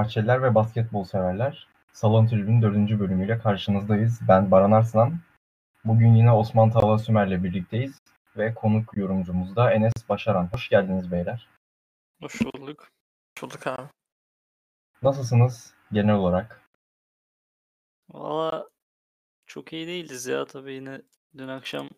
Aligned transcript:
Fenerbahçeliler 0.00 0.42
ve 0.42 0.54
basketbol 0.54 1.04
severler, 1.04 1.68
Salon 1.92 2.26
Tribü'nün 2.26 2.62
dördüncü 2.62 3.00
bölümüyle 3.00 3.38
karşınızdayız. 3.38 4.20
Ben 4.28 4.50
Baran 4.50 4.70
Arslan. 4.72 5.18
Bugün 5.84 6.14
yine 6.14 6.32
Osman 6.32 6.70
Tala 6.70 6.98
Sümer'le 6.98 7.44
birlikteyiz 7.44 7.98
ve 8.36 8.54
konuk 8.54 8.96
yorumcumuz 8.96 9.56
da 9.56 9.72
Enes 9.72 9.92
Başaran. 10.08 10.48
Hoş 10.52 10.68
geldiniz 10.68 11.12
beyler. 11.12 11.48
Hoş 12.22 12.40
bulduk. 12.40 12.88
Hoş 13.34 13.42
bulduk 13.42 13.66
abi. 13.66 13.88
Nasılsınız 15.02 15.74
genel 15.92 16.14
olarak? 16.14 16.60
Valla 18.10 18.68
çok 19.46 19.72
iyi 19.72 19.86
değiliz 19.86 20.26
ya 20.26 20.44
tabii 20.44 20.74
yine 20.74 21.02
dün 21.38 21.48
akşam 21.48 21.88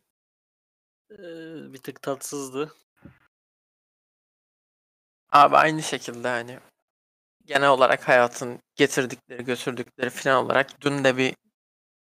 eee, 1.10 1.18
bir 1.72 1.78
tık 1.78 2.02
tatsızdı. 2.02 2.74
Abi 5.32 5.56
aynı 5.56 5.82
şekilde 5.82 6.28
hani 6.28 6.58
genel 7.46 7.68
olarak 7.68 8.08
hayatın 8.08 8.58
getirdikleri 8.76 9.44
götürdükleri 9.44 10.10
falan 10.10 10.44
olarak 10.44 10.80
dün 10.80 11.04
de 11.04 11.16
bir 11.16 11.34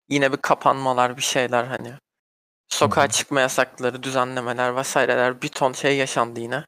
yine 0.09 0.31
bir 0.31 0.37
kapanmalar 0.37 1.17
bir 1.17 1.21
şeyler 1.21 1.63
hani 1.63 1.93
sokağa 2.69 3.03
hı. 3.03 3.07
çıkma 3.07 3.41
yasakları 3.41 4.03
düzenlemeler 4.03 4.75
vesaireler 4.75 5.41
bir 5.41 5.49
ton 5.49 5.73
şey 5.73 5.97
yaşandı 5.97 6.39
yine. 6.39 6.65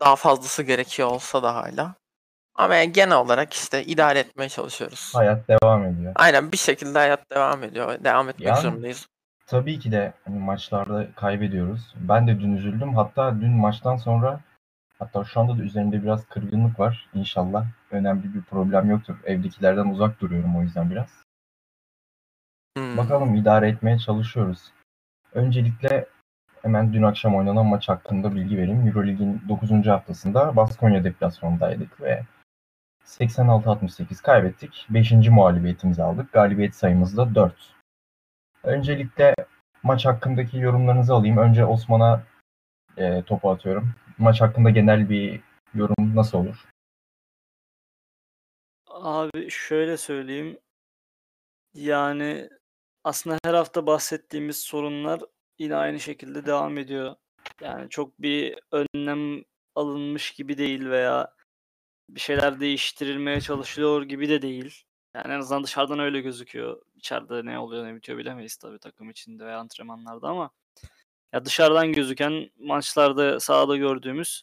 Daha 0.00 0.16
fazlası 0.16 0.62
gerekiyor 0.62 1.08
olsa 1.08 1.42
da 1.42 1.54
hala. 1.54 1.94
Ama 2.54 2.74
yani 2.74 2.92
genel 2.92 3.16
olarak 3.16 3.52
işte 3.52 3.84
idare 3.84 4.18
etmeye 4.18 4.48
çalışıyoruz. 4.48 5.12
Hayat 5.14 5.48
devam 5.48 5.84
ediyor. 5.84 6.12
Aynen 6.16 6.52
bir 6.52 6.56
şekilde 6.56 6.98
hayat 6.98 7.30
devam 7.30 7.62
ediyor. 7.62 8.04
Devam 8.04 8.28
etmek 8.28 8.48
Yani- 8.48 8.60
zorundayız. 8.60 9.06
Tabii 9.46 9.78
ki 9.78 9.92
de 9.92 10.12
hani 10.24 10.38
maçlarda 10.38 11.06
kaybediyoruz. 11.16 11.94
Ben 11.96 12.28
de 12.28 12.40
dün 12.40 12.56
üzüldüm. 12.56 12.96
Hatta 12.96 13.40
dün 13.40 13.50
maçtan 13.50 13.96
sonra 13.96 14.40
hatta 14.98 15.24
şu 15.24 15.40
anda 15.40 15.58
da 15.58 15.62
üzerimde 15.62 16.02
biraz 16.02 16.26
kırgınlık 16.26 16.80
var. 16.80 17.08
İnşallah 17.14 17.66
önemli 17.90 18.34
bir 18.34 18.42
problem 18.42 18.90
yoktur. 18.90 19.16
Evdekilerden 19.24 19.86
uzak 19.86 20.20
duruyorum 20.20 20.56
o 20.56 20.62
yüzden 20.62 20.90
biraz. 20.90 21.22
Hmm. 22.76 22.96
Bakalım 22.96 23.34
idare 23.34 23.68
etmeye 23.68 23.98
çalışıyoruz. 23.98 24.72
Öncelikle 25.34 26.06
hemen 26.62 26.92
dün 26.92 27.02
akşam 27.02 27.36
oynanan 27.36 27.66
maç 27.66 27.88
hakkında 27.88 28.34
bilgi 28.34 28.58
vereyim. 28.58 28.86
Eurolig'in 28.86 29.42
9. 29.48 29.86
haftasında 29.86 30.56
Baskonya 30.56 31.04
deplasmanındaydık 31.04 32.00
ve 32.00 32.22
86-68 33.04 34.22
kaybettik. 34.22 34.86
5. 34.90 35.12
mağlubiyetimizi 35.28 36.02
aldık. 36.02 36.32
Galibiyet 36.32 36.74
sayımız 36.74 37.16
da 37.16 37.34
4. 37.34 37.54
Öncelikle 38.64 39.34
maç 39.82 40.06
hakkındaki 40.06 40.58
yorumlarınızı 40.58 41.14
alayım. 41.14 41.36
Önce 41.36 41.64
Osman'a 41.64 42.22
e, 42.96 43.22
topu 43.22 43.50
atıyorum. 43.50 43.94
Maç 44.18 44.40
hakkında 44.40 44.70
genel 44.70 45.10
bir 45.10 45.40
yorum 45.74 46.16
nasıl 46.16 46.38
olur? 46.38 46.64
Abi 48.86 49.50
şöyle 49.50 49.96
söyleyeyim. 49.96 50.58
Yani 51.74 52.48
aslında 53.04 53.38
her 53.44 53.54
hafta 53.54 53.86
bahsettiğimiz 53.86 54.56
sorunlar 54.56 55.20
yine 55.58 55.76
aynı 55.76 56.00
şekilde 56.00 56.46
devam 56.46 56.78
ediyor. 56.78 57.16
Yani 57.60 57.90
çok 57.90 58.22
bir 58.22 58.58
önlem 58.72 59.44
alınmış 59.74 60.30
gibi 60.30 60.58
değil 60.58 60.90
veya 60.90 61.34
bir 62.08 62.20
şeyler 62.20 62.60
değiştirilmeye 62.60 63.40
çalışılıyor 63.40 64.02
gibi 64.02 64.28
de 64.28 64.42
değil. 64.42 64.84
Yani 65.14 65.32
en 65.34 65.38
azından 65.38 65.64
dışarıdan 65.64 65.98
öyle 65.98 66.20
gözüküyor. 66.20 66.82
İçeride 66.96 67.44
ne 67.44 67.58
oluyor 67.58 67.86
ne 67.86 67.94
bitiyor 67.94 68.18
bilemeyiz 68.18 68.56
tabii 68.56 68.78
takım 68.78 69.10
içinde 69.10 69.46
veya 69.46 69.58
antrenmanlarda 69.58 70.28
ama 70.28 70.50
ya 71.32 71.44
dışarıdan 71.44 71.92
gözüken 71.92 72.50
maçlarda 72.58 73.40
sahada 73.40 73.76
gördüğümüz 73.76 74.42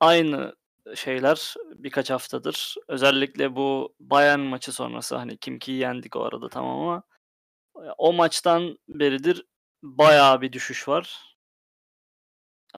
aynı 0.00 0.54
şeyler 0.94 1.54
birkaç 1.74 2.10
haftadır. 2.10 2.74
Özellikle 2.88 3.56
bu 3.56 3.94
Bayern 4.00 4.40
maçı 4.40 4.72
sonrası 4.72 5.16
hani 5.16 5.36
kim 5.38 5.58
ki 5.58 5.72
yendik 5.72 6.16
o 6.16 6.24
arada 6.24 6.48
tamam 6.48 6.80
ama 6.80 7.02
e, 7.76 7.90
o 7.98 8.12
maçtan 8.12 8.78
beridir 8.88 9.46
bayağı 9.82 10.40
bir 10.40 10.52
düşüş 10.52 10.88
var. 10.88 11.36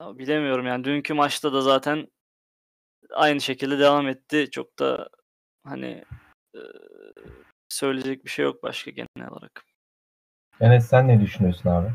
Ya 0.01 0.19
bilemiyorum 0.19 0.67
yani 0.67 0.85
dünkü 0.85 1.15
maçta 1.15 1.53
da 1.53 1.61
zaten 1.61 2.09
aynı 3.11 3.41
şekilde 3.41 3.79
devam 3.79 4.09
etti. 4.09 4.49
Çok 4.51 4.79
da 4.79 5.09
hani 5.65 6.05
e, 6.55 6.61
söyleyecek 7.69 8.25
bir 8.25 8.31
şey 8.31 8.45
yok 8.45 8.63
başka 8.63 8.91
genel 8.91 9.31
olarak. 9.31 9.65
Enes 10.61 10.89
sen 10.89 11.09
ne 11.09 11.21
düşünüyorsun 11.21 11.71
abi? 11.71 11.89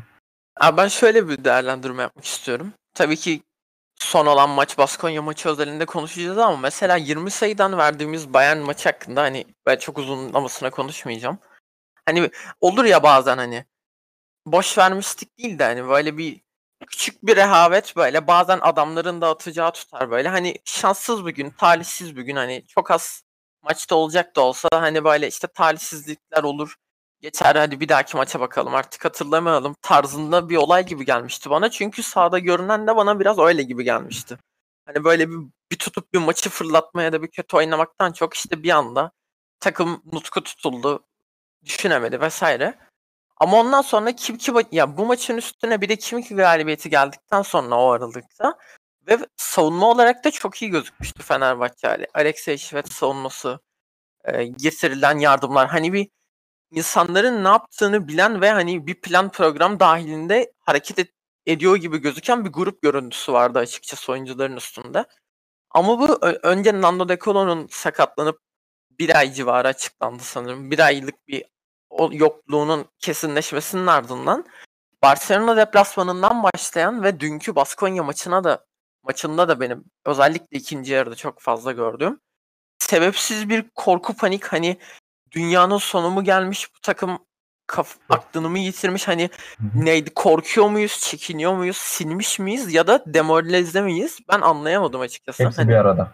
Abi 0.60 0.76
ben 0.76 0.88
şöyle 0.88 1.28
bir 1.28 1.44
değerlendirme 1.44 2.02
yapmak 2.02 2.24
istiyorum. 2.24 2.72
Tabii 2.94 3.16
ki 3.16 3.42
son 4.00 4.26
olan 4.26 4.50
maç 4.50 4.78
Baskonya 4.78 5.22
maçı 5.22 5.48
özelinde 5.48 5.86
konuşacağız 5.86 6.38
ama 6.38 6.56
mesela 6.56 6.96
20 6.96 7.30
sayıdan 7.30 7.78
verdiğimiz 7.78 8.34
Bayern 8.34 8.58
maçı 8.58 8.88
hakkında 8.88 9.22
hani 9.22 9.46
ben 9.66 9.76
çok 9.76 9.98
uzunlamasına 9.98 10.70
konuşmayacağım. 10.70 11.38
Hani 12.06 12.30
olur 12.60 12.84
ya 12.84 13.02
bazen 13.02 13.38
hani 13.38 13.64
boş 14.46 14.78
vermiştik 14.78 15.38
değil 15.38 15.58
de 15.58 15.64
hani 15.64 15.88
böyle 15.88 16.18
bir 16.18 16.42
küçük 16.88 17.22
bir 17.26 17.36
rehavet 17.36 17.96
böyle 17.96 18.26
bazen 18.26 18.58
adamların 18.62 19.20
da 19.20 19.28
atacağı 19.30 19.72
tutar 19.72 20.10
böyle 20.10 20.28
hani 20.28 20.56
şanssız 20.64 21.26
bir 21.26 21.32
gün 21.34 21.50
talihsiz 21.50 22.16
bir 22.16 22.22
gün 22.22 22.36
hani 22.36 22.66
çok 22.68 22.90
az 22.90 23.22
maçta 23.62 23.96
olacak 23.96 24.36
da 24.36 24.40
olsa 24.42 24.68
hani 24.74 25.04
böyle 25.04 25.28
işte 25.28 25.48
talihsizlikler 25.48 26.42
olur 26.44 26.76
geçer 27.24 27.56
hadi 27.56 27.80
bir 27.80 27.88
dahaki 27.88 28.16
maça 28.16 28.40
bakalım 28.40 28.74
artık 28.74 29.04
hatırlamayalım 29.04 29.76
tarzında 29.82 30.48
bir 30.48 30.56
olay 30.56 30.86
gibi 30.86 31.04
gelmişti 31.04 31.50
bana. 31.50 31.70
Çünkü 31.70 32.02
sahada 32.02 32.38
görünen 32.38 32.86
de 32.86 32.96
bana 32.96 33.20
biraz 33.20 33.38
öyle 33.38 33.62
gibi 33.62 33.84
gelmişti. 33.84 34.38
Hani 34.86 35.04
böyle 35.04 35.30
bir, 35.30 35.36
bir 35.70 35.78
tutup 35.78 36.12
bir 36.14 36.18
maçı 36.18 36.50
fırlatmaya 36.50 37.12
da 37.12 37.22
bir 37.22 37.28
kötü 37.28 37.56
oynamaktan 37.56 38.12
çok 38.12 38.34
işte 38.34 38.62
bir 38.62 38.70
anda 38.70 39.12
takım 39.60 40.02
nutku 40.12 40.42
tutuldu, 40.42 41.04
düşünemedi 41.64 42.20
vesaire. 42.20 42.78
Ama 43.36 43.60
ondan 43.60 43.82
sonra 43.82 44.12
kim 44.16 44.38
ki 44.38 44.52
ya 44.72 44.96
bu 44.96 45.06
maçın 45.06 45.36
üstüne 45.36 45.80
bir 45.80 45.88
de 45.88 45.96
kim 45.96 46.22
ki 46.22 46.34
galibiyeti 46.36 46.90
geldikten 46.90 47.42
sonra 47.42 47.74
o 47.74 47.90
aralıkta 47.90 48.58
ve 49.08 49.18
savunma 49.36 49.90
olarak 49.90 50.24
da 50.24 50.30
çok 50.30 50.62
iyi 50.62 50.70
gözükmüştü 50.70 51.22
Fenerbahçe. 51.22 52.06
Alexey 52.14 52.58
Şivet 52.58 52.92
savunması, 52.92 53.60
e, 54.24 54.44
getirilen 54.44 55.18
yardımlar 55.18 55.68
hani 55.68 55.92
bir 55.92 56.08
insanların 56.70 57.44
ne 57.44 57.48
yaptığını 57.48 58.08
bilen 58.08 58.40
ve 58.40 58.50
hani 58.50 58.86
bir 58.86 59.00
plan 59.00 59.30
program 59.32 59.80
dahilinde 59.80 60.52
hareket 60.60 60.98
et- 60.98 61.14
ediyor 61.46 61.76
gibi 61.76 61.98
gözüken 61.98 62.44
bir 62.44 62.50
grup 62.50 62.82
görüntüsü 62.82 63.32
vardı 63.32 63.58
açıkçası 63.58 64.12
oyuncuların 64.12 64.56
üstünde. 64.56 65.04
Ama 65.70 66.00
bu 66.00 66.18
önce 66.42 66.80
Nando 66.80 67.08
De 67.08 67.18
Colo'nun 67.18 67.66
sakatlanıp 67.70 68.40
bir 68.98 69.16
ay 69.18 69.32
civarı 69.32 69.68
açıklandı 69.68 70.22
sanırım. 70.22 70.70
Bir 70.70 70.78
aylık 70.78 71.28
bir 71.28 71.44
o 71.90 72.10
yokluğunun 72.12 72.86
kesinleşmesinin 72.98 73.86
ardından 73.86 74.44
Barcelona 75.02 75.56
deplasmanından 75.56 76.42
başlayan 76.42 77.02
ve 77.02 77.20
dünkü 77.20 77.56
Baskonya 77.56 78.02
maçına 78.02 78.44
da 78.44 78.66
maçında 79.02 79.48
da 79.48 79.60
benim 79.60 79.84
özellikle 80.04 80.58
ikinci 80.58 80.92
yarıda 80.92 81.14
çok 81.14 81.40
fazla 81.40 81.72
gördüğüm 81.72 82.20
sebepsiz 82.78 83.48
bir 83.48 83.70
korku 83.74 84.16
panik 84.16 84.44
hani 84.44 84.78
dünyanın 85.34 85.78
sonu 85.78 86.10
mu 86.10 86.24
gelmiş 86.24 86.74
bu 86.76 86.80
takım 86.80 87.18
kaf 87.66 87.96
aklını 88.08 88.48
mı 88.50 88.58
yitirmiş 88.58 89.08
hani 89.08 89.30
neydi 89.74 90.14
korkuyor 90.14 90.68
muyuz 90.68 91.00
çekiniyor 91.00 91.54
muyuz 91.54 91.76
silmiş 91.76 92.38
miyiz 92.38 92.74
ya 92.74 92.86
da 92.86 93.04
demoralize 93.06 93.82
miyiz 93.82 94.18
ben 94.32 94.40
anlayamadım 94.40 95.00
açıkçası. 95.00 95.44
Hepsi 95.44 95.56
Hani 95.56 95.68
bir 95.68 95.74
arada. 95.74 96.12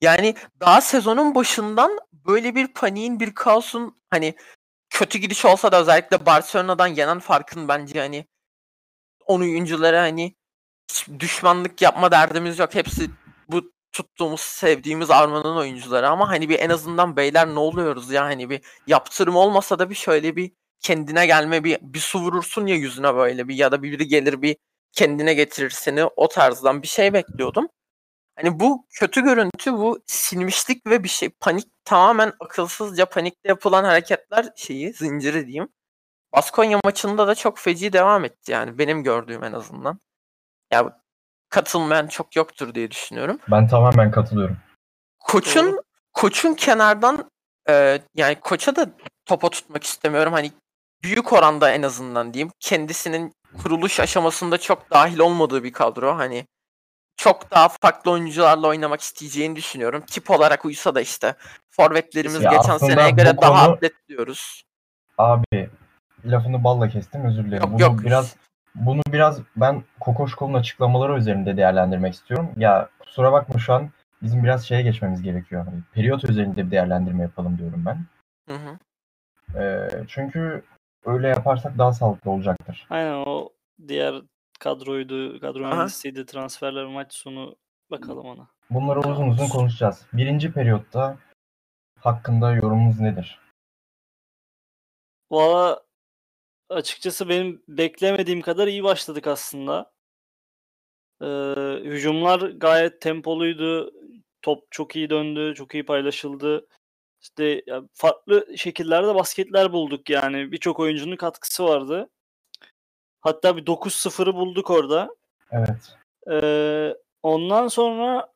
yani 0.00 0.34
daha 0.60 0.80
sezonun 0.80 1.34
başından 1.34 1.98
böyle 2.12 2.54
bir 2.54 2.68
paniğin 2.68 3.20
bir 3.20 3.34
kaosun 3.34 3.96
hani 4.10 4.34
kötü 4.90 5.18
gidiş 5.18 5.44
olsa 5.44 5.72
da 5.72 5.80
özellikle 5.80 6.26
Barcelona'dan 6.26 6.86
yenen 6.86 7.18
farkın 7.18 7.68
bence 7.68 8.00
hani 8.00 8.26
on 9.26 9.40
oyunculara 9.40 10.02
hani 10.02 10.34
düşmanlık 11.18 11.82
yapma 11.82 12.10
derdimiz 12.10 12.58
yok. 12.58 12.74
Hepsi 12.74 13.10
bu 13.48 13.72
tuttuğumuz, 13.96 14.40
sevdiğimiz 14.40 15.10
Arman'ın 15.10 15.56
oyuncuları 15.56 16.08
ama 16.08 16.28
hani 16.28 16.48
bir 16.48 16.58
en 16.58 16.70
azından 16.70 17.16
beyler 17.16 17.48
ne 17.48 17.58
oluyoruz 17.58 18.10
ya 18.10 18.24
hani 18.24 18.50
bir 18.50 18.60
yaptırım 18.86 19.36
olmasa 19.36 19.78
da 19.78 19.90
bir 19.90 19.94
şöyle 19.94 20.36
bir 20.36 20.52
kendine 20.80 21.26
gelme 21.26 21.64
bir 21.64 21.78
bir 21.82 21.98
su 21.98 22.20
vurursun 22.20 22.66
ya 22.66 22.76
yüzüne 22.76 23.14
böyle 23.14 23.48
bir 23.48 23.54
ya 23.54 23.72
da 23.72 23.82
biri 23.82 24.08
gelir 24.08 24.42
bir 24.42 24.56
kendine 24.92 25.34
getirir 25.34 25.70
seni 25.70 26.04
o 26.04 26.28
tarzdan 26.28 26.82
bir 26.82 26.88
şey 26.88 27.12
bekliyordum. 27.12 27.68
Hani 28.36 28.60
bu 28.60 28.86
kötü 28.90 29.22
görüntü, 29.24 29.72
bu 29.72 30.00
silmişlik 30.06 30.86
ve 30.86 31.04
bir 31.04 31.08
şey 31.08 31.28
panik 31.30 31.66
tamamen 31.84 32.32
akılsızca 32.40 33.06
panikle 33.06 33.48
yapılan 33.48 33.84
hareketler 33.84 34.48
şeyi 34.56 34.92
zinciri 34.92 35.46
diyeyim. 35.46 35.68
Baskonya 36.32 36.80
maçında 36.84 37.28
da 37.28 37.34
çok 37.34 37.58
feci 37.58 37.92
devam 37.92 38.24
etti 38.24 38.52
yani 38.52 38.78
benim 38.78 39.02
gördüğüm 39.04 39.44
en 39.44 39.52
azından. 39.52 40.00
Ya 40.72 41.00
katılmayan 41.48 42.06
çok 42.06 42.36
yoktur 42.36 42.74
diye 42.74 42.90
düşünüyorum. 42.90 43.38
Ben 43.50 43.68
tamamen 43.68 44.10
katılıyorum. 44.10 44.56
Koçun 45.18 45.66
Doğru. 45.72 45.82
koçun 46.12 46.54
kenardan 46.54 47.30
e, 47.68 48.00
yani 48.14 48.34
koça 48.34 48.76
da 48.76 48.86
topa 49.26 49.50
tutmak 49.50 49.84
istemiyorum. 49.84 50.32
Hani 50.32 50.52
büyük 51.02 51.32
oranda 51.32 51.70
en 51.70 51.82
azından 51.82 52.34
diyeyim. 52.34 52.52
Kendisinin 52.60 53.32
kuruluş 53.62 54.00
aşamasında 54.00 54.58
çok 54.58 54.90
dahil 54.90 55.18
olmadığı 55.18 55.64
bir 55.64 55.72
kadro. 55.72 56.16
Hani 56.16 56.46
çok 57.16 57.50
daha 57.50 57.68
farklı 57.68 58.10
oyuncularla 58.10 58.66
oynamak 58.68 59.00
isteyeceğini 59.00 59.56
düşünüyorum. 59.56 60.04
Tip 60.06 60.30
olarak 60.30 60.64
uysa 60.64 60.94
da 60.94 61.00
işte 61.00 61.34
forvetlerimiz 61.70 62.42
Ya 62.42 62.50
geçen 62.50 62.78
seneye 62.78 63.10
göre 63.10 63.36
daha 63.42 63.64
konu- 63.64 63.72
atlet 63.74 64.08
diyoruz. 64.08 64.62
Abi 65.18 65.70
lafını 66.24 66.64
balla 66.64 66.88
kestim 66.88 67.24
özür 67.24 67.44
dilerim. 67.44 67.62
Yok 67.62 67.72
bunu 67.72 67.80
yok. 67.82 68.04
biraz 68.04 68.36
bunu 68.76 69.02
biraz 69.08 69.40
ben 69.56 69.82
Kokoşkov'un 70.00 70.54
açıklamaları 70.54 71.18
üzerinde 71.18 71.56
değerlendirmek 71.56 72.14
istiyorum. 72.14 72.50
Ya 72.56 72.88
kusura 72.98 73.32
bakma 73.32 73.58
şu 73.58 73.74
an 73.74 73.90
bizim 74.22 74.44
biraz 74.44 74.64
şeye 74.64 74.82
geçmemiz 74.82 75.22
gerekiyor. 75.22 75.64
Hani 75.64 75.80
periyot 75.92 76.24
üzerinde 76.24 76.66
bir 76.66 76.70
değerlendirme 76.70 77.22
yapalım 77.22 77.58
diyorum 77.58 77.84
ben. 77.86 78.04
Hı 78.48 78.54
hı. 78.54 78.78
Ee, 79.60 79.88
çünkü 80.08 80.62
öyle 81.04 81.28
yaparsak 81.28 81.78
daha 81.78 81.92
sağlıklı 81.92 82.30
olacaktır. 82.30 82.86
Aynen 82.90 83.14
o 83.26 83.48
diğer 83.88 84.14
kadroydu, 84.58 85.40
kadro 85.40 85.58
mühendisiydi, 85.58 86.26
transferler 86.26 86.86
maç 86.86 87.12
sonu 87.12 87.56
bakalım 87.90 88.26
ona. 88.26 88.48
Bunları 88.70 89.00
uzun 89.00 89.28
uzun 89.28 89.48
konuşacağız. 89.48 90.06
Birinci 90.12 90.52
periyotta 90.52 91.16
hakkında 92.00 92.52
yorumunuz 92.52 93.00
nedir? 93.00 93.40
Valla 95.30 95.80
açıkçası 96.68 97.28
benim 97.28 97.62
beklemediğim 97.68 98.40
kadar 98.40 98.66
iyi 98.66 98.84
başladık 98.84 99.26
aslında. 99.26 99.92
Ee, 101.22 101.26
hücumlar 101.84 102.40
gayet 102.40 103.00
tempoluydu. 103.00 103.92
Top 104.42 104.64
çok 104.70 104.96
iyi 104.96 105.10
döndü, 105.10 105.54
çok 105.54 105.74
iyi 105.74 105.86
paylaşıldı. 105.86 106.66
İşte 107.20 107.64
farklı 107.92 108.56
şekillerde 108.56 109.14
basketler 109.14 109.72
bulduk 109.72 110.10
yani. 110.10 110.52
Birçok 110.52 110.80
oyuncunun 110.80 111.16
katkısı 111.16 111.64
vardı. 111.64 112.08
Hatta 113.20 113.56
bir 113.56 113.66
9-0'ı 113.66 114.34
bulduk 114.34 114.70
orada. 114.70 115.16
Evet. 115.50 115.96
Ee, 116.30 116.94
ondan 117.22 117.68
sonra 117.68 118.32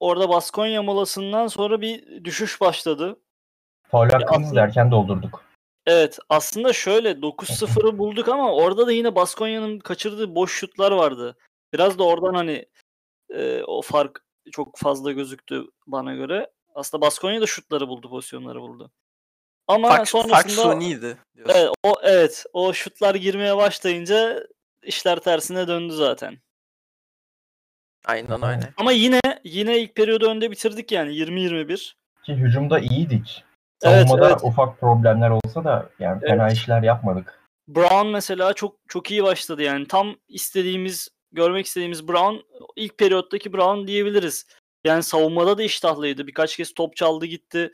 orada 0.00 0.28
Baskonya 0.28 0.82
molasından 0.82 1.46
sonra 1.46 1.80
bir 1.80 2.24
düşüş 2.24 2.60
başladı. 2.60 3.16
Faul 3.82 4.08
hakkımızı 4.08 4.56
erken 4.56 4.90
doldurduk. 4.90 5.44
Evet 5.86 6.18
aslında 6.28 6.72
şöyle 6.72 7.10
9-0'ı 7.10 7.98
bulduk 7.98 8.28
ama 8.28 8.54
orada 8.54 8.86
da 8.86 8.92
yine 8.92 9.14
Baskonya'nın 9.14 9.78
kaçırdığı 9.78 10.34
boş 10.34 10.52
şutlar 10.52 10.92
vardı. 10.92 11.36
Biraz 11.72 11.98
da 11.98 12.04
oradan 12.04 12.34
hani 12.34 12.66
e, 13.30 13.62
o 13.62 13.82
fark 13.82 14.24
çok 14.52 14.78
fazla 14.78 15.12
gözüktü 15.12 15.64
bana 15.86 16.14
göre. 16.14 16.50
Aslında 16.74 17.00
Baskonya 17.00 17.40
da 17.40 17.46
şutları 17.46 17.88
buldu, 17.88 18.10
pozisyonları 18.10 18.60
buldu. 18.60 18.90
Ama 19.68 19.88
Fark, 19.88 19.98
fark 19.98 20.08
sonrasında 20.08 20.62
suni'ydi 20.62 21.18
diyorsun. 21.36 21.54
evet, 21.54 21.70
o 21.82 21.94
evet 22.02 22.44
o 22.52 22.72
şutlar 22.72 23.14
girmeye 23.14 23.56
başlayınca 23.56 24.46
işler 24.82 25.18
tersine 25.18 25.68
döndü 25.68 25.92
zaten. 25.92 26.38
Aynen 28.04 28.42
öyle. 28.42 28.74
Ama 28.76 28.92
yine 28.92 29.20
yine 29.44 29.78
ilk 29.78 29.94
periyodu 29.94 30.30
önde 30.30 30.50
bitirdik 30.50 30.92
yani 30.92 31.12
20-21. 31.12 31.94
Ki 32.24 32.34
hücumda 32.34 32.78
iyiydik. 32.78 33.44
Evet, 33.84 34.08
Savunmada 34.08 34.30
evet. 34.30 34.40
ufak 34.44 34.80
problemler 34.80 35.30
olsa 35.30 35.64
da 35.64 35.88
yani 35.98 36.20
fena 36.20 36.42
Evet. 36.46 36.56
işler 36.56 36.82
yapmadık. 36.82 37.40
Brown 37.68 38.06
mesela 38.06 38.52
çok 38.52 38.76
çok 38.88 39.10
iyi 39.10 39.22
başladı 39.24 39.62
yani 39.62 39.86
tam 39.88 40.16
istediğimiz 40.28 41.08
görmek 41.32 41.66
istediğimiz 41.66 42.08
Brown 42.08 42.36
ilk 42.76 42.98
periyottaki 42.98 43.52
Brown 43.52 43.86
diyebiliriz. 43.86 44.46
Yani 44.84 45.02
savunmada 45.02 45.58
da 45.58 45.62
iştahlıydı. 45.62 46.26
Birkaç 46.26 46.56
kez 46.56 46.74
top 46.74 46.96
çaldı 46.96 47.26
gitti. 47.26 47.72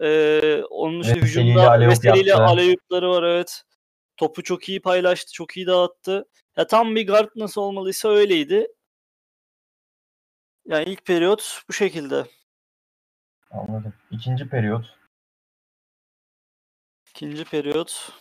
Ee, 0.00 0.62
onun 0.70 1.00
Veseli'yle 1.00 1.26
hücumda 1.26 1.80
Veseli'yle 1.88 2.30
yaptı. 2.30 2.44
alley-oop'ları 2.44 3.10
var 3.10 3.22
evet. 3.22 3.62
Topu 4.16 4.42
çok 4.42 4.68
iyi 4.68 4.82
paylaştı, 4.82 5.32
çok 5.32 5.56
iyi 5.56 5.66
dağıttı. 5.66 6.24
Ya 6.56 6.66
tam 6.66 6.94
bir 6.94 7.06
guard 7.06 7.28
nasıl 7.36 7.60
olmalıysa 7.60 8.08
öyleydi. 8.08 8.68
Yani 10.66 10.84
ilk 10.84 11.04
periyot 11.06 11.62
bu 11.68 11.72
şekilde. 11.72 12.24
Anladım. 13.50 13.92
İkinci 14.10 14.48
periyot. 14.48 14.96
İkinci 17.16 17.44
periyot. 17.44 18.12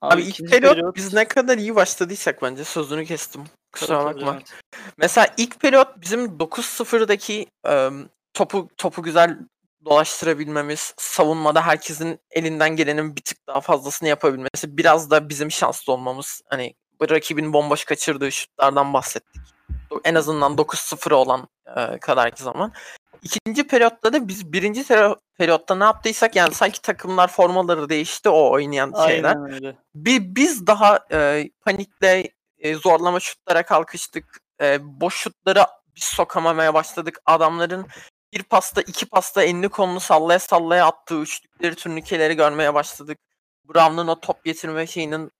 Abi 0.00 0.22
ilk 0.22 0.28
ikinci 0.28 0.50
periyot 0.50 0.96
biz 0.96 1.14
ne 1.14 1.28
kadar 1.28 1.58
iyi 1.58 1.74
başladıysak 1.74 2.42
bence 2.42 2.64
sözünü 2.64 3.04
kestim. 3.04 3.44
Kusura 3.72 4.04
bakma. 4.04 4.34
evet. 4.34 4.54
Mesela 4.96 5.26
ilk 5.36 5.60
periyot 5.60 5.88
bizim 6.00 6.26
9-0'daki 6.26 7.46
em, 7.64 8.08
topu 8.34 8.68
topu 8.76 9.02
güzel 9.02 9.38
dolaştırabilmemiz, 9.84 10.94
savunmada 10.96 11.66
herkesin 11.66 12.20
elinden 12.30 12.76
gelenin 12.76 13.16
bir 13.16 13.22
tık 13.22 13.46
daha 13.46 13.60
fazlasını 13.60 14.08
yapabilmesi, 14.08 14.76
biraz 14.76 15.10
da 15.10 15.28
bizim 15.28 15.50
şanslı 15.50 15.92
olmamız. 15.92 16.42
Hani 16.50 16.74
rakibin 17.10 17.52
bomboş 17.52 17.84
kaçırdığı 17.84 18.32
şutlardan 18.32 18.92
bahsettik. 18.92 19.42
En 20.04 20.14
azından 20.14 20.52
9-0 20.52 21.14
olan 21.14 21.48
e, 21.76 21.98
kadarki 21.98 22.42
zaman. 22.42 22.72
İkinci 23.24 23.66
periyotta 23.66 24.12
da 24.12 24.28
biz 24.28 24.52
birinci 24.52 24.84
periyotta 25.38 25.74
ne 25.74 25.84
yaptıysak 25.84 26.36
yani 26.36 26.54
sanki 26.54 26.82
takımlar 26.82 27.28
formaları 27.28 27.88
değişti 27.88 28.28
o 28.28 28.50
oynayan 28.50 28.94
şeyler 29.06 29.36
bir 29.94 30.34
biz 30.34 30.66
daha 30.66 31.06
e, 31.12 31.50
panikle 31.64 32.30
e, 32.58 32.74
zorlama 32.74 33.20
şutlara 33.20 33.62
kalkıştık. 33.62 34.40
E, 34.60 34.78
boş 34.82 35.14
şutları 35.14 35.64
biz 35.96 36.04
sokamamaya 36.04 36.74
başladık. 36.74 37.18
Adamların 37.26 37.86
bir 38.32 38.42
pasta 38.42 38.80
iki 38.80 39.06
pasta 39.06 39.42
elini 39.42 39.68
kolunu 39.68 40.00
sallaya 40.00 40.38
sallaya 40.38 40.86
attığı 40.86 41.20
üçlükleri 41.20 41.74
turnikeleri 41.74 42.36
görmeye 42.36 42.74
başladık. 42.74 43.18
Brown'un 43.64 44.08
o 44.08 44.20
top 44.20 44.44
getirme 44.44 44.86
şeyinin 44.86 45.30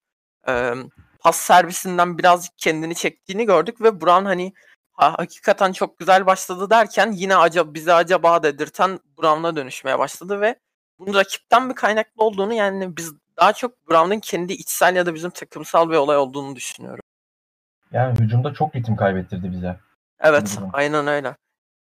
e, 0.48 0.72
pas 1.20 1.36
servisinden 1.36 2.18
birazcık 2.18 2.58
kendini 2.58 2.94
çektiğini 2.94 3.46
gördük 3.46 3.80
ve 3.80 4.00
Brown 4.00 4.24
hani 4.24 4.52
ha, 4.94 5.14
hakikaten 5.18 5.72
çok 5.72 5.98
güzel 5.98 6.26
başladı 6.26 6.70
derken 6.70 7.12
yine 7.12 7.36
acaba 7.36 7.74
bize 7.74 7.94
acaba 7.94 8.42
dedirten 8.42 9.00
Brown'a 9.18 9.56
dönüşmeye 9.56 9.98
başladı 9.98 10.40
ve 10.40 10.58
bunun 10.98 11.14
rakipten 11.14 11.66
mi 11.66 11.74
kaynaklı 11.74 12.24
olduğunu 12.24 12.54
yani 12.54 12.96
biz 12.96 13.14
daha 13.36 13.52
çok 13.52 13.90
Brown'un 13.90 14.20
kendi 14.20 14.52
içsel 14.52 14.96
ya 14.96 15.06
da 15.06 15.14
bizim 15.14 15.30
takımsal 15.30 15.90
bir 15.90 15.96
olay 15.96 16.16
olduğunu 16.16 16.56
düşünüyorum. 16.56 17.02
Yani 17.92 18.20
hücumda 18.20 18.54
çok 18.54 18.76
ritim 18.76 18.96
kaybettirdi 18.96 19.52
bize. 19.52 19.76
Evet, 20.20 20.58
aynen 20.72 21.06
öyle. 21.06 21.36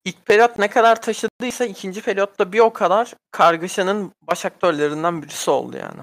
İlk 0.05 0.27
periyot 0.27 0.59
ne 0.59 0.69
kadar 0.69 1.03
taşıdıysa 1.03 1.65
ikinci 1.65 2.03
periyotta 2.03 2.53
bir 2.53 2.61
o 2.61 2.73
kadar 2.73 3.15
kargaşanın 3.31 4.13
baş 4.23 4.47
aktörlerinden 4.47 5.23
birisi 5.23 5.51
oldu 5.51 5.77
yani. 5.77 6.01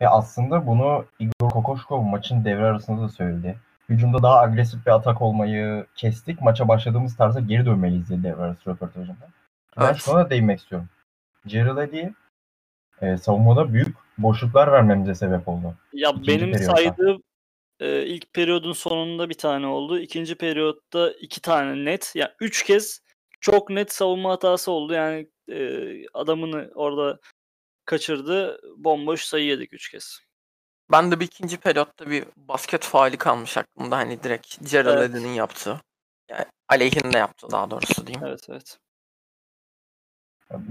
Ve 0.00 0.08
aslında 0.08 0.66
bunu 0.66 1.04
Igor 1.18 1.50
Kokoşkov 1.50 2.00
maçın 2.00 2.44
devre 2.44 2.64
arasında 2.64 3.02
da 3.02 3.08
söyledi. 3.08 3.58
Hücumda 3.88 4.22
daha 4.22 4.40
agresif 4.40 4.86
bir 4.86 4.90
atak 4.90 5.22
olmayı 5.22 5.86
kestik. 5.96 6.40
Maça 6.40 6.68
başladığımız 6.68 7.16
tarza 7.16 7.40
geri 7.40 7.66
dönmeliyiz 7.66 8.10
dedi 8.10 8.22
devre 8.22 8.42
arası 8.42 8.70
röportajında. 8.70 9.28
Ben 9.76 9.84
Evet. 9.86 9.96
şuna 9.96 10.24
da 10.24 10.30
değinmek 10.30 10.60
istiyorum. 10.60 10.88
Gerald 11.46 11.78
Eddy 11.78 12.04
e, 13.00 13.16
savunmada 13.16 13.72
büyük 13.72 13.96
boşluklar 14.18 14.72
vermemize 14.72 15.14
sebep 15.14 15.48
oldu. 15.48 15.74
Ya 15.92 16.10
İkinci 16.10 16.28
benim 16.28 16.52
periyotta. 16.52 16.76
saydığım 16.76 17.22
e, 17.80 18.06
ilk 18.06 18.32
periyodun 18.32 18.72
sonunda 18.72 19.28
bir 19.28 19.38
tane 19.38 19.66
oldu. 19.66 19.98
İkinci 19.98 20.34
periyotta 20.34 21.10
iki 21.20 21.40
tane 21.42 21.84
net. 21.84 22.12
Ya 22.14 22.34
üç 22.40 22.64
kez 22.64 23.02
çok 23.40 23.70
net 23.70 23.92
savunma 23.92 24.30
hatası 24.30 24.70
oldu. 24.72 24.92
Yani 24.92 25.28
e, 25.52 25.58
adamını 26.14 26.70
orada 26.74 27.18
kaçırdı. 27.84 28.60
Bomboş 28.76 29.22
sayı 29.22 29.44
yedik 29.44 29.72
üç 29.72 29.90
kez. 29.90 30.20
Ben 30.92 31.10
de 31.10 31.20
bir 31.20 31.24
ikinci 31.26 31.56
periyotta 31.56 32.10
bir 32.10 32.24
basket 32.36 32.84
faali 32.84 33.16
kalmış 33.16 33.56
aklımda 33.56 33.96
hani 33.96 34.22
direkt 34.22 34.70
Gerald 34.70 34.98
Evet. 34.98 35.10
Eddy'nin 35.10 35.32
yaptığı. 35.32 35.80
Yani 36.30 36.44
aleyhinde 36.68 37.18
yaptı 37.18 37.46
daha 37.50 37.70
doğrusu 37.70 38.06
diyeyim. 38.06 38.26
Evet 38.26 38.46
evet. 38.48 38.78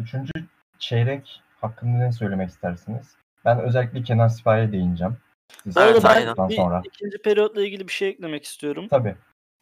Üçüncü 0.01 0.31
çeyrek 0.79 1.41
hakkında 1.61 1.97
ne 1.97 2.11
söylemek 2.11 2.49
istersiniz? 2.49 3.15
Ben 3.45 3.59
özellikle 3.59 4.03
Kenan 4.03 4.27
Sipahi'ye 4.27 4.71
değineceğim. 4.71 5.17
Siz 5.63 5.77
Evet, 5.77 6.03
ben 6.03 6.49
bir 6.49 6.55
sonra. 6.55 6.81
ikinci 6.85 7.17
periyotla 7.17 7.61
ilgili 7.61 7.87
bir 7.87 7.93
şey 7.93 8.09
eklemek 8.09 8.43
istiyorum. 8.45 8.87
Tabii. 8.89 9.15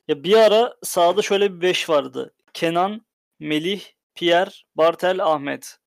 Ya 0.08 0.24
bir 0.24 0.38
ara 0.38 0.76
sahada 0.84 1.22
şöyle 1.22 1.54
bir 1.56 1.62
beş 1.62 1.90
vardı. 1.90 2.34
Kenan, 2.54 3.06
Melih, 3.40 3.84
Pierre, 4.16 4.52
Bartel, 4.76 5.26
Ahmet. 5.26 5.80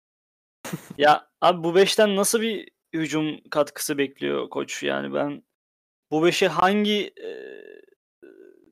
ya 0.98 1.28
abi 1.40 1.64
bu 1.64 1.74
beşten 1.74 2.16
nasıl 2.16 2.40
bir 2.40 2.68
hücum 2.98 3.40
katkısı 3.50 3.98
bekliyor 3.98 4.50
koç? 4.50 4.82
Yani 4.82 5.14
ben 5.14 5.42
bu 6.10 6.24
beşe 6.24 6.48
hangi 6.48 7.14
e, 7.22 7.30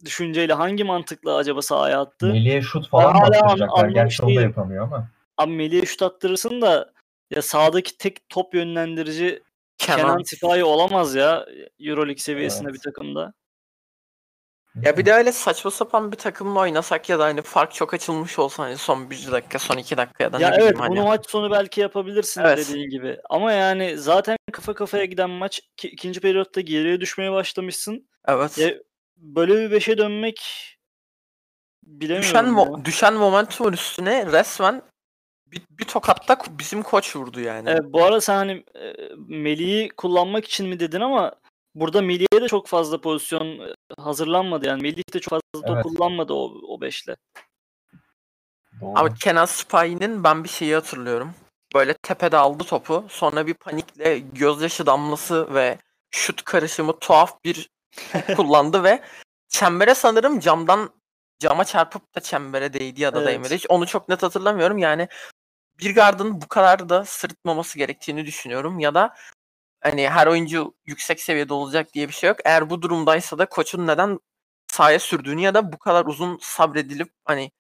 düşünceyle, 0.05 0.53
hangi 0.53 0.85
mantıkla 0.85 1.37
acaba 1.37 1.63
sahaya 1.63 2.01
attı? 2.01 2.27
Melih'e 2.27 2.63
şut 2.63 2.89
falan 2.89 3.15
Ben 3.15 3.31
bastıracaklar. 3.31 3.89
Gerçi 3.89 4.23
onu 4.23 4.37
da 4.37 4.43
yapamıyor 4.43 4.85
ama. 4.85 5.11
Abi 5.37 5.53
Melih'e 5.53 5.87
şut 5.87 6.03
attırırsın 6.03 6.63
da 6.63 6.93
ya 7.31 7.43
sahadaki 7.43 7.99
tek 7.99 8.29
top 8.29 8.55
yönlendirici 8.55 9.43
Kenan, 9.79 10.01
Kenan. 10.01 10.23
Sipahi 10.23 10.65
olamaz 10.65 11.15
ya 11.15 11.47
Euroleague 11.81 12.23
seviyesinde 12.23 12.69
Evet. 12.69 12.75
bir 12.75 12.91
takımda. 12.91 13.33
Ya 14.83 14.97
bir 14.97 15.07
de 15.07 15.13
öyle 15.13 15.33
saçma 15.33 15.71
sapan 15.71 16.13
bir 16.13 16.17
takımla 16.17 16.61
oynasak 16.61 17.09
ya 17.09 17.19
da 17.19 17.25
hani 17.25 17.43
fark 17.43 17.75
çok 17.75 17.95
açılmış 17.95 18.39
olsa 18.39 18.63
hani 18.63 18.77
son 18.77 19.11
bir 19.11 19.33
dakika, 19.33 19.59
son 19.59 19.77
iki 19.77 19.97
dakika 19.97 20.25
ya 20.25 20.33
da 20.33 20.41
Ya 20.41 20.49
ne 20.49 20.55
evet 20.55 20.61
bileyim 20.61 20.79
hani. 20.79 20.91
bunu 20.91 21.05
maç 21.05 21.31
sonu 21.31 21.51
belki 21.51 21.81
yapabilirsin 21.81 22.41
Evet. 22.41 22.59
dediğin 22.59 22.91
gibi. 22.91 23.19
Ama 23.31 23.53
yani 23.53 23.99
zaten 23.99 24.37
kafa 24.53 24.75
kafaya 24.75 25.05
giden 25.05 25.31
maç 25.31 25.61
ki 25.77 25.89
ikinci 25.89 26.21
periyotta 26.21 26.61
geriye 26.61 27.01
düşmeye 27.01 27.33
başlamışsın. 27.33 28.09
Evet. 28.29 28.59
Ya 28.59 28.75
böyle 29.17 29.55
bir 29.55 29.71
beşe 29.71 29.99
dönmek 29.99 30.41
bilemiyorum. 31.83 32.29
Düşen, 32.29 32.45
ya. 32.45 32.51
mo- 32.51 32.85
düşen 32.85 33.15
momentumun 33.15 33.73
üstüne 33.73 34.27
resmen 34.27 34.83
bir, 35.47 35.63
bir 35.71 35.85
tokatta 35.85 36.39
bizim 36.51 36.83
koç 36.83 37.17
vurdu 37.17 37.41
yani. 37.41 37.71
Evet, 37.71 37.83
bu 37.85 38.05
arada 38.05 38.21
sen 38.21 38.35
hani 38.35 38.65
e, 38.75 38.95
Melih'i 39.29 39.89
kullanmak 39.89 40.45
için 40.45 40.69
mi 40.69 40.81
dedin 40.81 41.01
ama 41.01 41.33
burada 41.75 42.03
Melih'e 42.03 42.43
de 42.43 42.49
çok 42.49 42.67
fazla 42.67 43.01
pozisyon 43.01 43.47
e, 43.47 43.75
hazırlanmadı 43.99 44.67
yani. 44.67 44.83
Melih 44.83 45.15
de 45.15 45.21
çok 45.21 45.31
fazla 45.31 45.67
top 45.67 45.77
Evet. 45.77 45.83
kullanmadı 45.83 46.33
o, 46.33 46.55
o 46.69 46.81
beşle. 46.81 47.17
Doğru. 48.81 48.93
Abi 48.95 49.15
Kenan 49.15 49.45
Spahiy'nin 49.45 50.25
ben 50.25 50.45
bir 50.45 50.49
şeyi 50.49 50.75
hatırlıyorum. 50.75 51.35
Böyle 51.75 51.95
tepede 51.95 52.37
aldı 52.37 52.65
topu. 52.65 53.05
Sonra 53.09 53.47
bir 53.47 53.55
panikle 53.55 54.19
gözyaşı 54.19 54.87
damlası 54.87 55.55
ve 55.55 55.79
şut 56.11 56.43
karışımı 56.45 56.99
tuhaf 56.99 57.45
bir 57.45 57.71
top 58.13 58.37
kullandı 58.37 58.85
ve 58.85 59.03
çembere 59.49 59.95
sanırım 59.95 60.41
camdan 60.41 60.91
cama 61.39 61.65
çarpıp 61.65 62.15
da 62.15 62.21
çembere 62.21 62.73
değdi 62.73 63.03
ya 63.03 63.15
da 63.15 63.19
Evet. 63.19 63.29
değmedi. 63.29 63.55
Hiç 63.55 63.67
onu 63.69 63.87
çok 63.87 64.09
net 64.09 64.23
hatırlamıyorum. 64.23 64.79
Yani 64.79 65.09
bir 65.79 65.95
gardın 65.95 66.43
bu 66.43 66.49
kadar 66.49 66.89
da 66.89 67.05
sırıtmaması 67.05 67.79
gerektiğini 67.79 68.27
düşünüyorum. 68.27 68.79
Ya 68.79 68.95
da 68.95 69.15
hani 69.85 70.09
her 70.09 70.27
oyuncu 70.27 70.75
yüksek 70.87 71.21
seviyede 71.21 71.55
olacak 71.55 71.95
diye 71.95 72.09
bir 72.09 72.13
şey 72.13 72.29
yok. 72.29 72.39
Eğer 72.45 72.71
bu 72.71 72.83
durumdaysa 72.83 73.39
da 73.39 73.47
koçun 73.47 73.87
neden 73.87 74.19
sahaya 74.73 74.99
sürdüğünü 74.99 75.41
ya 75.41 75.55
da 75.55 75.73
bu 75.73 75.79
kadar 75.79 76.07
uzun 76.07 76.39
sabredilip 76.43 77.13
hani 77.25 77.51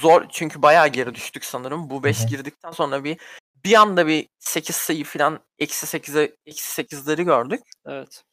zor 0.00 0.26
çünkü 0.30 0.62
bayağı 0.62 0.88
geri 0.88 1.14
düştük 1.14 1.44
sanırım. 1.44 1.90
Bu 1.90 2.04
5 2.04 2.22
hı. 2.22 2.26
girdikten 2.26 2.70
sonra 2.70 3.04
bir 3.04 3.18
bir 3.64 3.74
anda 3.74 4.06
bir 4.06 4.28
8 4.38 4.76
sayı 4.76 5.04
falan 5.04 5.40
eksi 5.58 5.86
8'e 5.86 6.36
eksi 6.46 6.82
8'leri 6.82 7.24
gördük. 7.24 7.60
Evet. 7.86 8.24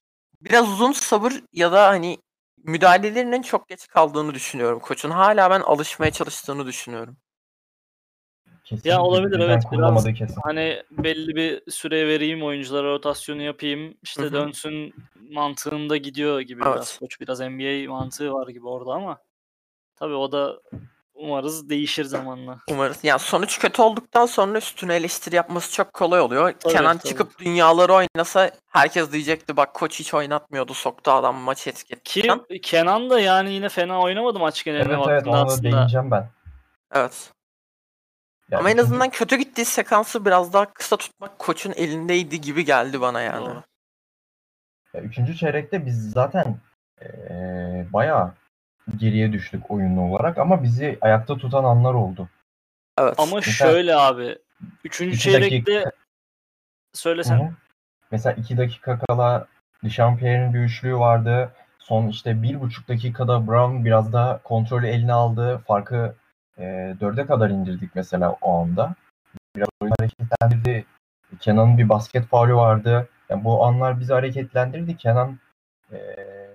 Biraz 0.42 0.70
uzun 0.70 0.92
sabır 0.92 1.34
ya 1.54 1.72
da 1.72 1.88
hani 1.88 2.18
müdahalelerinin 2.58 3.42
çok 3.42 3.68
geç 3.70 3.88
kaldığını 3.88 4.34
düşünüyorum 4.34 4.80
koçun. 4.80 5.10
Hala 5.10 5.50
ben 5.50 5.60
alışmaya 5.60 6.12
çalıştığını 6.12 6.66
düşünüyorum. 6.66 7.18
Kesinlikle 8.66 8.98
olabilir, 8.98 9.36
birden 9.36 9.50
evet, 9.50 9.64
kurulamadığı 9.70 10.14
kesin. 10.14 10.42
Hani 10.44 10.84
belli 10.92 11.36
bir 11.36 11.72
süre 11.72 12.08
vereyim 12.08 12.44
oyunculara 12.44 12.88
rotasyonu 12.88 13.42
yapayım 13.42 13.98
işte 14.04 14.22
Hı 14.22 14.28
hı. 14.28 14.34
dönsün 14.34 14.94
mantığında 15.32 15.98
gidiyor 15.98 16.40
gibi 16.40 16.62
Evet. 16.66 16.76
biraz. 16.76 16.98
Koç 17.00 17.22
biraz 17.22 17.40
NBA 17.40 17.90
mantığı 17.90 18.34
var 18.34 18.48
gibi 18.48 18.68
orada 18.68 18.92
ama 18.92 19.18
tabii 19.96 20.14
o 20.14 20.32
da 20.32 20.60
umarız 21.14 21.70
değişir 21.70 22.04
zamanla. 22.04 22.60
Umarız. 22.72 23.04
Yani 23.04 23.20
sonuç 23.20 23.60
kötü 23.60 23.82
olduktan 23.82 24.26
sonra 24.26 24.58
üstüne 24.58 24.96
eleştiri 24.96 25.36
yapması 25.36 25.74
çok 25.74 25.94
kolay 25.94 26.22
oluyor. 26.22 26.54
Tabii, 26.60 26.74
Kenan 26.74 26.98
tabii. 26.98 27.10
çıkıp 27.10 27.40
dünyaları 27.40 27.94
oynasa 27.94 28.52
herkes 28.68 29.12
diyecekti 29.12 29.58
bak 29.58 29.74
koç 29.74 30.00
hiç 30.00 30.14
oynatmıyordu 30.14 30.74
soktu 30.74 31.12
adam 31.12 31.36
maçı 31.36 31.70
etki 31.70 31.96
Ki. 32.04 32.28
Kenan 32.62 33.10
da 33.10 33.20
yani 33.20 33.54
yine 33.54 33.70
fena 33.70 34.02
oynamadı 34.02 34.40
maç 34.40 34.64
geneline 34.64 34.94
Evet 34.94 34.98
evet 35.08 35.26
baktığında 35.26 35.42
aslında. 35.42 35.64
değineceğim 35.64 36.12
ben. 36.12 36.30
Evet. 36.94 37.35
Ya 38.52 38.60
Ama 38.60 38.70
en 38.72 38.78
azından 38.78 39.10
kötü 39.10 39.36
gittiği 39.36 39.66
sekansı 39.66 40.26
biraz 40.26 40.54
daha 40.54 40.74
kısa 40.74 40.98
tutmak 40.98 41.40
koçun 41.40 41.72
elindeydi 41.76 42.42
gibi 42.42 42.66
geldi 42.66 43.02
bana 43.02 43.22
yani. 43.22 43.46
Doğru. 43.46 43.64
Ya, 44.94 45.02
üçüncü 45.02 45.36
çeyrekte 45.36 45.86
biz 45.86 46.12
zaten 46.12 46.56
eee 47.02 47.88
bayağı 47.94 48.34
geriye 48.98 49.32
düştük 49.34 49.72
oyunlu 49.72 50.02
olarak 50.02 50.38
ama 50.38 50.64
bizi 50.64 50.98
ayakta 51.02 51.38
tutan 51.38 51.64
anlar 51.64 51.94
oldu. 51.94 52.30
Evet. 53.00 53.14
Ama 53.18 53.36
Mesela- 53.36 53.72
şöyle 53.72 53.96
abi. 53.96 54.38
Üçüncü 54.84 55.18
çeyrekte 55.18 55.74
dakika- 55.76 55.92
söylesen. 56.94 57.40
Hı 57.40 57.44
hı. 57.44 57.50
Mesela 58.12 58.34
iki 58.34 58.58
dakika 58.58 59.00
kala 59.00 59.48
Dechampierre'in 59.84 60.54
bir 60.54 60.60
üçlüğü 60.60 60.96
vardı. 60.98 61.52
Son 61.80 62.08
işte 62.08 62.44
bir 62.44 62.62
buçuk 62.62 62.88
dakikada 62.88 63.48
Brown 63.48 63.86
biraz 63.86 64.14
daha 64.14 64.38
kontrolü 64.44 64.88
eline 64.88 65.14
aldı. 65.14 65.62
Farkı 65.68 66.16
dörde 67.00 67.26
kadar 67.26 67.50
indirdik 67.50 67.96
mesela 67.96 68.32
o 68.42 68.62
anda. 68.62 68.96
Biraz 69.56 69.70
oyunu 69.82 69.96
hareketlendirdi. 70.00 70.86
Kenan'ın 71.40 71.78
bir 71.78 71.90
basket 71.90 72.26
faulü 72.26 72.56
vardı. 72.56 73.10
Yani 73.30 73.44
bu 73.44 73.66
anlar 73.66 74.00
bizi 74.00 74.14
hareketlendirdi. 74.14 74.98
Kenan 74.98 75.40
eee, 75.92 76.50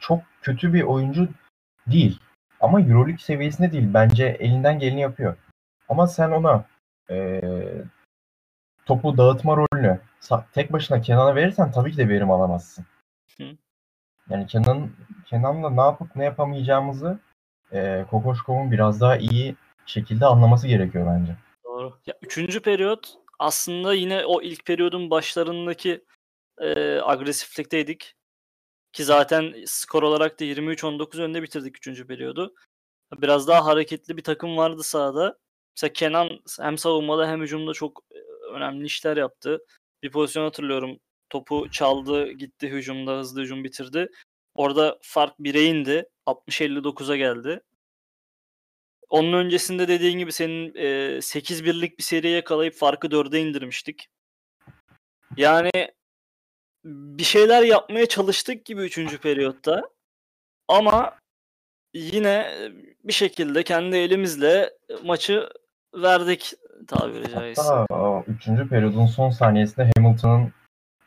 çok 0.00 0.20
kötü 0.42 0.72
bir 0.72 0.82
oyuncu 0.82 1.28
değil. 1.86 2.20
Ama 2.60 2.80
Euroleague 2.80 3.18
seviyesinde 3.18 3.72
değil. 3.72 3.94
Bence 3.94 4.26
elinden 4.26 4.78
geleni 4.78 5.00
yapıyor. 5.00 5.36
Ama 5.88 6.06
sen 6.06 6.30
ona 6.30 6.64
eee, 7.10 7.82
topu 8.86 9.16
dağıtma 9.16 9.56
rolünü 9.56 10.00
tek 10.52 10.72
başına 10.72 11.00
Kenan'a 11.00 11.34
verirsen 11.34 11.72
tabii 11.72 11.92
ki 11.92 11.98
de 11.98 12.08
verim 12.08 12.30
alamazsın. 12.30 12.86
Hı. 13.36 13.44
Yani 14.30 14.46
Kenan 14.46 14.90
Kenan'la 15.26 15.70
ne 15.70 15.80
yapıp 15.80 16.16
ne 16.16 16.24
yapamayacağımızı 16.24 17.18
eee 17.72 18.06
Kokoşkov'un 18.10 18.70
biraz 18.70 19.00
daha 19.00 19.16
iyi 19.16 19.56
şekilde 19.86 20.26
anlaması 20.26 20.68
gerekiyor 20.68 21.06
bence. 21.06 21.36
Doğru. 21.64 21.98
Ya, 22.06 22.14
üçüncü 22.22 22.60
periyot 22.60 23.14
aslında 23.38 23.94
yine 23.94 24.26
o 24.26 24.42
ilk 24.42 24.66
periyodun 24.66 25.10
başlarındaki 25.10 26.04
e, 26.60 27.00
agresiflikteydik. 27.00 28.14
Ki 28.92 29.04
zaten 29.04 29.54
skor 29.66 30.02
olarak 30.02 30.40
da 30.40 30.44
23-19 30.44 31.20
önde 31.22 31.42
bitirdik 31.42 31.76
üçüncü 31.76 32.06
periyodu. 32.06 32.54
Biraz 33.22 33.48
daha 33.48 33.64
hareketli 33.66 34.16
bir 34.16 34.22
takım 34.22 34.56
vardı 34.56 34.82
sahada. 34.82 35.38
Mesela 35.76 35.92
Kenan 35.92 36.30
hem 36.60 36.78
savunmada 36.78 37.28
hem 37.28 37.42
hücumda 37.42 37.72
çok 37.72 38.02
e, 38.10 38.18
önemli 38.54 38.84
işler 38.84 39.16
yaptı. 39.16 39.58
Bir 40.02 40.10
pozisyon 40.10 40.44
hatırlıyorum. 40.44 40.98
Topu 41.30 41.70
çaldı, 41.70 42.30
gitti 42.32 42.68
hücumda, 42.68 43.12
hızlı 43.18 43.42
hücum 43.42 43.64
bitirdi. 43.64 44.08
Orada 44.54 44.98
fark 45.02 45.38
1'e 45.40 45.64
indi. 45.64 46.08
60-59'a 46.28 47.16
geldi. 47.16 47.60
Onun 49.08 49.32
öncesinde 49.32 49.88
dediğin 49.88 50.18
gibi 50.18 50.32
senin 50.32 50.74
e, 50.74 51.22
8 51.22 51.64
birlik 51.64 51.98
bir 51.98 52.02
seriye 52.02 52.34
yakalayıp 52.34 52.74
farkı 52.74 53.06
4'e 53.06 53.40
indirmiştik. 53.40 54.08
Yani 55.36 55.70
bir 56.84 57.24
şeyler 57.24 57.62
yapmaya 57.62 58.06
çalıştık 58.06 58.64
gibi 58.64 58.82
3. 58.82 59.20
periyotta. 59.20 59.82
Ama 60.68 61.18
yine 61.94 62.58
bir 63.04 63.12
şekilde 63.12 63.62
kendi 63.62 63.96
elimizle 63.96 64.70
maçı 65.04 65.48
verdik 65.94 66.52
tabiri 66.86 67.30
caizse. 67.30 67.62
Hatta 67.62 67.94
o 67.94 68.24
üçüncü 68.26 68.68
periyodun 68.68 69.06
son 69.06 69.30
saniyesinde 69.30 69.90
Hamilton'ın 69.96 70.52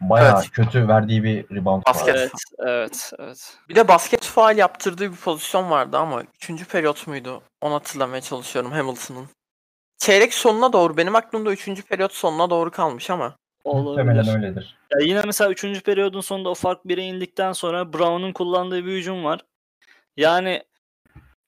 bayağı 0.02 0.36
Evet. 0.36 0.52
kötü 0.52 0.88
verdiği 0.88 1.24
bir 1.24 1.56
rebound 1.56 1.84
Basket. 1.88 2.08
vardı. 2.08 2.20
Evet, 2.20 2.32
evet, 2.60 3.12
evet. 3.20 3.58
Bir 3.70 3.76
de 3.76 3.88
basket 3.88 4.26
faal 4.26 4.58
yaptırdığı 4.58 5.12
bir 5.12 5.18
pozisyon 5.18 5.70
vardı 5.72 5.98
ama 5.98 6.24
3. 6.50 6.66
periyot 6.66 7.08
muydu? 7.08 7.42
Onu 7.62 7.74
hatırlamaya 7.74 8.22
çalışıyorum 8.22 8.72
Hamilton'ın. 8.72 9.28
Çeyrek 9.98 10.34
sonuna 10.34 10.74
doğru 10.74 10.98
benim 10.98 11.16
aklımda 11.16 11.52
3. 11.52 11.84
periyot 11.88 12.14
sonuna 12.14 12.50
doğru 12.50 12.72
kalmış 12.72 13.10
ama. 13.10 13.36
Muhtemelen 13.66 14.24
Olabilir. 14.24 14.36
öyledir. 14.36 14.78
Ya 14.92 15.00
yine 15.00 15.22
mesela 15.26 15.52
3. 15.52 15.84
periyodun 15.84 16.22
sonunda 16.22 16.50
o 16.50 16.54
fark 16.54 16.86
1'e 16.86 17.04
indikten 17.04 17.54
sonra 17.54 17.94
Brown'un 17.94 18.32
kullandığı 18.34 18.86
bir 18.86 18.92
hücum 18.92 19.24
var. 19.24 19.42
Yani 20.18 20.64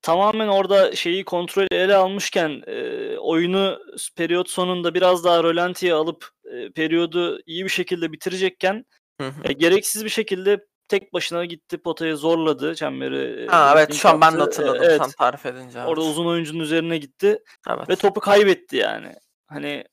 tamamen 0.04 0.48
orada 0.48 0.96
şeyi 0.96 1.26
kontrol 1.26 1.68
ele 1.72 1.96
almışken 1.96 2.64
e, 2.68 3.18
oyunu 3.18 3.80
periyot 4.16 4.50
sonunda 4.50 4.94
biraz 4.94 5.24
daha 5.24 5.44
rölantiye 5.44 5.94
alıp 5.94 6.30
e, 6.46 6.72
periyodu 6.72 7.40
iyi 7.46 7.64
bir 7.64 7.70
şekilde 7.70 8.12
bitirecekken 8.12 8.86
Hı 9.22 9.28
hı. 9.28 9.42
e, 9.44 9.54
gereksiz 9.54 10.06
bir 10.06 10.10
şekilde 10.10 10.66
tek 10.88 11.14
başına 11.14 11.46
gitti 11.46 11.78
potaya 11.78 12.16
zorladı 12.16 12.76
çemberi. 12.76 13.44
e, 13.44 13.48
Ha 13.48 13.74
evet 13.76 13.94
şu 13.94 14.10
an 14.10 14.22
ben 14.22 14.34
de. 14.34 14.38
E, 14.38 14.40
hatırladım 14.40 14.82
evet, 14.84 15.02
sen 15.02 15.12
tarif 15.12 15.46
edince. 15.46 15.80
Evet. 15.80 15.90
orada 15.90 16.02
uzun 16.02 16.26
oyuncunun 16.26 16.60
üzerine 16.60 16.98
gitti 16.98 17.40
evet. 17.70 17.90
ve 17.90 17.96
topu 17.96 18.20
kaybetti 18.20 18.78
yani. 18.78 19.14
Hani 19.48 19.84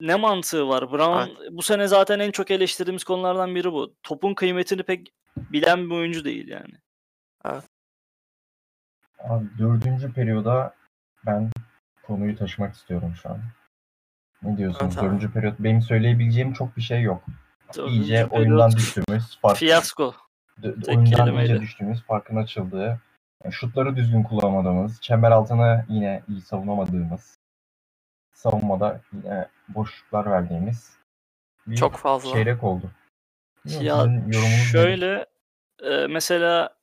ne 0.00 0.14
mantığı 0.14 0.68
var? 0.68 0.92
Brown 0.92 1.56
bu 1.56 1.62
sene 1.62 1.88
zaten 1.88 2.18
en 2.18 2.30
çok 2.30 2.50
eleştirdiğimiz 2.50 3.04
konulardan 3.04 3.54
biri 3.54 3.72
bu. 3.72 3.94
Topun 4.02 4.34
kıymetini 4.34 4.82
pek 4.82 5.12
bilen 5.36 5.90
bir 5.90 5.94
oyuncu 5.94 6.24
değil 6.24 6.48
yani. 6.48 6.74
Abi, 9.18 9.44
dördüncü 9.58 10.12
periyoda 10.12 10.74
ben 11.26 11.50
konuyu 12.02 12.36
taşımak 12.36 12.74
istiyorum 12.74 13.14
şu 13.22 13.30
an. 13.30 13.40
Ne 14.42 14.56
diyorsunuz? 14.56 14.92
Evet 14.94 14.98
abi. 14.98 15.06
Dördüncü 15.06 15.32
periyot 15.32 15.58
benim 15.58 15.82
söyleyebileceğim 15.82 16.52
çok 16.52 16.76
bir 16.76 16.82
şey 16.82 17.02
yok. 17.02 17.24
Dördüncü 17.76 17.94
İyice 17.94 18.14
periyot 18.14 18.32
oyundan 18.32 18.70
düştüğümüz, 18.72 19.38
fark, 19.40 19.56
Fiyasko. 19.56 20.14
d- 20.58 20.74
tek 20.74 20.88
oyundan 20.88 21.04
kelimeyle. 21.04 21.52
iyice 21.52 21.60
düştüğümüz, 21.60 22.02
farkın 22.02 22.36
açıldığı, 22.36 23.00
yani 23.44 23.52
şutları 23.52 23.96
düzgün 23.96 24.22
kullanamadığımız, 24.22 25.00
çember 25.00 25.30
altına 25.30 25.84
yine 25.88 26.22
iyi 26.28 26.40
savunamadığımız, 26.40 27.38
savunmada 28.34 29.00
yine 29.12 29.48
boşluklar 29.68 30.30
verdiğimiz 30.30 30.96
bir 31.66 31.76
Çok 31.76 31.96
fazla. 31.96 32.32
çeyrek 32.32 32.64
oldu. 32.64 32.90
Ya 33.64 34.06
şöyle 34.72 35.26
e, 35.82 36.06
mesela 36.06 36.77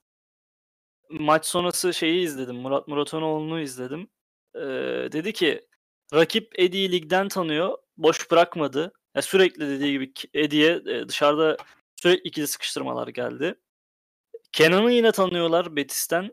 maç 1.20 1.46
sonrası 1.46 1.94
şeyi 1.94 2.26
izledim. 2.26 2.56
Murat 2.56 2.88
Muratanoğlu'nu 2.88 3.60
izledim. 3.62 4.08
E, 4.56 4.62
dedi 5.12 5.34
ki 5.34 5.68
rakip 6.14 6.60
Eddie'yi 6.60 6.92
ligden 6.92 7.28
tanıyor. 7.28 7.78
Boş 7.98 8.32
bırakmadı. 8.32 8.94
Ya 9.16 9.22
sürekli 9.22 9.70
dediği 9.70 9.92
gibi 9.92 10.14
Eddie'ye 10.34 10.72
e, 10.86 11.08
dışarıda 11.08 11.58
sürekli 11.96 12.28
ikili 12.30 12.48
sıkıştırmalar 12.48 13.08
geldi. 13.08 13.56
Kenan'ı 14.52 14.92
yine 14.92 15.12
tanıyorlar 15.12 15.76
Betis'ten. 15.76 16.32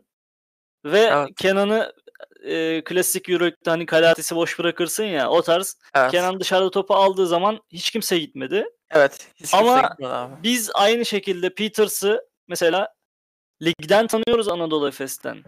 Ve 0.85 0.99
Evet. 0.99 1.29
Kenan'ı 1.37 1.93
e, 2.43 2.83
klasik 2.83 3.29
Euroleague'de 3.29 3.69
hani 3.69 3.85
kalatisi 3.85 4.35
boş 4.35 4.59
bırakırsın 4.59 5.03
ya 5.03 5.29
o 5.29 5.41
tarz. 5.41 5.77
Evet. 5.95 6.11
Kenan 6.11 6.39
dışarıda 6.39 6.71
topu 6.71 6.93
aldığı 6.93 7.27
zaman 7.27 7.59
hiç 7.69 7.91
kimse 7.91 8.17
gitmedi. 8.19 8.65
Evet. 8.91 9.27
Hiç 9.35 9.51
kimse 9.51 9.57
Ama- 9.57 9.81
gitmedi 9.81 10.09
abi. 10.13 10.43
Biz 10.43 10.71
aynı 10.73 11.05
şekilde 11.05 11.53
Peters'ı 11.53 12.25
mesela 12.47 12.93
ligden 13.61 14.07
tanıyoruz 14.07 14.47
Anadolu 14.47 14.87
Efes'ten. 14.87 15.43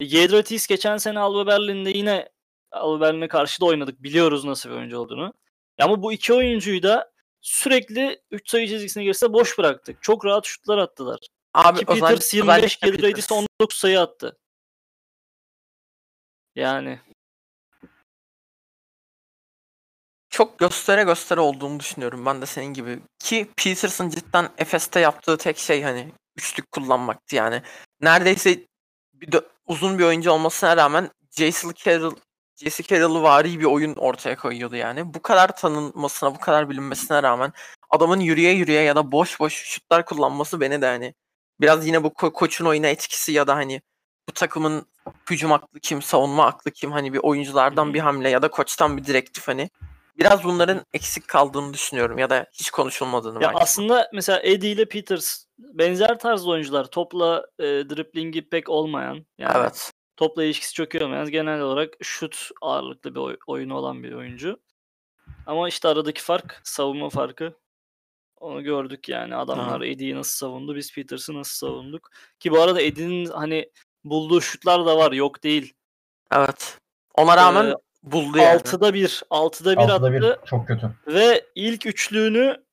Yedratis 0.00 0.66
geçen 0.66 0.96
sene 0.96 1.18
Alba 1.18 1.46
Berlin'de 1.46 1.90
yine 1.90 2.28
Alba 2.70 3.00
Berlin'e 3.00 3.28
karşı 3.28 3.60
da 3.60 3.66
oynadık. 3.66 4.02
Biliyoruz 4.02 4.44
nasıl 4.44 4.70
bir 4.70 4.74
oyuncu 4.74 4.98
olduğunu. 4.98 5.32
Ama 5.80 6.02
bu 6.02 6.12
iki 6.12 6.34
oyuncuyu 6.34 6.82
da 6.82 7.12
sürekli 7.40 8.22
3 8.30 8.50
sayı 8.50 8.68
çizgisine 8.68 9.04
girse 9.04 9.32
boş 9.32 9.58
bıraktık. 9.58 10.02
Çok 10.02 10.24
rahat 10.24 10.46
şutlar 10.46 10.78
attılar. 10.78 11.18
Abi 11.54 11.78
Ki 11.78 11.84
o 11.88 11.96
zaman 11.96 12.10
Peters 12.10 12.34
25, 12.34 12.56
özellikle 12.56 12.86
Yedratis 12.86 13.28
Peters. 13.28 13.46
19 13.60 13.76
sayı 13.76 14.00
attı. 14.00 14.38
Yani 16.54 17.00
çok 20.30 20.58
göstere 20.58 21.02
göstere 21.04 21.40
olduğunu 21.40 21.80
düşünüyorum 21.80 22.26
ben 22.26 22.42
de 22.42 22.46
senin 22.46 22.74
gibi. 22.74 23.00
Ki 23.18 23.48
Peterson 23.56 24.08
cidden 24.10 24.50
Efes'te 24.58 25.00
yaptığı 25.00 25.36
tek 25.36 25.58
şey 25.58 25.82
hani 25.82 26.12
üçlük 26.36 26.72
kullanmaktı 26.72 27.36
yani. 27.36 27.62
Neredeyse 28.00 28.66
bir 29.14 29.32
de 29.32 29.40
uzun 29.66 29.98
bir 29.98 30.04
oyuncu 30.04 30.30
olmasına 30.30 30.76
rağmen 30.76 31.10
Jason 31.30 31.72
Carroll 31.84 32.16
Jesse 32.56 32.82
Carroll'ı 32.82 33.22
vari 33.22 33.60
bir 33.60 33.64
oyun 33.64 33.94
ortaya 33.94 34.36
koyuyordu 34.36 34.76
yani. 34.76 35.14
Bu 35.14 35.22
kadar 35.22 35.56
tanınmasına, 35.56 36.34
bu 36.34 36.40
kadar 36.40 36.70
bilinmesine 36.70 37.22
rağmen 37.22 37.52
adamın 37.90 38.20
yürüye 38.20 38.52
yürüye 38.52 38.82
ya 38.82 38.96
da 38.96 39.12
boş 39.12 39.40
boş 39.40 39.54
şutlar 39.54 40.06
kullanması 40.06 40.60
beni 40.60 40.82
de 40.82 40.86
hani 40.86 41.14
biraz 41.60 41.86
yine 41.86 42.04
bu 42.04 42.08
ko- 42.08 42.32
koçun 42.32 42.66
oyuna 42.66 42.86
etkisi 42.86 43.32
ya 43.32 43.46
da 43.46 43.56
hani 43.56 43.82
bu 44.28 44.32
takımın 44.32 44.86
hücum 45.30 45.52
aklı 45.52 45.80
kim, 45.80 46.02
savunma 46.02 46.46
aklı 46.46 46.70
kim 46.70 46.92
hani 46.92 47.12
bir 47.12 47.18
oyunculardan 47.18 47.94
bir 47.94 48.00
hamle 48.00 48.30
ya 48.30 48.42
da 48.42 48.48
koçtan 48.50 48.96
bir 48.96 49.04
direktif 49.04 49.48
hani 49.48 49.70
biraz 50.18 50.44
bunların 50.44 50.84
eksik 50.92 51.28
kaldığını 51.28 51.74
düşünüyorum 51.74 52.18
ya 52.18 52.30
da 52.30 52.46
hiç 52.52 52.70
konuşulmadığını 52.70 53.42
ya 53.42 53.48
belki. 53.48 53.62
aslında 53.62 54.10
mesela 54.12 54.40
Eddie 54.42 54.70
ile 54.70 54.84
Peters 54.88 55.44
benzer 55.58 56.18
tarzda 56.18 56.50
oyuncular. 56.50 56.84
Topla 56.84 57.46
e, 57.58 57.64
driblingi 57.64 58.48
pek 58.48 58.68
olmayan. 58.68 59.26
Yani 59.38 59.52
Evet. 59.56 59.92
topla 60.16 60.44
ilişkisi 60.44 60.74
çok 60.74 60.94
iyi 60.94 61.04
olmayan. 61.04 61.30
Genel 61.30 61.60
olarak 61.60 61.94
şut 62.02 62.50
ağırlıklı 62.62 63.14
bir 63.14 63.20
oy- 63.20 63.36
oyunu 63.46 63.76
olan 63.76 64.02
bir 64.02 64.12
oyuncu. 64.12 64.60
Ama 65.46 65.68
işte 65.68 65.88
aradaki 65.88 66.22
fark 66.22 66.60
savunma 66.64 67.10
farkı. 67.10 67.54
Onu 68.40 68.62
gördük 68.62 69.08
yani. 69.08 69.36
Adamlar 69.36 69.80
Eddie'yi 69.80 70.14
nasıl 70.16 70.36
savundu, 70.36 70.76
biz 70.76 70.94
Peters'ı 70.94 71.34
nasıl 71.34 71.66
savunduk. 71.66 72.10
Ki 72.40 72.50
bu 72.52 72.60
arada 72.60 72.80
Eddie'nin 72.80 73.26
hani 73.26 73.70
bulduğu 74.04 74.40
şutlar 74.40 74.86
da 74.86 74.96
var. 74.96 75.12
Yok 75.12 75.42
değil. 75.44 75.74
Evet. 76.32 76.78
Ona 77.14 77.36
rağmen 77.36 77.64
Ee, 77.70 77.74
buldu 78.06 78.38
yani. 78.38 78.60
6'da 78.60 78.94
1. 78.94 79.22
6'da 79.30 79.72
1 79.72 79.76
Altıda 79.76 79.94
attı. 79.94 80.12
bir 80.12 80.48
çok 80.48 80.66
kötü. 80.66 80.90
Ve 81.06 81.44
ilk 81.54 81.86
üçlüğünü 81.86 82.64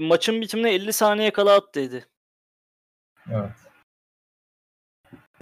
maçın 0.00 0.40
bitimine 0.40 0.74
50 0.74 0.92
saniye 0.92 1.30
kala 1.32 1.54
attı 1.56 1.80
dedi. 1.80 2.06
Evet. 3.30 3.50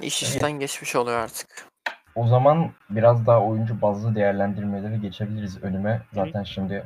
İş 0.02 0.22
işten 0.22 0.52
geçmiş 0.52 0.96
oluyor 0.96 1.18
artık. 1.18 1.66
O 2.14 2.26
zaman 2.26 2.72
biraz 2.90 3.26
daha 3.26 3.42
oyuncu 3.42 3.82
bazlı 3.82 4.14
değerlendirmeleri 4.14 5.00
geçebiliriz 5.00 5.62
önüme. 5.62 6.02
Zaten 6.12 6.42
şimdi 6.42 6.84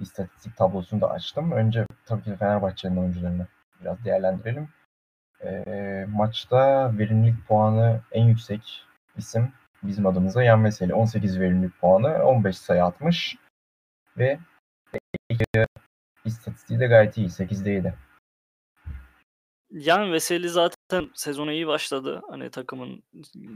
istatistik 0.00 0.56
tablosunu 0.56 1.00
da 1.00 1.10
açtım. 1.10 1.52
Önce 1.52 1.86
tabii 2.06 2.24
ki 2.24 2.36
Fenerbahçe'nin 2.36 2.96
oyuncularını 2.96 3.46
biraz 3.80 4.04
değerlendirelim. 4.04 4.68
Ee, 5.44 6.06
maçta 6.08 6.90
verimlilik 6.98 7.48
puanı 7.48 8.00
en 8.12 8.24
yüksek 8.24 8.84
isim 9.16 9.52
bizim 9.82 10.06
adımıza 10.06 10.42
Yan 10.42 10.64
Veseli. 10.64 10.94
18 10.94 11.40
verimlilik 11.40 11.80
puanı, 11.80 12.24
15 12.24 12.58
sayı 12.58 12.84
atmış 12.84 13.36
ve 14.16 14.38
istatistiği 16.24 16.80
de 16.80 16.86
gayet 16.86 17.16
iyi. 17.16 17.28
8'de 17.28 17.70
7. 17.70 17.94
Yan 19.70 20.12
Veseli 20.12 20.48
zaten 20.48 21.10
sezona 21.14 21.52
iyi 21.52 21.66
başladı. 21.66 22.22
Hani 22.30 22.50
takımın 22.50 23.02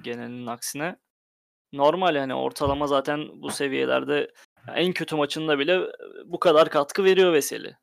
genelinin 0.02 0.46
aksine. 0.46 0.96
Normal 1.72 2.14
yani 2.14 2.34
ortalama 2.34 2.86
zaten 2.86 3.42
bu 3.42 3.50
seviyelerde 3.50 4.30
en 4.74 4.92
kötü 4.92 5.16
maçında 5.16 5.58
bile 5.58 5.80
bu 6.24 6.38
kadar 6.38 6.70
katkı 6.70 7.04
veriyor 7.04 7.32
Veseli. 7.32 7.76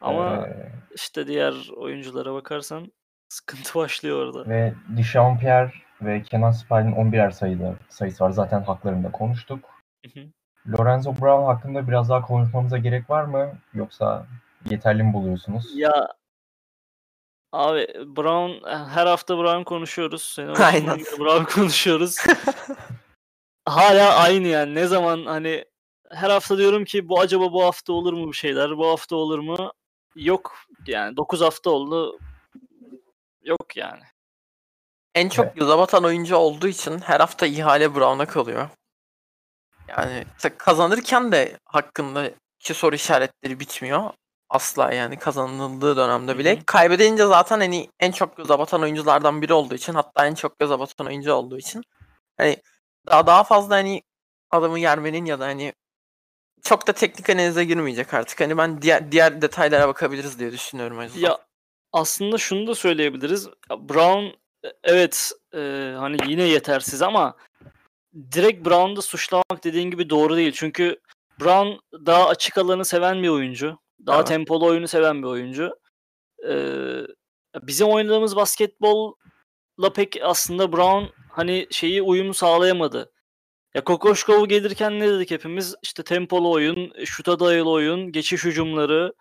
Ama 0.00 0.46
Ee, 0.46 0.72
işte 0.94 1.26
diğer 1.26 1.70
oyunculara 1.76 2.34
bakarsan 2.34 2.92
sıkıntı 3.28 3.74
başlıyor 3.78 4.26
orada. 4.26 4.50
Ve 4.50 4.74
Dişampierre 4.96 5.72
ve 6.02 6.22
Kenan 6.22 6.50
Spal'in 6.50 6.92
11'er 6.92 7.32
sayıda 7.32 7.74
sayısı 7.88 8.24
var. 8.24 8.30
Zaten 8.30 8.62
haklarında 8.62 9.12
konuştuk. 9.12 9.64
Hı 10.04 10.20
hı. 10.20 10.26
Lorenzo 10.68 11.14
Brown 11.20 11.46
hakkında 11.46 11.88
biraz 11.88 12.08
daha 12.08 12.22
konuşmamıza 12.22 12.78
gerek 12.78 13.10
var 13.10 13.24
mı? 13.24 13.52
Yoksa 13.74 14.26
yeterli 14.70 15.02
mi 15.02 15.12
buluyorsunuz? 15.12 15.76
Ya 15.76 16.08
abi 17.52 17.86
Brown 18.16 18.68
her 18.68 19.06
hafta 19.06 19.38
Brown 19.38 19.62
konuşuyoruz. 19.62 20.36
Başından 20.38 20.54
Aynen. 20.72 20.98
Brown 20.98 21.44
konuşuyoruz. 21.44 22.16
Hala 23.68 24.14
aynı 24.16 24.48
yani. 24.48 24.74
Ne 24.74 24.86
zaman 24.86 25.26
hani 25.26 25.64
her 26.10 26.30
hafta 26.30 26.58
diyorum 26.58 26.84
ki 26.84 27.08
bu 27.08 27.20
acaba 27.20 27.52
bu 27.52 27.64
hafta 27.64 27.92
olur 27.92 28.12
mu 28.12 28.28
bir 28.28 28.36
şeyler? 28.36 28.78
Bu 28.78 28.88
hafta 28.88 29.16
olur 29.16 29.38
mu? 29.38 29.72
Yok 30.14 30.54
yani 30.86 31.16
9 31.16 31.40
hafta 31.40 31.70
oldu. 31.70 32.18
Yok 33.42 33.76
yani. 33.76 34.02
En 35.14 35.28
çok 35.28 35.46
Evet. 35.46 35.56
göze 35.56 35.78
batan 35.78 36.04
oyuncu 36.04 36.36
olduğu 36.36 36.68
için 36.68 36.98
her 36.98 37.20
hafta 37.20 37.46
ihale 37.46 37.94
Brown'a 37.94 38.26
kalıyor. 38.26 38.68
Yani 39.88 40.24
kazanırken 40.58 41.32
de 41.32 41.58
hakkındaki 41.64 42.74
soru 42.74 42.94
işaretleri 42.94 43.60
bitmiyor. 43.60 44.10
Asla 44.48 44.92
yani 44.92 45.18
kazanıldığı 45.18 45.96
dönemde 45.96 46.38
bile. 46.38 46.56
Hı 46.56 46.60
hı. 46.60 46.64
Kaybedince 46.66 47.26
zaten 47.26 47.60
hani 47.60 47.88
en 48.00 48.12
çok 48.12 48.36
göze 48.36 48.58
batan 48.58 48.82
oyunculardan 48.82 49.42
biri 49.42 49.52
olduğu 49.52 49.74
için 49.74 49.94
hatta 49.94 50.26
en 50.26 50.34
çok 50.34 50.58
göze 50.58 50.78
batan 50.78 51.06
oyuncu 51.06 51.32
olduğu 51.32 51.58
için 51.58 51.82
hani 52.36 52.56
daha 53.06 53.26
daha 53.26 53.44
fazla 53.44 53.74
hani 53.74 54.02
adamı 54.50 54.78
yermenin 54.78 55.24
ya 55.24 55.40
da 55.40 55.44
hani 55.44 55.72
çok 56.62 56.86
da 56.86 56.92
teknik 56.92 57.30
analize 57.30 57.64
girmeyecek 57.64 58.14
artık. 58.14 58.40
Hani 58.40 58.58
ben 58.58 58.82
diğer 58.82 59.12
diğer 59.12 59.42
detaylara 59.42 59.88
bakabiliriz 59.88 60.38
diye 60.38 60.52
düşünüyorum 60.52 61.02
yüzden. 61.02 61.20
Ya 61.20 61.38
aslında 61.92 62.38
şunu 62.38 62.66
da 62.66 62.74
söyleyebiliriz. 62.74 63.48
Brown 63.70 64.26
evet 64.84 65.32
e, 65.54 65.58
hani 65.98 66.16
yine 66.28 66.42
yetersiz 66.42 67.02
ama 67.02 67.36
direkt 68.32 68.66
Brown'da 68.66 69.02
suçlamak 69.02 69.64
dediğin 69.64 69.90
gibi 69.90 70.10
doğru 70.10 70.36
değil. 70.36 70.52
Çünkü 70.54 71.00
Brown 71.40 71.68
daha 72.06 72.28
açık 72.28 72.58
alanı 72.58 72.84
seven 72.84 73.22
bir 73.22 73.28
oyuncu. 73.28 73.78
Daha 74.06 74.16
Evet. 74.16 74.26
tempolu 74.26 74.66
oyunu 74.66 74.88
seven 74.88 75.22
bir 75.22 75.28
oyuncu. 75.28 75.78
Ee, 76.48 77.00
bizim 77.62 77.88
oynadığımız 77.88 78.36
basketbolla 78.36 79.92
pek 79.94 80.16
aslında 80.22 80.72
Brown 80.72 81.04
hani 81.30 81.66
şeyi 81.70 82.02
uyum 82.02 82.34
sağlayamadı. 82.34 83.12
Ya 83.74 83.84
Kokoşkov 83.84 84.46
gelirken 84.46 85.00
ne 85.00 85.08
dedik 85.08 85.30
hepimiz? 85.30 85.74
İşte 85.82 86.02
tempolu 86.02 86.50
oyun, 86.50 86.92
şuta 87.04 87.40
dayalı 87.40 87.70
oyun, 87.70 88.12
geçiş 88.12 88.44
hücumları. 88.44 89.14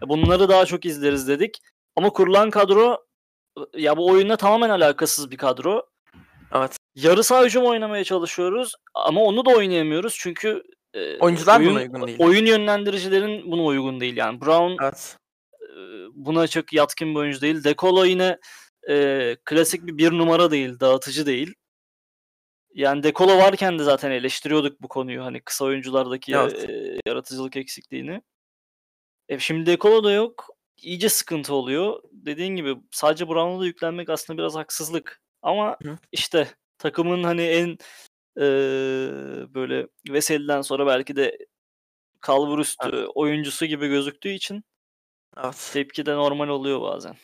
Bunları 0.00 0.48
daha 0.48 0.66
çok 0.66 0.84
izleriz 0.84 1.28
dedik. 1.28 1.58
Ama 1.96 2.10
kurulan 2.10 2.50
kadro 2.50 3.07
ya 3.76 3.96
bu 3.96 4.06
oyunla 4.06 4.36
tamamen 4.36 4.70
alakasız 4.70 5.30
bir 5.30 5.36
kadro. 5.36 5.86
Evet. 6.54 6.76
Yarı 6.94 7.24
saha 7.24 7.44
hücum 7.44 7.64
oynamaya 7.64 8.04
çalışıyoruz 8.04 8.72
ama 8.94 9.20
onu 9.22 9.44
da 9.46 9.50
oynayamıyoruz 9.50 10.16
çünkü 10.18 10.62
e, 10.94 11.18
Oyuncular 11.18 11.60
buna 11.60 11.68
oyun, 11.68 11.76
uygun 11.76 12.06
değil. 12.06 12.18
oyun 12.20 12.46
yönlendiricilerin 12.46 13.50
buna 13.52 13.64
uygun 13.64 14.00
değil 14.00 14.16
yani. 14.16 14.40
Brown 14.40 14.84
Evet. 14.84 15.16
e, 15.62 15.66
buna 16.14 16.46
çok 16.46 16.72
yatkın 16.72 17.14
bir 17.14 17.20
oyuncu 17.20 17.40
değil. 17.40 17.64
Dekolo 17.64 18.04
yine 18.04 18.38
e, 18.88 19.36
klasik 19.44 19.86
bir 19.86 19.98
bir 19.98 20.12
numara 20.12 20.50
değil, 20.50 20.80
dağıtıcı 20.80 21.26
değil. 21.26 21.54
Yani 22.74 23.02
Dekolo 23.02 23.38
varken 23.38 23.78
de 23.78 23.82
zaten 23.84 24.10
eleştiriyorduk 24.10 24.82
bu 24.82 24.88
konuyu 24.88 25.24
hani 25.24 25.40
kısa 25.40 25.64
oyunculardaki 25.64 26.32
Evet. 26.34 26.64
e, 26.70 26.98
yaratıcılık 27.06 27.56
eksikliğini. 27.56 28.22
E, 29.28 29.38
şimdi 29.38 29.66
Dekolo 29.66 30.04
da 30.04 30.12
yok. 30.12 30.48
İyice 30.82 31.08
sıkıntı 31.08 31.54
oluyor. 31.54 32.02
Dediğin 32.12 32.56
gibi 32.56 32.76
sadece 32.90 33.28
Brown'a 33.28 33.60
da 33.60 33.66
yüklenmek 33.66 34.10
aslında 34.10 34.38
biraz 34.38 34.54
haksızlık. 34.54 35.20
Ama 35.42 35.76
Hı. 35.82 35.98
işte 36.12 36.48
takımın 36.78 37.24
hani 37.24 37.42
en 37.42 37.78
e, 38.40 38.44
böyle 39.54 39.88
Veseli'den 40.10 40.62
sonra 40.62 40.86
belki 40.86 41.16
de 41.16 41.38
kalbur 42.20 42.58
üstü 42.58 43.06
oyuncusu 43.14 43.66
gibi 43.66 43.88
gözüktüğü 43.88 44.28
için 44.28 44.64
Evet. 45.36 45.70
tepki 45.72 46.06
de 46.06 46.14
normal 46.14 46.48
oluyor 46.48 46.80
bazen. 46.82 47.16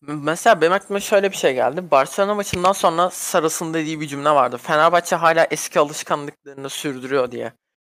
Mesela 0.00 0.60
benim 0.60 0.72
aklıma 0.72 1.00
şöyle 1.00 1.30
bir 1.30 1.36
şey 1.36 1.54
geldi. 1.54 1.90
Barcelona 1.90 2.34
maçından 2.34 2.72
sonra 2.72 3.10
Saras'ın 3.10 3.74
dediği 3.74 4.00
bir 4.00 4.08
cümle 4.08 4.30
vardı. 4.30 4.56
Fenerbahçe 4.56 5.16
hala 5.16 5.46
eski 5.50 5.80
alışkanlıklarını 5.80 6.70
sürdürüyor 6.70 7.30
diye. 7.30 7.52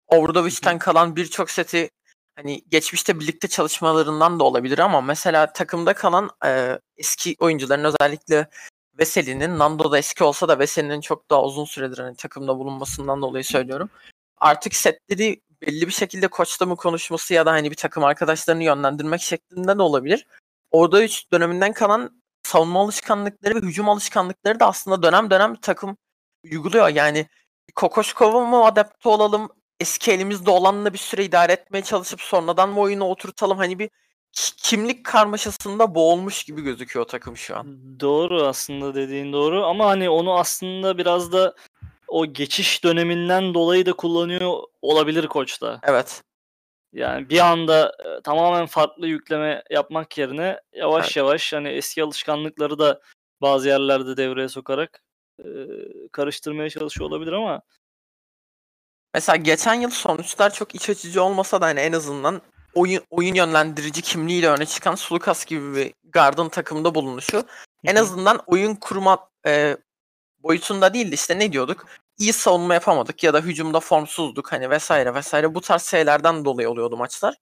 Obradovic'ten 0.06 0.78
kalan 0.78 1.16
birçok 1.16 1.50
seti 1.50 1.90
hani 2.36 2.62
geçmişte 2.68 3.20
birlikte 3.20 3.48
çalışmalarından 3.48 4.40
da 4.40 4.44
olabilir 4.44 4.78
ama 4.78 5.00
mesela 5.00 5.52
takımda 5.52 5.94
kalan 5.94 6.30
e, 6.44 6.78
eski 6.96 7.36
oyuncuların 7.40 7.84
özellikle 7.84 8.48
Veseli'nin 8.98 9.58
Nando 9.58 9.92
da 9.92 9.98
eski 9.98 10.24
olsa 10.24 10.48
da 10.48 10.58
Veseli'nin 10.58 11.00
çok 11.00 11.30
daha 11.30 11.44
uzun 11.44 11.64
süredir 11.64 11.98
hani 11.98 12.16
takımda 12.16 12.58
bulunmasından 12.58 13.22
dolayı 13.22 13.44
söylüyorum. 13.44 13.90
Artık 14.36 14.74
setleri 14.74 15.40
belli 15.62 15.86
bir 15.86 15.92
şekilde 15.92 16.28
koçla 16.28 16.66
mı 16.66 16.76
konuşması 16.76 17.34
ya 17.34 17.46
da 17.46 17.52
hani 17.52 17.70
bir 17.70 17.76
takım 17.76 18.04
arkadaşlarını 18.04 18.64
yönlendirmek 18.64 19.20
şeklinde 19.20 19.78
de 19.78 19.82
olabilir. 19.82 20.26
Orada 20.70 21.04
3 21.04 21.32
döneminden 21.32 21.72
kalan 21.72 22.22
savunma 22.42 22.80
alışkanlıkları 22.80 23.54
ve 23.54 23.66
hücum 23.66 23.88
alışkanlıkları 23.88 24.60
da 24.60 24.66
aslında 24.66 25.02
dönem 25.02 25.30
dönem 25.30 25.56
takım 25.56 25.96
uyguluyor. 26.44 26.88
Yani 26.88 27.26
Kokoşkova 27.74 28.46
mı 28.46 28.64
adapte 28.64 29.08
olalım, 29.08 29.48
eski 29.80 30.12
elimizde 30.12 30.50
olanla 30.50 30.92
bir 30.92 30.98
süre 30.98 31.24
idare 31.24 31.52
etmeye 31.52 31.82
çalışıp 31.82 32.20
sonradan 32.20 32.68
mı 32.68 32.80
oyunu 32.80 33.04
oturtalım? 33.04 33.58
Hani 33.58 33.78
bir 33.78 33.90
ki- 34.32 34.56
kimlik 34.56 35.04
karmaşasında 35.06 35.94
boğulmuş 35.94 36.44
gibi 36.44 36.62
gözüküyor 36.62 37.04
takım 37.04 37.36
şu 37.36 37.56
an. 37.56 37.66
Doğru 38.00 38.42
aslında 38.42 38.94
dediğin 38.94 39.32
doğru 39.32 39.64
ama 39.64 39.86
hani 39.86 40.10
onu 40.10 40.38
aslında 40.38 40.98
biraz 40.98 41.32
da 41.32 41.54
o 42.08 42.26
geçiş 42.26 42.84
döneminden 42.84 43.54
dolayı 43.54 43.86
da 43.86 43.92
kullanıyor 43.92 44.62
olabilir 44.82 45.26
koç 45.26 45.62
da. 45.62 45.80
Evet. 45.82 46.22
Yani 46.92 47.28
bir 47.30 47.38
anda 47.38 47.92
e, 48.04 48.20
tamamen 48.22 48.66
farklı 48.66 49.06
yükleme 49.06 49.62
yapmak 49.70 50.18
yerine 50.18 50.60
yavaş 50.72 51.04
Evet. 51.04 51.16
yavaş 51.16 51.52
hani 51.52 51.68
eski 51.68 52.02
alışkanlıkları 52.02 52.78
da 52.78 53.00
bazı 53.40 53.68
yerlerde 53.68 54.16
devreye 54.16 54.48
sokarak 54.48 55.02
e, 55.38 55.46
karıştırmaya 56.12 56.70
çalışıyor 56.70 57.10
olabilir 57.10 57.32
ama 57.32 57.62
Mesela 59.14 59.36
geçen 59.36 59.74
yıl 59.74 59.90
sonuçlar 59.90 60.52
çok 60.52 60.74
iç 60.74 60.90
açıcı 60.90 61.22
olmasa 61.22 61.60
da 61.60 61.66
hani 61.66 61.80
en 61.80 61.92
azından 61.92 62.42
oyun 62.74 63.02
oyun 63.10 63.34
yönlendirici 63.34 64.02
kimliğiyle 64.02 64.48
öne 64.48 64.66
çıkan 64.66 64.94
Sulukas 64.94 65.44
gibi 65.44 65.74
bir 65.76 65.94
Garden 66.04 66.48
takımda 66.48 66.94
bulunuşu 66.94 67.46
en 67.84 67.96
azından 67.96 68.40
oyun 68.46 68.74
kurma 68.74 69.28
e, 69.46 69.76
boyutunda 70.38 70.94
değil 70.94 71.10
de 71.10 71.14
işte 71.14 71.38
ne 71.38 71.52
diyorduk? 71.52 71.86
İyi 72.18 72.32
savunma 72.32 72.74
yapamadık 72.74 73.24
ya 73.24 73.34
da 73.34 73.40
hücumda 73.40 73.80
formsuzduk 73.80 74.52
hani 74.52 74.70
vesaire 74.70 75.14
vesaire 75.14 75.54
bu 75.54 75.60
tarz 75.60 75.82
şeylerden 75.82 76.44
dolayı 76.44 76.70
oluyordu 76.70 76.96
maçlar. 76.96 77.34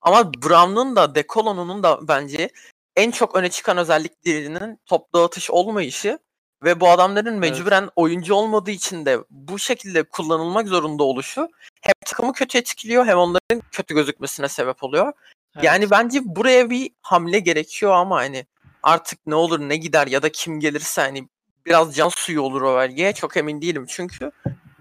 Ama 0.00 0.34
Brown'un 0.34 0.96
da 0.96 1.14
Dekolo'nun 1.14 1.82
da 1.82 2.08
bence 2.08 2.50
en 2.96 3.10
çok 3.10 3.34
öne 3.34 3.50
çıkan 3.50 3.78
özelliklerinin 3.78 4.80
top 4.86 5.14
dağıtış 5.14 5.50
olmayışı 5.50 6.18
ve 6.64 6.80
bu 6.80 6.90
adamların 6.90 7.38
mecburen 7.38 7.88
oyuncu 7.96 8.34
olmadığı 8.34 8.70
için 8.70 9.06
de 9.06 9.18
bu 9.30 9.58
şekilde 9.58 10.02
kullanılmak 10.02 10.68
zorunda 10.68 11.04
oluşu 11.04 11.48
hem 11.80 11.92
takımı 12.06 12.32
kötü 12.32 12.58
etkiliyor 12.58 13.06
hem 13.06 13.18
onların 13.18 13.62
kötü 13.72 13.94
gözükmesine 13.94 14.48
sebep 14.48 14.84
oluyor. 14.84 15.12
Evet. 15.54 15.64
Yani 15.64 15.90
bence 15.90 16.20
buraya 16.24 16.70
bir 16.70 16.90
hamle 17.02 17.38
gerekiyor 17.38 17.92
ama 17.92 18.16
hani 18.16 18.46
artık 18.82 19.26
ne 19.26 19.34
olur 19.34 19.60
ne 19.60 19.76
gider 19.76 20.06
ya 20.06 20.22
da 20.22 20.32
kim 20.32 20.60
gelirse 20.60 21.02
hani 21.02 21.28
biraz 21.66 21.96
can 21.96 22.08
suyu 22.08 22.42
olur 22.42 22.62
o 22.62 22.74
bölgeye 22.74 23.12
çok 23.12 23.36
emin 23.36 23.62
değilim. 23.62 23.86
Çünkü 23.88 24.30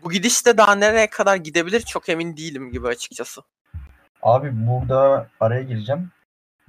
bu 0.04 0.12
gidişte 0.12 0.58
daha 0.58 0.76
nereye 0.76 1.08
kadar 1.08 1.36
gidebilir 1.36 1.82
çok 1.82 2.10
emin 2.10 2.38
değilim 2.38 2.72
gibi 2.72 2.88
açıkçası. 2.88 3.42
Abi 4.22 4.68
burada 4.68 5.28
araya 5.40 5.64
gireceğim. 5.64 6.12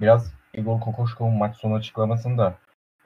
Biraz 0.01 0.31
Igor 0.53 0.79
Kokoşkov'un 0.79 1.33
maç 1.33 1.57
sonu 1.57 1.75
açıklamasını 1.75 2.37
da 2.37 2.55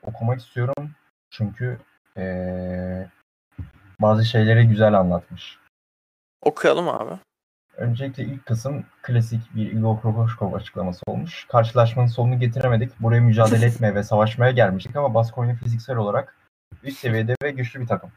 okumak 0.03 0.41
istiyorum. 0.41 0.91
Çünkü 1.29 1.79
eee, 2.19 3.10
bazı 4.01 4.25
şeyleri 4.25 4.67
güzel 4.67 4.93
anlatmış. 4.93 5.58
Okuyalım 6.41 6.89
abi. 6.89 7.19
Öncelikle 7.77 8.23
ilk 8.23 8.45
kısım 8.45 8.86
klasik 9.01 9.55
bir 9.55 9.71
Igor 9.71 10.01
Kokoşkov 10.01 10.53
açıklaması 10.53 11.01
olmuş. 11.08 11.45
Karşılaşmanın 11.49 12.08
sonunu 12.08 12.39
getiremedik. 12.39 12.99
Buraya 12.99 13.21
mücadele 13.21 13.65
etmeye 13.65 13.95
ve 13.95 14.03
savaşmaya 14.03 14.51
gelmiştik 14.51 14.95
ama 14.95 15.13
Baskonya 15.13 15.55
fiziksel 15.55 15.95
olarak 15.95 16.36
üst 16.84 16.99
seviyede 16.99 17.36
ve 17.43 17.51
güçlü 17.51 17.82
bir 17.82 17.88
takım. 17.88 18.12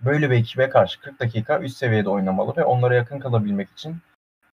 Böyle 0.00 0.30
bir 0.30 0.36
ekibe 0.36 0.68
karşı 0.70 1.00
40 1.00 1.20
dakika 1.20 1.58
üst 1.58 1.76
seviyede 1.76 2.08
oynamalı 2.08 2.56
ve 2.56 2.64
onlara 2.64 2.94
yakın 2.94 3.18
kalabilmek 3.18 3.70
için 3.70 3.96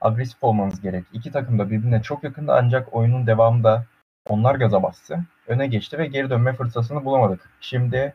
agresif 0.02 0.44
olmanız 0.44 0.82
gerek. 0.82 1.06
İki 1.14 1.32
takım 1.32 1.60
da 1.60 1.70
birbirine 1.70 2.02
çok 2.02 2.24
yakındı 2.24 2.52
ancak 2.52 2.94
oyunun 2.94 3.28
devamında 3.28 3.86
onlar 4.30 4.56
gaza 4.56 4.84
bastı. 4.84 5.20
Öne 5.48 5.68
geçti 5.68 5.98
ve 5.98 6.08
geri 6.08 6.30
dönme 6.30 6.54
fırsatını 6.54 7.06
bulamadık. 7.06 7.50
Şimdi 7.62 8.14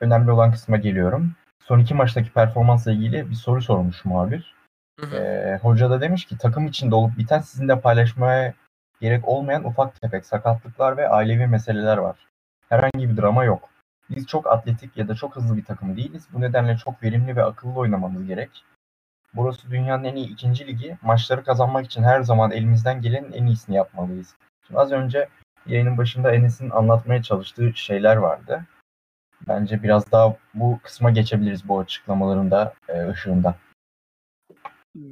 önemli 0.00 0.30
olan 0.30 0.52
kısma 0.52 0.76
geliyorum. 0.76 1.32
Son 1.64 1.78
iki 1.78 1.94
maçtaki 1.94 2.30
performansla 2.30 2.92
ilgili 2.92 3.30
bir 3.30 3.34
soru 3.34 3.62
sormuş 3.62 4.04
muhabir. 4.04 4.54
Hı 5.00 5.06
hı. 5.06 5.16
Ee, 5.16 5.58
hoca 5.62 5.90
da 5.90 6.00
demiş 6.00 6.24
ki 6.24 6.38
takım 6.38 6.66
içinde 6.66 6.94
olup 6.94 7.18
biten 7.18 7.40
sizinle 7.40 7.80
paylaşmaya 7.80 8.54
gerek 9.00 9.28
olmayan 9.28 9.64
ufak 9.64 10.00
tefek 10.00 10.26
sakatlıklar 10.26 10.96
ve 10.96 11.08
ailevi 11.08 11.46
meseleler 11.46 11.96
var. 11.96 12.16
Herhangi 12.68 13.10
bir 13.10 13.16
drama 13.16 13.44
yok. 13.44 13.68
Biz 14.10 14.26
çok 14.26 14.52
atletik 14.52 14.96
ya 14.96 15.08
da 15.08 15.14
çok 15.14 15.36
hızlı 15.36 15.56
bir 15.56 15.64
takım 15.64 15.96
değiliz. 15.96 16.28
Bu 16.32 16.40
nedenle 16.40 16.76
çok 16.76 17.02
verimli 17.02 17.36
ve 17.36 17.44
akıllı 17.44 17.74
oynamamız 17.74 18.26
gerek. 18.26 18.64
Burası 19.34 19.70
dünyanın 19.70 20.04
en 20.04 20.16
iyi 20.16 20.28
ikinci 20.28 20.66
ligi. 20.66 20.98
Maçları 21.02 21.44
kazanmak 21.44 21.86
için 21.86 22.02
her 22.02 22.20
zaman 22.20 22.50
elimizden 22.50 23.00
gelenin 23.00 23.32
en 23.32 23.46
iyisini 23.46 23.76
yapmalıyız. 23.76 24.34
Şimdi 24.66 24.80
az 24.80 24.92
önce 24.92 25.28
yayının 25.66 25.98
başında 25.98 26.32
Enes'in 26.32 26.70
anlatmaya 26.70 27.22
çalıştığı 27.22 27.72
şeyler 27.74 28.16
vardı. 28.16 28.64
Bence 29.48 29.82
biraz 29.82 30.12
daha 30.12 30.36
bu 30.54 30.78
kısma 30.82 31.10
geçebiliriz 31.10 31.68
bu 31.68 31.78
açıklamaların 31.78 32.50
da 32.50 32.74
e, 32.88 33.08
ışığında. 33.08 33.54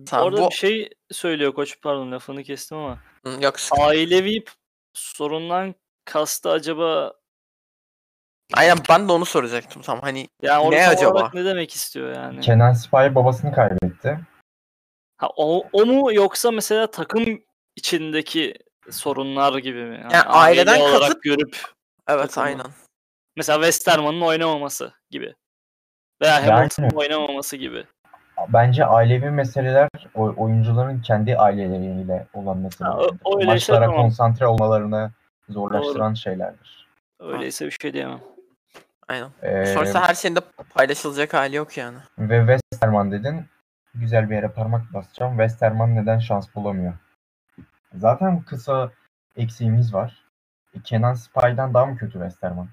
Tamam, 0.06 0.26
Orada 0.26 0.40
bu- 0.42 0.50
bir 0.50 0.54
şey 0.54 0.90
söylüyor 1.10 1.54
koç 1.54 1.80
pardon 1.82 2.12
lafını 2.12 2.42
kestim 2.42 2.78
ama 2.78 2.98
Hı, 3.26 3.42
Yok 3.44 3.54
ailevi 3.78 4.44
p- 4.44 4.52
sorundan 4.94 5.74
kastı 6.04 6.50
acaba 6.50 7.12
Aynen 8.54 8.78
ben 8.88 9.08
de 9.08 9.12
onu 9.12 9.24
soracaktım 9.24 9.82
tam 9.82 10.00
hani 10.00 10.28
yani 10.42 10.70
Ne 10.70 10.86
acaba? 10.88 11.30
ne 11.34 11.44
demek 11.44 11.72
istiyor 11.74 12.14
yani? 12.14 12.40
Kenan 12.40 12.72
Sipahi 12.72 13.14
babasını 13.14 13.52
kaybetti. 13.54 14.18
Ha, 15.16 15.28
o, 15.36 15.68
o 15.72 15.86
mu 15.86 16.14
yoksa 16.14 16.50
mesela 16.50 16.90
takım 16.90 17.40
içindeki 17.76 18.54
sorunlar 18.90 19.58
gibi 19.58 19.84
mi? 19.84 20.00
Yani 20.02 20.16
aileden 20.16 20.72
aile 20.72 20.82
olarak 20.82 21.08
kasıt- 21.10 21.22
görüp 21.22 21.56
evet 22.08 22.28
Takımı. 22.28 22.46
aynen. 22.46 22.66
Mesela 23.36 23.56
Westerman'ın 23.58 24.20
oynamaması 24.20 24.92
gibi. 25.10 25.34
Veya 26.22 26.34
Yani- 26.40 26.50
Hamilton'ın 26.50 26.90
oynamaması 26.90 27.56
gibi. 27.56 27.84
Bence 28.48 28.84
ailevi 28.86 29.30
meseleler 29.30 29.88
oyuncuların 30.14 31.00
kendi 31.00 31.36
aileleriyle 31.38 32.26
olan 32.34 32.58
meselelerdir. 32.58 33.18
o- 33.24 33.36
öyleyse 33.38 33.52
Maçlara 33.52 33.80
tamam. 33.86 33.96
konsantre 34.02 34.46
olmalarını 34.46 35.10
zorlaştıran 35.48 36.14
şeylerdir. 36.14 36.88
Öyleyse 37.20 37.66
bir 37.66 37.76
şey 37.82 37.92
diyemem. 37.92 38.20
Aynen. 39.08 39.28
Ee, 39.42 39.66
Sonuçta 39.66 40.08
her 40.08 40.14
şeyin 40.14 40.36
de 40.36 40.40
paylaşılacak 40.74 41.34
hali 41.34 41.56
yok 41.56 41.76
yani. 41.78 41.98
ve 42.18 42.38
Westerman 42.58 43.12
dedin. 43.12 43.46
Güzel 43.94 44.30
bir 44.30 44.34
yere 44.34 44.48
parmak 44.48 44.92
basacağım. 44.94 45.32
Westerman 45.32 45.96
neden 45.96 46.18
şans 46.18 46.54
bulamıyor? 46.54 46.92
Zaten 47.94 48.42
kısa 48.42 48.90
eksiğimiz 49.36 49.94
var. 49.94 50.24
E, 50.74 50.80
Kenan 50.80 51.14
Sipahi'den 51.14 51.74
daha 51.74 51.86
mı 51.86 51.96
kötü 51.98 52.12
Westerman? 52.12 52.68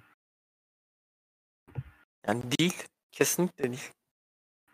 Yani 2.27 2.41
değil. 2.59 2.83
Kesinlikle 3.11 3.63
değil. 3.63 3.91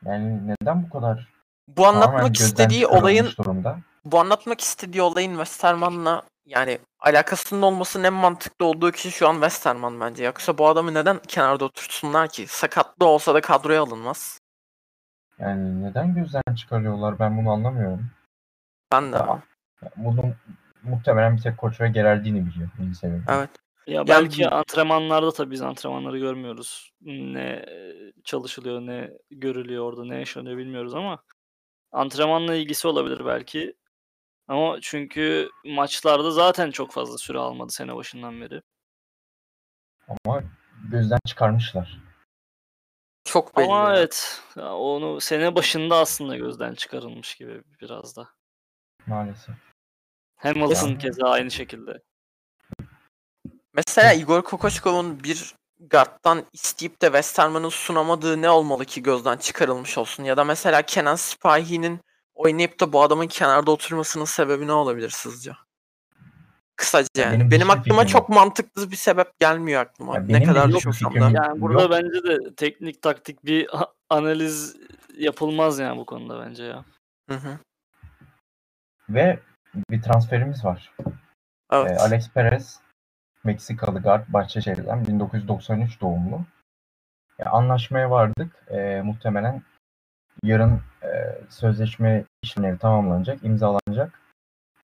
Yani 0.06 0.48
neden 0.48 0.84
bu 0.84 0.90
kadar 0.90 1.28
Bu 1.68 1.84
tamamen 1.84 2.02
anlatmak 2.02 2.28
gözden 2.28 2.46
istediği 2.46 2.82
çıkarılmış 2.82 3.04
olayın 3.04 3.28
durumda? 3.38 3.80
bu 4.06 4.20
anlatmak 4.20 4.62
istediği 4.62 5.02
olayın 5.02 5.32
Westerman'la 5.32 6.24
yani 6.46 6.80
alakasının 7.00 7.62
olmasının 7.62 8.04
en 8.04 8.14
mantıklı 8.14 8.66
olduğu 8.66 8.92
kişi 8.92 9.12
şu 9.12 9.28
an 9.28 9.34
Westerman 9.34 10.00
bence. 10.00 10.24
Yoksa 10.24 10.58
bu 10.58 10.68
adamı 10.68 10.94
neden 10.94 11.20
kenarda 11.20 11.66
oturtsunlar 11.66 12.28
ki? 12.30 12.48
Sakatlı 12.48 13.06
olsa 13.06 13.34
da 13.34 13.42
kadroya 13.42 13.82
alınmaz. 13.82 14.40
Yani 15.40 15.84
neden 15.84 16.16
gözden 16.16 16.56
çıkarıyorlar 16.56 17.20
ben 17.20 17.38
bunu 17.38 17.52
anlamıyorum. 17.52 18.10
Ben 18.92 19.14
de. 19.14 19.18
Tamam. 19.18 19.42
Bunu 19.96 20.34
muhtemelen 20.84 21.38
bir 21.38 21.42
tek 21.42 21.58
koç 21.58 21.82
ve 21.82 21.90
Gerardini 21.90 22.46
biliyor. 22.46 22.70
Sebebi. 23.00 23.22
Evet. 23.30 23.50
Ya 23.88 23.94
Yani 23.96 24.08
belki 24.08 24.44
bu- 24.44 24.56
antrenmanlarda 24.56 25.32
tabii 25.32 25.52
biz 25.52 25.62
antrenmanları 25.62 26.18
görmüyoruz. 26.20 26.92
Ne 27.02 27.66
çalışılıyor, 28.24 28.82
ne 28.82 29.12
görülüyor 29.32 29.84
orada, 29.84 30.06
ne 30.06 30.20
yaşanıyor 30.20 30.58
bilmiyoruz 30.58 30.96
ama 30.96 31.24
antrenmanla 31.92 32.56
ilgisi 32.56 32.88
olabilir 32.88 33.26
belki. 33.26 33.76
Ama 34.48 34.78
çünkü 34.82 35.50
maçlarda 35.66 36.32
zaten 36.32 36.72
çok 36.72 36.92
fazla 36.92 37.18
süre 37.18 37.38
almadı 37.38 37.72
sene 37.72 37.96
başından 37.96 38.42
beri. 38.42 38.62
Ama 40.08 40.44
gözden 40.92 41.20
çıkarmışlar. 41.28 42.00
Çok 43.24 43.58
belli. 43.58 43.66
Ama 43.66 43.90
yani. 43.90 43.98
evet, 43.98 44.42
ya 44.56 44.76
onu 44.76 45.22
sene 45.22 45.56
başında 45.56 45.98
aslında 45.98 46.36
gözden 46.38 46.74
çıkarılmış 46.74 47.36
gibi 47.36 47.64
biraz 47.82 48.16
da. 48.18 48.30
Maalesef. 49.08 49.56
Hamilton 50.36 50.90
Ya. 50.90 50.98
keza 50.98 51.30
aynı 51.30 51.52
şekilde. 51.52 52.02
Mesela 53.78 54.14
Igor 54.14 54.42
Kokoşkov'un 54.42 55.24
bir 55.24 55.56
guard'dan 55.92 56.46
isteyip 56.54 57.02
de 57.02 57.06
Westerman'ın 57.06 57.70
sunamadığı 57.70 58.42
ne 58.42 58.50
olmalı 58.50 58.86
ki 58.86 59.04
gözden 59.04 59.38
çıkarılmış 59.38 59.98
olsun? 59.98 60.24
Ya 60.24 60.38
da 60.38 60.44
mesela 60.44 60.82
Kenan 60.82 61.16
Sipahi'nin 61.16 62.00
oynayıp 62.36 62.80
da 62.80 62.94
bu 62.94 63.02
adamın 63.02 63.28
kenarda 63.28 63.72
oturmasının 63.72 64.26
sebebi 64.26 64.68
ne 64.68 64.72
olabilir 64.72 65.10
sizce? 65.10 65.52
Kısaca 66.76 67.08
Ya 67.18 67.24
yani. 67.24 67.34
benim 67.34 67.52
Benim, 67.52 67.68
hiçbir 67.68 67.80
aklıma 67.80 68.02
fikrim 68.02 68.20
çok 68.20 68.30
mantıklı 68.30 68.92
bir 68.92 68.96
sebep 68.96 69.40
gelmiyor 69.40 69.82
aklıma. 69.82 70.16
Ya 70.16 70.22
ne 70.22 70.44
kadar 70.44 70.72
düşünsem 70.72 71.14
de. 71.14 71.20
Yani 71.20 71.62
burada 71.62 71.82
Yok. 71.82 71.92
bence 71.92 72.24
de 72.24 72.56
teknik 72.56 73.02
taktik 73.02 73.46
bir 73.46 73.70
analiz 74.10 74.76
yapılmaz 75.18 75.80
yani 75.80 75.98
bu 75.98 76.06
konuda 76.06 76.46
bence 76.46 76.64
ya. 76.64 76.86
Hı 77.30 77.36
hı. 77.36 77.58
Ve 79.10 79.40
bir 79.90 80.02
transferimiz 80.02 80.66
var. 80.66 80.94
Evet. 81.72 81.92
Ee, 81.92 81.96
Alex 81.96 82.30
Perez 82.30 82.80
Meksikalı 83.48 84.02
guard 84.02 84.26
Bahçeşehir'den 84.28 85.08
1993 85.08 86.02
doğumlu. 86.02 86.42
Ya, 87.40 87.52
anlaşmaya 87.52 88.12
vardık. 88.12 88.66
Ee, 88.70 89.02
muhtemelen 89.02 89.62
yarın 90.44 90.82
e, 91.04 91.42
sözleşme 91.50 92.24
işlemleri 92.44 92.78
tamamlanacak, 92.78 93.44
imzalanacak. 93.44 94.22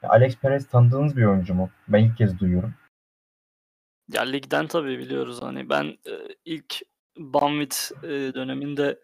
Ya, 0.01 0.09
Alex 0.09 0.37
Perez 0.37 0.67
tanıdığınız 0.67 1.17
bir 1.17 1.25
oyuncu 1.25 1.53
mu? 1.53 1.69
Ben 1.87 2.03
ilk 2.03 2.17
kez 2.17 2.39
duyuyorum. 2.39 2.73
Ya 4.11 4.21
ligden 4.21 4.67
tabii 4.67 4.99
biliyoruz 4.99 5.41
hani 5.41 5.69
ben 5.69 5.85
e, 5.85 6.13
ilk 6.45 6.75
Banvit 7.17 7.91
e, 8.03 8.09
döneminde 8.09 8.99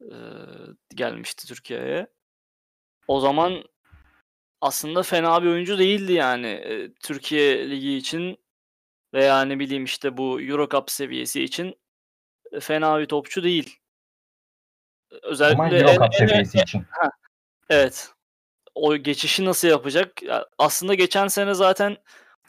e, 0.00 0.16
gelmişti 0.94 1.46
Türkiye'ye. 1.46 2.06
O 3.08 3.20
zaman 3.20 3.64
aslında 4.60 5.02
fena 5.02 5.42
bir 5.42 5.48
oyuncu 5.48 5.78
değildi 5.78 6.12
yani 6.12 6.46
e, 6.46 6.94
Türkiye 6.94 7.70
Ligi 7.70 7.96
için 7.96 8.45
veya 9.16 9.42
ne 9.42 9.58
bileyim 9.58 9.84
işte 9.84 10.16
bu 10.16 10.40
Euro 10.40 10.68
Cup 10.68 10.90
seviyesi 10.90 11.42
için 11.42 11.74
e, 12.52 12.60
fena 12.60 13.00
bir 13.00 13.06
topçu 13.06 13.42
değil. 13.42 13.78
Özellikle 15.22 15.62
Ama 15.62 15.76
Euro 15.76 16.04
Cup 16.04 16.14
seviyesi 16.14 16.58
için. 16.58 16.84
Evet. 17.70 18.10
O 18.74 18.96
geçişi 18.96 19.44
nasıl 19.44 19.68
yapacak? 19.68 20.22
Ya 20.22 20.46
aslında 20.58 20.94
geçen 20.94 21.28
sene 21.28 21.54
zaten 21.54 21.96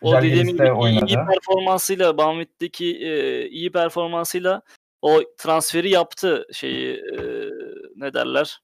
o 0.02 0.22
dediğim 0.22 0.48
gibi 0.48 0.64
iyi, 0.64 0.68
iyi 0.68 0.72
oynadı. 0.72 1.26
performansıyla 1.28 2.18
Banvit'teki 2.18 2.86
e, 2.86 3.48
iyi 3.48 3.72
performansıyla 3.72 4.62
o 5.02 5.22
transferi 5.38 5.90
yaptı 5.90 6.48
şeyi 6.54 6.96
e, 6.96 7.20
ne 7.96 8.14
derler? 8.14 8.62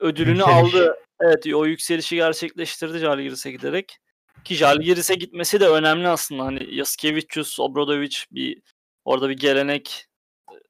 Ödülünü 0.00 0.38
Yükseliş. 0.38 0.74
aldı. 0.74 0.96
Evet 1.20 1.46
o 1.54 1.66
yükselişi 1.66 2.16
gerçekleştirdi 2.16 2.98
Žalgiris'e 2.98 3.50
giderek. 3.50 3.98
Ki 4.44 4.54
Žalgiris'e 4.54 5.14
gitmesi 5.14 5.60
de 5.60 5.68
önemli 5.68 6.08
aslında. 6.08 6.44
Hani 6.44 6.74
Yaskevicius, 6.74 7.60
Obradovic 7.60 8.16
bir 8.30 8.62
orada 9.04 9.28
bir 9.28 9.36
gelenek 9.36 10.06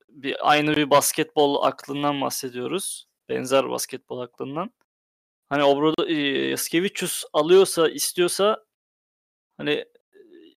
bir 0.08 0.50
aynı 0.50 0.76
bir 0.76 0.90
basketbol 0.90 1.62
aklından 1.62 2.20
bahsediyoruz. 2.20 3.06
Benzer 3.28 3.70
basketbol 3.70 4.20
aklından. 4.20 4.70
Hani 5.48 5.64
Obrado 5.64 6.06
e, 6.06 6.14
Yaskevicius 6.48 7.24
alıyorsa, 7.32 7.88
istiyorsa 7.88 8.64
hani 9.56 9.84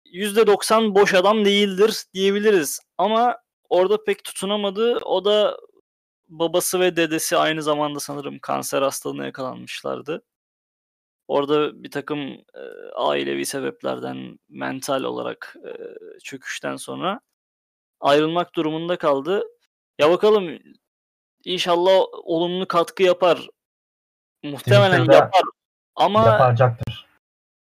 %90 0.06 0.96
boş 0.96 1.14
adam 1.14 1.46
değildir 1.46 2.04
diyebiliriz. 2.14 2.80
Ama 2.98 3.38
orada 3.70 4.04
pek 4.04 4.24
tutunamadı. 4.24 4.96
O 4.96 5.26
da 5.26 5.58
babası 6.28 6.80
ve 6.80 6.96
dedesi 6.96 7.38
aynı 7.38 7.64
zamanda 7.64 8.00
sanırım 8.00 8.40
kanser 8.40 8.82
hastalığına 8.82 9.26
yakalanmışlardı. 9.26 10.24
Orada 11.28 11.84
bir 11.84 11.92
takım 11.92 12.20
e, 12.54 12.62
ailevi 12.96 13.46
sebeplerden 13.46 14.40
mental 14.50 15.04
olarak 15.04 15.56
e, 15.66 15.72
çöküşten 16.20 16.76
sonra 16.76 17.20
ayrılmak 18.00 18.56
durumunda 18.56 18.98
kaldı. 18.98 19.44
Ya 20.00 20.10
bakalım 20.10 20.60
inşallah 21.44 22.06
olumlu 22.12 22.68
katkı 22.68 23.04
yapar. 23.04 23.48
Muhtemelen 24.44 24.92
Twitter'da 24.92 25.14
yapar. 25.14 25.42
Ama 25.96 26.26
Yapacaktır. 26.26 27.06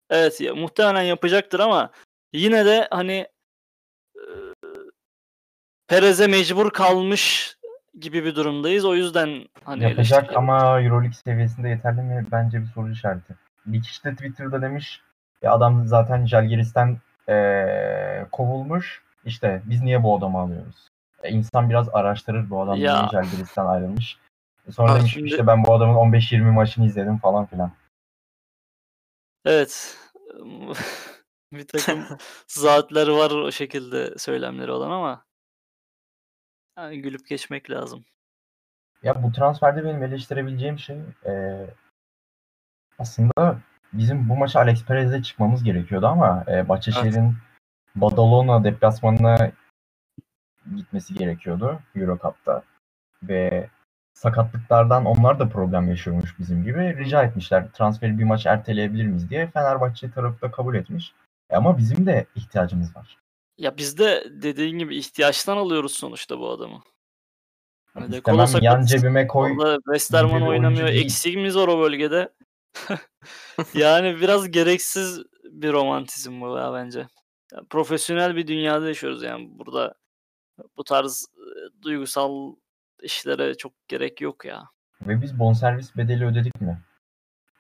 evet 0.09 0.41
ya, 0.41 0.55
muhtemelen 0.55 1.01
yapacaktır 1.01 1.59
ama 1.59 1.91
yine 2.33 2.65
de 2.65 2.87
hani 2.91 3.27
e, 4.15 4.23
Perez'e 5.87 6.27
mecbur 6.27 6.71
kalmış 6.71 7.55
gibi 7.99 8.25
bir 8.25 8.35
durumdayız. 8.35 8.85
O 8.85 8.95
yüzden 8.95 9.45
hani 9.63 9.83
Yapacak 9.83 10.35
ama 10.35 10.81
Euroleague 10.81 11.13
seviyesinde 11.25 11.69
yeterli 11.69 12.01
mi? 12.01 12.27
Bence 12.31 12.61
bir 12.61 12.67
soru 12.67 12.91
işareti. 12.91 13.35
Bir 13.65 13.81
kişi 13.83 14.03
de 14.03 14.15
Twitter'da 14.15 14.61
demiş 14.61 15.01
ya 15.41 15.51
adam 15.53 15.87
zaten 15.87 16.25
Jalgiris'ten 16.25 16.97
eee, 17.27 18.27
kovulmuş. 18.31 19.03
İşte 19.25 19.61
biz 19.65 19.81
niye 19.83 20.03
bu 20.03 20.17
adamı 20.17 20.39
alıyoruz? 20.39 20.89
E, 21.23 21.29
insan 21.29 21.69
biraz 21.69 21.89
araştırır 21.89 22.49
bu 22.49 22.61
adam 22.61 22.75
Ya. 22.77 22.97
niye 22.99 23.09
Jalgiris'ten 23.11 23.65
ayrılmış. 23.65 24.17
E, 24.67 24.71
Sonra 24.71 24.91
Abi 24.91 24.99
demiş 24.99 25.13
şimdi- 25.13 25.27
işte 25.29 25.47
ben 25.47 25.63
bu 25.65 25.73
adamın 25.73 25.95
15-20 25.95 26.51
maçını 26.51 26.85
izledim 26.85 27.17
falan 27.17 27.45
filan. 27.45 27.71
Evet. 29.45 29.97
bir 31.53 31.67
takım 31.67 32.05
saatleri 32.47 33.11
var 33.13 33.31
o 33.31 33.51
şekilde 33.51 34.17
söylemleri 34.17 34.71
olan 34.71 34.91
ama 34.91 35.25
yani 36.77 37.01
gülüp 37.01 37.27
geçmek 37.27 37.69
lazım. 37.69 38.05
Ya 39.03 39.23
bu 39.23 39.31
transferde 39.31 39.83
benim 39.83 40.03
eleştirebileceğim 40.03 40.79
şey 40.79 40.97
eee, 41.25 41.69
aslında 42.99 43.59
bizim 43.93 44.29
bu 44.29 44.35
maça 44.35 44.59
Alex 44.59 44.85
Perez'le 44.85 45.23
çıkmamız 45.23 45.63
gerekiyordu 45.63 46.07
ama 46.07 46.43
e, 46.47 46.69
Bahçeşehir'in 46.69 47.35
Badalona 47.95 48.63
deplasmanına 48.63 49.51
gitmesi 50.75 51.13
gerekiyordu 51.13 51.79
Euro 51.95 52.17
Cup'ta. 52.21 52.63
Ve 53.23 53.69
sakatlıklardan 54.13 55.05
onlar 55.05 55.39
da 55.39 55.49
problem 55.49 55.89
yaşıyormuş 55.89 56.39
bizim 56.39 56.63
gibi. 56.63 56.97
Rica 56.97 57.23
etmişler 57.23 57.71
transferi 57.73 58.19
bir 58.19 58.23
maç 58.23 58.45
erteleyebilir 58.45 59.05
miyiz 59.05 59.29
diye. 59.29 59.47
Fenerbahçe 59.47 60.11
tarafı 60.11 60.41
da 60.41 60.51
kabul 60.51 60.75
etmiş. 60.75 61.13
E 61.49 61.55
ama 61.55 61.77
bizim 61.77 62.05
de 62.05 62.25
ihtiyacımız 62.35 62.95
var. 62.95 63.17
Ya 63.57 63.77
biz 63.77 63.97
de 63.97 64.23
dediğin 64.29 64.79
gibi 64.79 64.97
ihtiyaçtan 64.97 65.57
alıyoruz 65.57 65.91
sonuçta 65.91 66.39
bu 66.39 66.49
adamı. 66.49 66.81
Hani 67.93 68.15
İstemem 68.15 68.47
yan 68.61 68.85
cebime 68.85 69.27
koy. 69.27 69.57
Westerman 69.85 70.41
oynamıyor. 70.41 70.87
Eksiğimiz 70.87 71.55
var 71.55 71.67
o 71.67 71.79
bölgede. 71.79 72.29
yani 73.73 74.21
biraz 74.21 74.51
gereksiz 74.51 75.21
bir 75.43 75.73
romantizm 75.73 76.41
bu 76.41 76.57
ya 76.57 76.73
bence. 76.73 77.07
Ya 77.51 77.61
profesyonel 77.69 78.35
bir 78.35 78.47
dünyada 78.47 78.87
yaşıyoruz 78.87 79.23
yani 79.23 79.49
burada 79.51 79.93
bu 80.77 80.83
tarz 80.83 81.25
e, 81.37 81.83
duygusal 81.83 82.55
işlere 83.01 83.55
çok 83.55 83.73
gerek 83.87 84.21
yok 84.21 84.45
ya. 84.45 84.63
Ve 85.01 85.21
biz 85.21 85.39
bonservis 85.39 85.97
bedeli 85.97 86.25
ödedik 86.25 86.61
mi? 86.61 86.81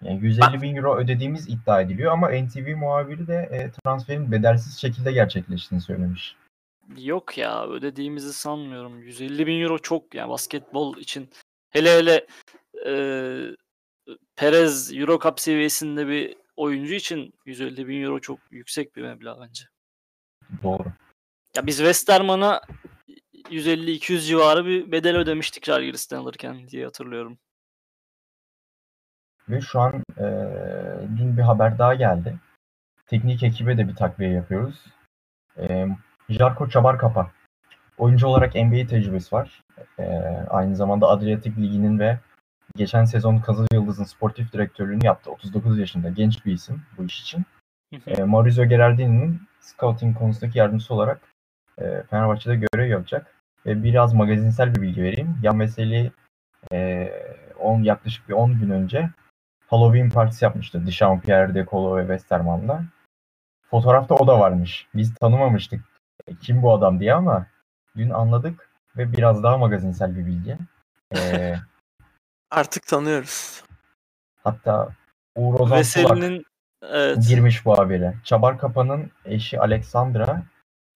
Yani 0.01 0.19
150 0.25 0.61
bin 0.61 0.75
euro 0.75 0.97
ödediğimiz 0.97 1.49
iddia 1.49 1.81
ediliyor 1.81 2.11
ama 2.11 2.29
NTV 2.29 2.75
muhabiri 2.75 3.27
de 3.27 3.49
e, 3.51 3.71
transferin 3.71 4.31
bedelsiz 4.31 4.77
şekilde 4.77 5.11
gerçekleştiğini 5.11 5.81
söylemiş. 5.81 6.35
Yok 6.97 7.37
ya 7.37 7.67
ödediğimizi 7.67 8.33
sanmıyorum. 8.33 8.99
150 8.99 9.47
bin 9.47 9.61
euro 9.61 9.79
çok 9.79 10.15
yani 10.15 10.29
basketbol 10.29 10.97
için. 10.97 11.29
Hele 11.69 11.97
hele 11.97 12.27
e, 12.85 12.93
Perez 14.35 14.97
Euro 14.97 15.19
Cup 15.19 15.39
seviyesinde 15.39 16.07
bir 16.07 16.37
oyuncu 16.55 16.93
için 16.93 17.33
150 17.45 17.87
bin 17.87 18.03
euro 18.03 18.19
çok 18.19 18.39
yüksek 18.51 18.95
bir 18.95 19.01
meblağ 19.01 19.39
bence. 19.41 19.63
Doğru. 20.63 20.85
Ya 21.55 21.67
biz 21.67 21.77
Westerman'a 21.77 22.61
150-200 23.49 24.19
civarı 24.19 24.65
bir 24.65 24.91
bedel 24.91 25.17
ödemiştik 25.17 25.65
Žalgiris'ten 25.65 26.17
alırken 26.17 26.67
diye 26.67 26.85
hatırlıyorum. 26.85 27.37
Ve 29.49 29.61
şu 29.61 29.79
an 29.79 30.03
e, 30.17 30.25
dün 31.17 31.37
bir 31.37 31.41
haber 31.41 31.77
daha 31.77 31.95
geldi. 31.95 32.35
Teknik 33.07 33.43
ekibe 33.43 33.77
de 33.77 33.87
bir 33.87 33.95
takviye 33.95 34.31
yapıyoruz. 34.31 34.85
E, 35.57 35.87
Jarko 36.29 36.69
Çabarkapa. 36.69 37.31
Oyuncu 37.97 38.27
olarak 38.27 38.55
NBA 38.55 38.87
tecrübesi 38.87 39.35
var. 39.35 39.63
E, 39.99 40.03
aynı 40.49 40.75
zamanda 40.75 41.07
Adriyatik 41.07 41.57
Ligi'nin 41.57 41.99
ve 41.99 42.19
geçen 42.75 43.05
sezon 43.05 43.39
Kızıl 43.39 43.67
Yıldız'ın 43.73 44.03
sportif 44.03 44.53
direktörlüğünü 44.53 45.05
yaptı. 45.05 45.31
39 45.31 45.79
yaşında 45.79 46.09
genç 46.09 46.45
bir 46.45 46.53
isim 46.53 46.81
bu 46.97 47.05
iş 47.05 47.21
için. 47.21 47.45
E, 48.07 48.23
Maurizio 48.23 48.65
Gerardini'nin 48.65 49.41
scouting 49.59 50.17
konusundaki 50.17 50.59
yardımcısı 50.59 50.93
olarak 50.93 51.21
e, 51.77 52.03
Fenerbahçe'de 52.09 52.55
görev 52.55 52.89
yapacak. 52.89 53.33
Ve 53.65 53.83
biraz 53.83 54.13
magazinsel 54.13 54.75
bir 54.75 54.81
bilgi 54.81 55.03
vereyim. 55.03 55.37
Yan 55.43 55.59
Veseli 55.59 56.11
e, 56.71 57.09
on, 57.59 57.83
yaklaşık 57.83 58.29
bir 58.29 58.33
10 58.33 58.59
gün 58.59 58.69
önce 58.69 59.09
Halloween 59.67 60.09
partisi 60.09 60.45
yapmıştı. 60.45 60.85
Dishon, 60.85 61.19
Pierre 61.19 61.53
De 61.53 61.65
Colo 61.71 61.97
ve 61.97 62.01
Westerman'la. 62.01 62.83
Fotoğrafta 63.69 64.15
o 64.15 64.27
da 64.27 64.39
varmış. 64.39 64.87
Biz 64.95 65.15
tanımamıştık 65.15 65.81
e, 66.27 66.35
kim 66.35 66.61
bu 66.61 66.73
adam 66.73 66.99
diye 66.99 67.13
ama 67.13 67.45
dün 67.97 68.09
anladık 68.09 68.69
ve 68.97 69.11
biraz 69.11 69.43
daha 69.43 69.57
magazinsel 69.57 70.17
bir 70.17 70.25
bilgi. 70.25 70.57
E, 71.15 71.55
Artık 72.51 72.87
tanıyoruz. 72.87 73.63
hatta 74.43 74.89
Uğur 75.35 75.59
Ozan 75.59 75.79
Veseli'nin 75.79 76.45
evet, 76.81 77.27
girmiş 77.27 77.65
bu 77.65 77.77
habere. 77.77 78.15
Çabar 78.23 78.57
Kapa'nın 78.57 79.11
eşi 79.25 79.59
Alexandra, 79.59 80.43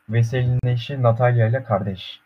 Veseli'nin 0.10 0.68
eşi 0.68 1.04
Natalya 1.04 1.48
ile 1.48 1.64
kardeş. 1.64 2.22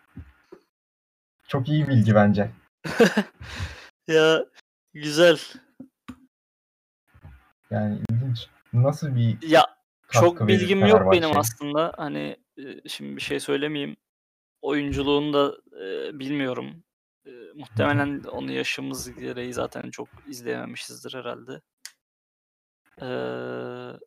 Çok 1.48 1.70
iyi 1.70 1.88
bilgi 1.88 2.16
bence. 2.16 2.52
ya 4.08 4.46
güzel. 4.94 5.40
Yani 7.70 8.00
ilginç. 8.10 8.48
Nasıl 8.74 9.16
bir 9.16 9.50
Ya 9.50 9.66
Çok 10.12 10.48
bilgim 10.48 10.86
yok 10.86 11.12
benim 11.12 11.38
aslında. 11.38 11.94
Hani 11.98 12.38
e, 12.58 12.90
şimdi 12.90 13.16
bir 13.16 13.22
şey 13.22 13.40
söylemeyeyim. 13.40 13.98
Oyunculuğunu 14.62 15.34
da 15.34 15.58
e, 15.86 16.20
bilmiyorum. 16.20 16.84
E, 17.28 17.32
muhtemelen 17.56 18.24
onu 18.24 18.52
yaşımız 18.52 19.20
gereği 19.20 19.54
zaten 19.54 19.90
çok 19.92 20.08
izleyememişizdir 20.28 21.14
herhalde. 21.14 21.62
Eee 23.02 24.00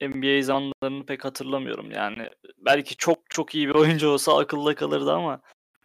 NBA 0.00 0.42
zamanlarını 0.42 1.06
pek 1.06 1.24
hatırlamıyorum. 1.24 1.90
Yani 1.90 2.30
belki 2.58 2.96
çok 2.96 3.30
çok 3.30 3.54
iyi 3.54 3.68
bir 3.68 3.74
oyuncu 3.74 4.08
olsa 4.08 4.38
akılda 4.38 4.74
kalırdı 4.74 5.12
ama 5.12 5.40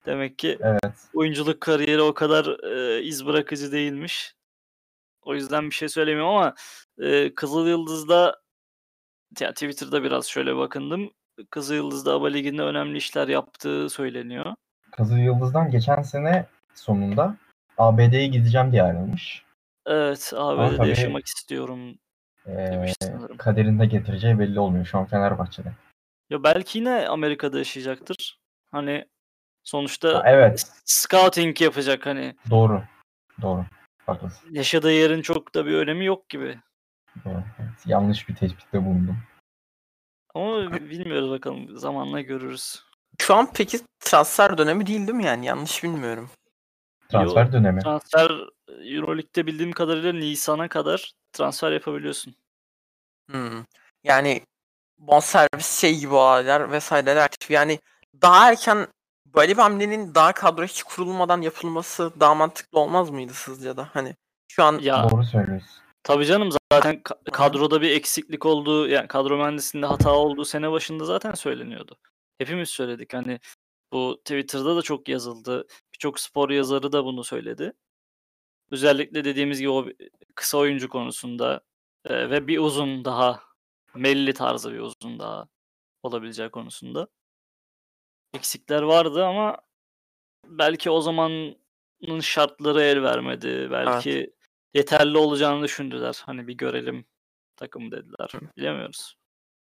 demek 0.05 0.37
ki 0.37 0.57
Evet. 0.61 1.09
oyunculuk 1.13 1.61
kariyeri 1.61 2.01
o 2.01 2.13
kadar 2.13 2.63
e, 2.63 3.01
iz 3.03 3.25
bırakıcı 3.25 3.71
değilmiş. 3.71 4.33
O 5.21 5.35
yüzden 5.35 5.69
bir 5.69 5.75
şey 5.75 5.89
söylemiyorum 5.89 6.33
ama 6.33 6.55
e, 6.99 7.35
Kızıl 7.35 7.67
Yıldız'da 7.67 8.41
ya 9.39 9.53
Twitter'da 9.53 10.03
biraz 10.03 10.25
şöyle 10.27 10.55
bakındım. 10.55 11.11
Kızıl 11.49 11.75
Yıldız'da 11.75 12.13
ABA 12.13 12.27
Ligi'nde 12.27 12.61
önemli 12.61 12.97
işler 12.97 13.27
yaptığı 13.27 13.89
söyleniyor. 13.89 14.55
Kızıl 14.97 15.17
Yıldız'dan 15.17 15.71
geçen 15.71 16.01
sene 16.01 16.45
sonunda 16.75 17.35
ABD'ye 17.77 18.27
gideceğim 18.27 18.71
diye 18.71 18.83
ayrılmış. 18.83 19.43
Evet, 19.85 20.33
ABD'de 20.35 20.77
tabii 20.77 20.89
yaşamak 20.89 21.25
istiyorum 21.25 21.97
ee, 22.45 22.51
demiş 22.51 22.93
sanırım. 23.01 23.37
kaderinde 23.37 23.85
getireceği 23.85 24.39
belli 24.39 24.59
olmuyor 24.59 24.85
şu 24.85 24.97
an 24.97 25.05
Fenerbahçe'de. 25.05 25.71
Ya 26.29 26.43
belki 26.43 26.77
yine 26.79 27.07
Amerika'da 27.07 27.57
yaşayacaktır. 27.57 28.39
Hani 28.71 29.05
sonuçta 29.63 30.19
Ha, 30.19 30.23
evet. 30.25 30.71
scouting 30.85 31.61
yapacak 31.61 32.05
hani. 32.05 32.35
Doğru. 32.49 32.83
Doğru. 33.41 33.65
Haklısın. 34.05 34.49
Yaşadığı 34.51 34.91
yerin 34.91 35.21
çok 35.21 35.55
da 35.55 35.65
bir 35.65 35.73
önemi 35.73 36.05
yok 36.05 36.29
gibi. 36.29 36.59
Evet. 37.25 37.45
Yanlış 37.85 38.29
bir 38.29 38.35
tespitte 38.35 38.85
bulundum. 38.85 39.17
Ama 40.33 40.71
bilmiyoruz 40.71 41.29
bakalım. 41.29 41.77
Zamanla 41.77 42.21
görürüz. 42.21 42.83
Şu 43.17 43.35
an 43.35 43.49
peki 43.53 43.79
transfer 43.99 44.57
dönemi 44.57 44.85
değil 44.87 45.07
değil 45.07 45.17
mi 45.17 45.25
yani? 45.25 45.45
Yanlış 45.45 45.83
bilmiyorum. 45.83 46.29
Transfer 47.09 47.51
dönemi. 47.51 47.79
Transfer 47.79 48.31
Euroleague'de 48.67 49.47
bildiğim 49.47 49.71
kadarıyla 49.71 50.13
Nisan'a 50.13 50.67
kadar 50.67 51.13
transfer 51.33 51.71
yapabiliyorsun. 51.71 52.35
Hmm. 53.31 53.63
Yani 54.03 54.41
bonservis 54.97 55.79
şey 55.79 55.99
gibi 55.99 56.13
olaylar 56.13 56.71
vesaireler 56.71 57.17
aktif. 57.17 57.51
Yani 57.51 57.79
daha 58.21 58.49
erken 58.49 58.87
böyle 59.25 59.53
bir 59.53 59.61
hamlenin 59.61 60.15
daha 60.15 60.33
kadro 60.33 60.63
hiç 60.63 60.83
kurulmadan 60.83 61.41
yapılması 61.41 62.11
daha 62.19 62.35
mantıklı 62.35 62.79
olmaz 62.79 63.09
mıydı 63.09 63.33
sizce 63.33 63.77
de? 63.77 63.81
Hani 63.81 64.15
şu 64.47 64.63
an 64.63 64.79
Ya 64.79 65.09
Doğru 65.09 65.23
söylüyorsun. 65.23 65.69
tabii 66.03 66.25
canım 66.25 66.49
zaten 66.71 66.95
ka- 66.95 67.31
kadroda 67.31 67.81
bir 67.81 67.91
eksiklik 67.91 68.45
olduğu 68.45 68.87
yani 68.87 69.07
kadro 69.07 69.37
mühendisliğinde 69.37 69.87
hata 69.87 70.11
olduğu 70.11 70.45
sene 70.45 70.71
başında 70.71 71.05
zaten 71.05 71.33
söyleniyordu. 71.33 71.97
Hepimiz 72.43 72.69
söyledik 72.69 73.13
hani 73.13 73.39
bu 73.93 74.17
Twitter'da 74.25 74.75
da 74.75 74.81
çok 74.81 75.09
yazıldı. 75.09 75.67
Birçok 75.93 76.19
spor 76.19 76.49
yazarı 76.49 76.91
da 76.91 77.05
bunu 77.05 77.23
söyledi. 77.23 77.73
Özellikle 78.71 79.25
dediğimiz 79.25 79.59
gibi 79.59 79.69
o 79.69 79.87
kısa 80.35 80.57
oyuncu 80.57 80.89
konusunda 80.89 81.61
e, 82.05 82.29
ve 82.29 82.47
bir 82.47 82.59
uzun 82.59 83.05
daha 83.05 83.43
Melli 83.95 84.33
tarzı 84.33 84.73
bir 84.73 84.79
uzun 84.79 85.19
daha 85.19 85.47
olabileceği 86.03 86.49
konusunda 86.49 87.07
eksikler 88.33 88.81
vardı 88.81 89.25
ama 89.25 89.57
belki 90.45 90.89
o 90.89 91.01
zamanın 91.01 92.19
şartları 92.21 92.81
el 92.81 93.03
vermedi. 93.03 93.67
Belki 93.71 94.33
yeterli 94.73 95.17
olacağını 95.17 95.63
düşündüler. 95.63 96.21
Hani 96.25 96.47
bir 96.47 96.53
görelim 96.53 97.05
takım 97.55 97.91
dediler. 97.91 98.31
Bilemiyoruz. 98.57 99.15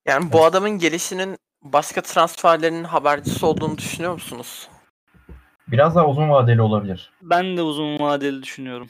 yani 0.08 0.32
bu 0.32 0.38
Evet. 0.38 0.48
adamın 0.48 0.72
gelişinin 0.72 1.38
başka 1.64 2.02
transferlerinin 2.02 2.84
habercisi 2.84 3.46
olduğunu 3.46 3.78
düşünüyor 3.78 4.14
musunuz? 4.14 4.70
Biraz 5.68 5.96
daha 5.96 6.08
uzun 6.08 6.30
vadeli 6.30 6.62
olabilir. 6.62 7.12
Ben 7.22 7.58
de 7.58 7.62
uzun 7.62 8.00
vadeli 8.00 8.44
düşünüyorum. 8.44 8.90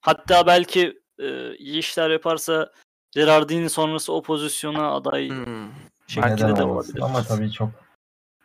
Hatta 0.00 0.46
belki 0.46 1.00
e, 1.18 1.56
iyi 1.56 1.78
işler 1.78 2.10
yaparsa 2.10 2.72
Gerardini 3.10 3.70
sonrası 3.70 4.12
o 4.12 4.22
pozisyona 4.22 4.94
aday 4.94 5.28
Hmm. 5.28 5.70
şeklinde 6.06 6.34
Neden 6.34 6.56
de 6.56 6.62
olabilir. 6.62 7.02
Ama 7.02 7.22
tabii 7.22 7.52
çok 7.52 7.68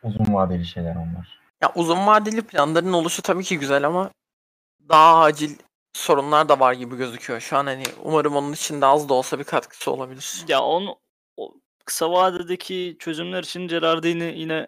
uzun 0.03 0.33
vadeli 0.33 0.65
şeyler 0.65 0.95
onlar. 0.95 1.39
Ya 1.61 1.71
uzun 1.75 2.07
vadeli 2.07 2.41
planların 2.41 2.93
oluşu 2.93 3.21
tabii 3.21 3.43
ki 3.43 3.59
güzel 3.59 3.87
ama 3.87 4.09
daha 4.89 5.21
acil 5.23 5.57
sorunlar 5.93 6.49
da 6.49 6.59
var 6.59 6.73
gibi 6.73 6.97
gözüküyor. 6.97 7.39
Şu 7.39 7.57
an 7.57 7.65
hani 7.65 7.83
umarım 8.03 8.35
onun 8.35 8.53
için 8.53 8.81
de 8.81 8.85
az 8.85 9.09
da 9.09 9.13
olsa 9.13 9.39
bir 9.39 9.43
katkısı 9.43 9.91
olabilir. 9.91 10.45
Ya 10.47 10.61
onu 10.61 10.95
o 11.37 11.53
kısa 11.85 12.11
vadedeki 12.11 12.95
çözümler 12.99 13.43
için 13.43 13.67
Gerardini 13.67 14.39
yine 14.39 14.67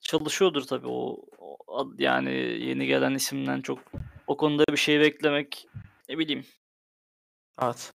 çalışıyordur 0.00 0.62
tabii 0.62 0.88
o, 0.88 1.24
o 1.66 1.92
yani 1.98 2.32
yeni 2.64 2.86
gelen 2.86 3.14
isimden 3.14 3.60
çok 3.60 3.78
o 4.26 4.36
konuda 4.36 4.64
bir 4.68 4.76
şey 4.76 5.00
beklemek 5.00 5.68
ne 6.08 6.18
bileyim. 6.18 6.44
Evet. 7.62 7.92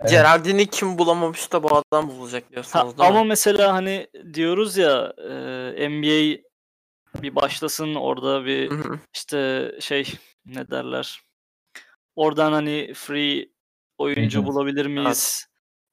Evet. 0.00 0.10
Gerardini 0.10 0.66
kim 0.66 0.98
bulamamış 0.98 1.52
da 1.52 1.62
bu 1.62 1.82
adam 1.92 2.08
bulacak 2.08 2.44
Ha, 2.44 2.50
diyorsunuz 2.50 2.98
değil 2.98 3.10
ama 3.10 3.22
mi? 3.22 3.28
mesela 3.28 3.72
hani 3.72 4.06
diyoruz 4.34 4.76
ya 4.76 5.12
e, 5.18 5.88
NBA 5.88 6.42
bir 7.22 7.34
başlasın 7.34 7.94
orada 7.94 8.44
bir 8.44 8.72
işte 9.14 9.72
şey 9.80 10.14
ne 10.46 10.70
derler. 10.70 11.20
Oradan 12.16 12.52
hani 12.52 12.94
free 12.94 13.50
oyuncu 13.98 14.46
bulabilir 14.46 14.86
miyiz? 14.86 15.46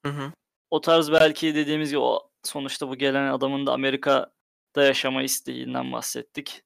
Hı 0.04 0.12
hı. 0.12 0.32
O 0.70 0.80
tarz 0.80 1.12
belki 1.12 1.54
dediğimiz 1.54 1.90
gibi 1.90 2.00
o 2.00 2.30
sonuçta 2.42 2.88
bu 2.88 2.96
gelen 2.96 3.32
adamın 3.32 3.66
da 3.66 3.72
Amerika'da 3.72 4.82
yaşama 4.82 5.22
isteğinden 5.22 5.92
bahsettik. 5.92 6.62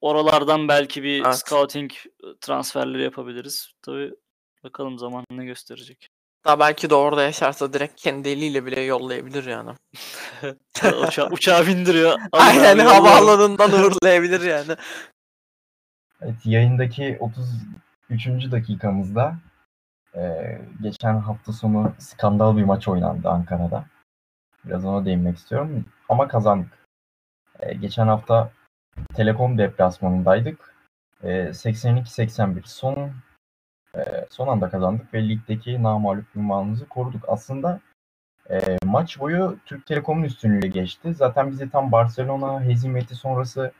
Oralardan 0.00 0.68
belki 0.68 1.02
bir 1.02 1.24
Evet. 1.24 1.36
scouting 1.36 1.92
e, 1.92 2.26
transferleri 2.40 3.02
yapabiliriz. 3.02 3.72
Tabii 3.82 4.14
bakalım 4.64 4.98
zaman 4.98 5.24
ne 5.30 5.44
gösterecek. 5.44 6.08
Daha 6.44 6.60
belki 6.60 6.90
de 6.90 6.94
orada 6.94 7.22
yaşarsa 7.22 7.72
direkt 7.72 8.00
kendi 8.00 8.28
eliyle 8.28 8.66
bile 8.66 8.80
yollayabilir 8.80 9.44
yani. 9.44 9.70
Uça 11.06 11.30
uçağı 11.30 11.66
bindiriyor. 11.66 12.20
Aynen 12.32 12.78
havaalanından 12.78 13.72
uğurlayabilir 13.72 14.40
yani. 14.40 14.76
Evet, 16.20 16.34
yayındaki 16.44 17.18
33. 17.20 18.50
dakikamızda 18.52 19.36
e, 20.16 20.58
geçen 20.82 21.16
hafta 21.18 21.52
sonu 21.52 21.92
skandal 21.98 22.56
bir 22.56 22.64
maç 22.64 22.88
oynandı 22.88 23.28
Ankara'da. 23.28 23.84
Biraz 24.64 24.84
ona 24.84 25.04
değinmek 25.04 25.36
istiyorum 25.36 25.84
ama 26.08 26.28
kazandık. 26.28 26.78
E, 27.60 27.74
geçen 27.74 28.06
hafta 28.06 28.50
Telekom 29.14 29.58
deplasmanındaydık. 29.58 30.74
E, 31.22 31.28
82-81 31.28 32.60
son 32.64 33.10
e, 33.96 34.26
son 34.30 34.48
anda 34.48 34.70
kazandık 34.70 35.14
ve 35.14 35.28
ligdeki 35.28 35.82
namağlup 35.82 36.36
ünvanımızı 36.36 36.88
koruduk. 36.88 37.24
Aslında 37.28 37.80
e, 38.50 38.78
maç 38.84 39.20
boyu 39.20 39.58
Türk 39.66 39.86
Telekom'un 39.86 40.22
üstünlüğüyle 40.22 40.68
geçti. 40.68 41.14
Zaten 41.14 41.50
bizi 41.50 41.70
tam 41.70 41.92
Barcelona 41.92 42.62
hezimeti 42.62 43.14
sonrası 43.14 43.72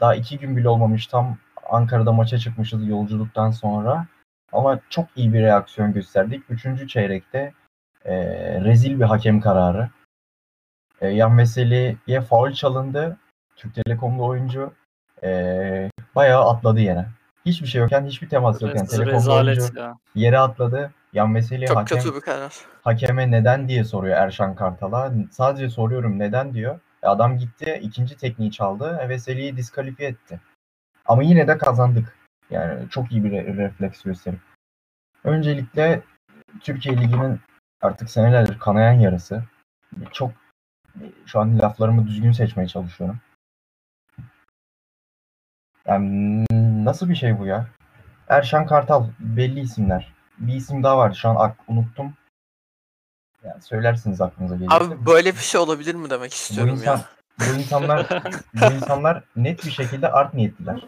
daha 0.00 0.14
iki 0.14 0.38
gün 0.38 0.56
bile 0.56 0.68
olmamış 0.68 1.06
tam 1.06 1.36
Ankara'da 1.70 2.12
maça 2.12 2.38
çıkmışız 2.38 2.88
yolculuktan 2.88 3.50
sonra. 3.50 4.06
Ama 4.52 4.80
çok 4.90 5.06
iyi 5.16 5.32
bir 5.32 5.42
reaksiyon 5.42 5.92
gösterdik. 5.92 6.42
Üçüncü 6.48 6.88
çeyrekte 6.88 7.52
e, 8.04 8.14
rezil 8.64 9.00
bir 9.00 9.04
hakem 9.04 9.40
kararı. 9.40 9.88
E, 11.00 11.08
Yan 11.08 11.38
Veseli'ye 11.38 12.20
faul 12.20 12.52
çalındı. 12.52 13.16
Türk 13.56 13.74
Telekom'lu 13.74 14.26
oyuncu 14.26 14.72
e, 15.22 15.90
bayağı 16.14 16.48
atladı 16.50 16.80
yere. 16.80 17.06
Hiçbir 17.46 17.66
şey 17.66 17.80
yokken, 17.80 18.04
hiçbir 18.06 18.28
temas 18.28 18.62
yokken 18.62 18.86
Telekom'lu 18.86 19.34
oyuncu 19.34 19.78
ya. 19.78 19.94
yere 20.14 20.38
atladı. 20.38 20.92
Yan 21.12 21.34
Veseli 21.34 21.66
Çok 21.66 21.76
hakem, 21.76 21.98
kötü 21.98 22.14
bir 22.14 22.20
karar. 22.20 22.54
hakeme 22.82 23.30
neden 23.30 23.68
diye 23.68 23.84
soruyor 23.84 24.16
Erşan 24.16 24.54
Kartal'a. 24.54 25.12
Sadece 25.30 25.70
soruyorum 25.70 26.18
neden 26.18 26.54
diyor. 26.54 26.80
E, 27.02 27.06
Adam 27.06 27.38
gitti 27.38 27.80
ikinci 27.82 28.16
tekniği 28.16 28.50
çaldı. 28.52 28.98
E, 29.02 29.08
Veseli'yi 29.08 29.56
diskalifiye 29.56 30.08
etti. 30.08 30.40
Ama 31.06 31.22
yine 31.22 31.48
de 31.48 31.58
kazandık. 31.58 32.16
Yani 32.50 32.90
çok 32.90 33.12
iyi 33.12 33.24
bir 33.24 33.30
re- 33.32 33.56
refleks 33.56 34.02
gösterip. 34.02 34.40
Öncelikle 35.24 36.02
Türkiye 36.60 36.96
Ligi'nin 36.96 37.40
artık 37.80 38.10
senelerdir 38.10 38.58
kanayan 38.58 38.92
yarası. 38.92 39.44
Çok 40.12 40.32
şu 41.26 41.40
an 41.40 41.58
laflarımı 41.58 42.06
düzgün 42.06 42.32
seçmeye 42.32 42.68
çalışıyorum. 42.68 43.20
Yani 45.86 46.44
nasıl 46.84 47.08
bir 47.08 47.14
şey 47.14 47.38
bu 47.38 47.46
ya? 47.46 47.66
Erşan 48.28 48.66
Kartal 48.66 49.08
belli 49.18 49.60
isimler. 49.60 50.12
Bir 50.38 50.54
isim 50.54 50.82
daha 50.82 50.98
vardı 50.98 51.16
şu 51.16 51.28
an 51.28 51.36
ak- 51.36 51.64
unuttum. 51.68 52.14
Yani 53.44 53.62
söylersiniz 53.62 54.20
aklınıza 54.20 54.56
gelirse. 54.56 54.74
Abi 54.74 55.06
böyle 55.06 55.32
bir 55.32 55.38
şey 55.40 55.60
olabilir 55.60 55.94
mi 55.94 56.10
demek 56.10 56.30
bu 56.30 56.34
istiyorum 56.34 56.74
insan 56.74 56.96
ya. 56.96 57.04
bu 57.40 57.58
insanlar 57.58 58.08
bu 58.54 58.72
insanlar 58.72 59.24
net 59.36 59.64
bir 59.66 59.70
şekilde 59.70 60.12
art 60.12 60.34
niyetliler. 60.34 60.84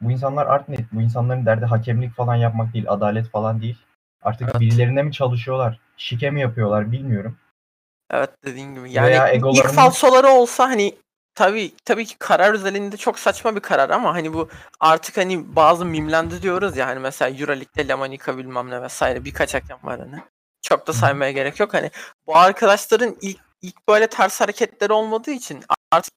Bu 0.00 0.10
insanlar 0.10 0.46
art 0.46 0.68
niyet. 0.68 0.92
Bu 0.92 1.02
insanların 1.02 1.46
derdi 1.46 1.64
hakemlik 1.64 2.14
falan 2.14 2.34
yapmak 2.34 2.74
değil, 2.74 2.84
adalet 2.88 3.30
falan 3.30 3.60
değil. 3.62 3.78
Artık 4.22 4.48
Evet. 4.50 4.60
birilerine 4.60 5.02
mi 5.02 5.12
çalışıyorlar, 5.12 5.80
şike 5.96 6.30
mi 6.30 6.40
yapıyorlar 6.40 6.92
bilmiyorum. 6.92 7.36
Evet 8.10 8.30
dediğin 8.44 8.74
gibi. 8.74 8.92
Yani 8.92 9.06
Veya 9.08 9.28
ilk 9.32 9.34
egolarını- 9.44 9.72
falsoları 9.72 10.28
olsa 10.28 10.64
hani 10.68 10.94
tabii 11.34 11.72
tabii 11.84 12.04
ki 12.06 12.14
karar 12.18 12.54
özelinde 12.54 12.96
çok 12.96 13.18
saçma 13.18 13.56
bir 13.56 13.60
karar 13.60 13.90
ama 13.90 14.14
hani 14.14 14.34
bu 14.34 14.48
artık 14.80 15.16
hani 15.16 15.56
bazı 15.56 15.84
mimlendi 15.84 16.42
diyoruz 16.42 16.76
ya 16.76 16.86
hani 16.86 16.98
mesela 16.98 17.30
Euroleague'de 17.38 17.88
Lamanika 17.88 18.38
bilmem 18.38 18.70
ne 18.70 18.82
vesaire 18.82 19.24
birkaç 19.24 19.54
hakem 19.54 19.78
var 19.82 20.00
hani. 20.00 20.22
Çok 20.62 20.86
da 20.86 20.92
saymaya 20.92 21.30
gerek 21.32 21.60
yok 21.60 21.74
hani 21.74 21.90
bu 22.26 22.36
arkadaşların 22.36 23.16
ilk 23.20 23.38
ilk 23.62 23.88
böyle 23.88 24.06
ters 24.06 24.40
hareketleri 24.40 24.92
olmadığı 24.92 25.30
için 25.30 25.64
artık 25.92 26.12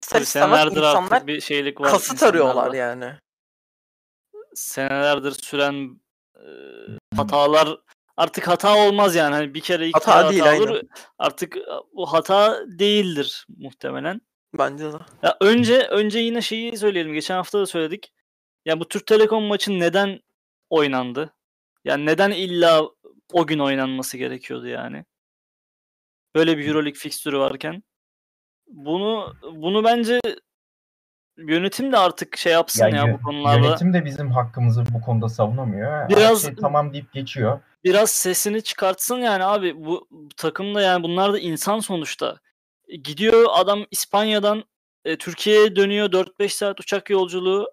Tabii 0.00 0.24
senelerdir 0.26 0.76
insanlar 0.76 1.12
artık 1.12 1.26
bir 1.26 1.40
şeylik 1.40 1.80
var. 1.80 1.90
kasıt 1.90 2.22
arıyorlar 2.22 2.54
insanlarda. 2.54 2.76
yani. 2.76 3.14
Senelerdir 4.54 5.32
süren 5.32 6.00
e, 6.36 6.46
hatalar 7.16 7.68
artık 8.16 8.48
hata 8.48 8.76
olmaz 8.76 9.14
yani. 9.14 9.34
Hani 9.34 9.54
bir 9.54 9.60
kere 9.60 9.88
iki 9.88 9.92
Hata 9.98 10.20
kere 10.22 10.30
değil, 10.30 10.42
hata 10.42 10.56
olur. 10.58 10.68
aynen. 10.68 10.88
Artık 11.18 11.56
bu 11.92 12.12
hata 12.12 12.60
değildir 12.66 13.46
muhtemelen. 13.56 14.20
Bence 14.58 14.92
de. 14.92 14.96
Ya 15.22 15.36
önce 15.40 15.78
önce 15.86 16.18
yine 16.18 16.42
şeyi 16.42 16.78
söyleyelim. 16.78 17.12
Geçen 17.12 17.34
hafta 17.34 17.60
da 17.60 17.66
söyledik. 17.66 18.12
Ya 18.64 18.80
bu 18.80 18.88
Türk 18.88 19.06
Telekom 19.06 19.44
maçı 19.44 19.78
neden 19.80 20.20
oynandı? 20.70 21.34
Yani 21.84 22.06
neden 22.06 22.30
illa 22.30 22.82
o 23.32 23.46
gün 23.46 23.58
oynanması 23.58 24.16
gerekiyordu 24.16 24.66
yani? 24.66 25.04
Böyle 26.34 26.58
bir 26.58 26.66
EuroLeague 26.68 26.98
fikstürü 26.98 27.38
varken. 27.38 27.82
Bunu 28.68 29.34
bunu 29.52 29.84
bence 29.84 30.20
yönetim 31.36 31.92
de 31.92 31.98
artık 31.98 32.36
şey 32.36 32.52
yapsın 32.52 32.84
ya 32.86 32.90
yö- 33.04 33.12
bu 33.18 33.22
konularda. 33.22 33.66
Yönetim 33.66 33.92
de 33.94 34.04
bizim 34.04 34.30
hakkımızı 34.30 34.84
bu 34.94 35.00
konuda 35.00 35.28
savunamıyor. 35.28 35.92
Her 35.92 36.08
Biraz- 36.08 36.42
şey 36.42 36.54
tamam 36.54 36.92
deyip 36.92 37.12
geçiyor. 37.12 37.60
biraz 37.84 38.10
sesini 38.10 38.62
çıkartsın 38.62 39.16
yani 39.18 39.44
abi 39.44 39.76
bu, 39.84 40.06
bu 40.10 40.28
takımda 40.36 40.80
yani 40.82 41.02
bunlar 41.02 41.32
da 41.32 41.38
insan 41.38 41.78
sonuçta. 41.80 42.38
E, 42.88 42.96
Gidiyor 42.96 43.46
adam 43.52 43.84
İspanya'dan 43.90 44.64
e, 45.04 45.16
Türkiye'ye 45.18 45.76
dönüyor 45.76 46.12
4-5 46.12 46.54
saat 46.54 46.80
uçak 46.80 47.10
yolculuğu. 47.10 47.70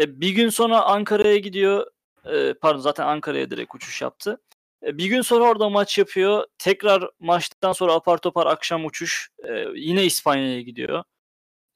E, 0.00 0.20
bir 0.20 0.30
gün 0.30 0.48
sonra 0.48 0.82
Ankara'ya 0.82 1.36
gidiyor. 1.36 1.86
E, 2.24 2.54
pardon 2.54 2.80
zaten 2.80 3.06
Ankara'ya 3.06 3.50
direkt 3.50 3.74
uçuş 3.74 4.02
yaptı. 4.02 4.40
E, 4.86 4.98
bir 4.98 5.06
gün 5.06 5.22
sonra 5.22 5.44
orada 5.44 5.68
maç 5.68 5.98
yapıyor. 5.98 6.44
Tekrar 6.58 7.10
maçtan 7.20 7.72
sonra 7.72 7.92
apar 7.94 8.18
topar 8.18 8.46
akşam 8.46 8.84
uçuş. 8.84 9.30
E, 9.44 9.64
yine 9.74 10.04
İspanya'ya 10.04 10.60
gidiyor. 10.60 11.04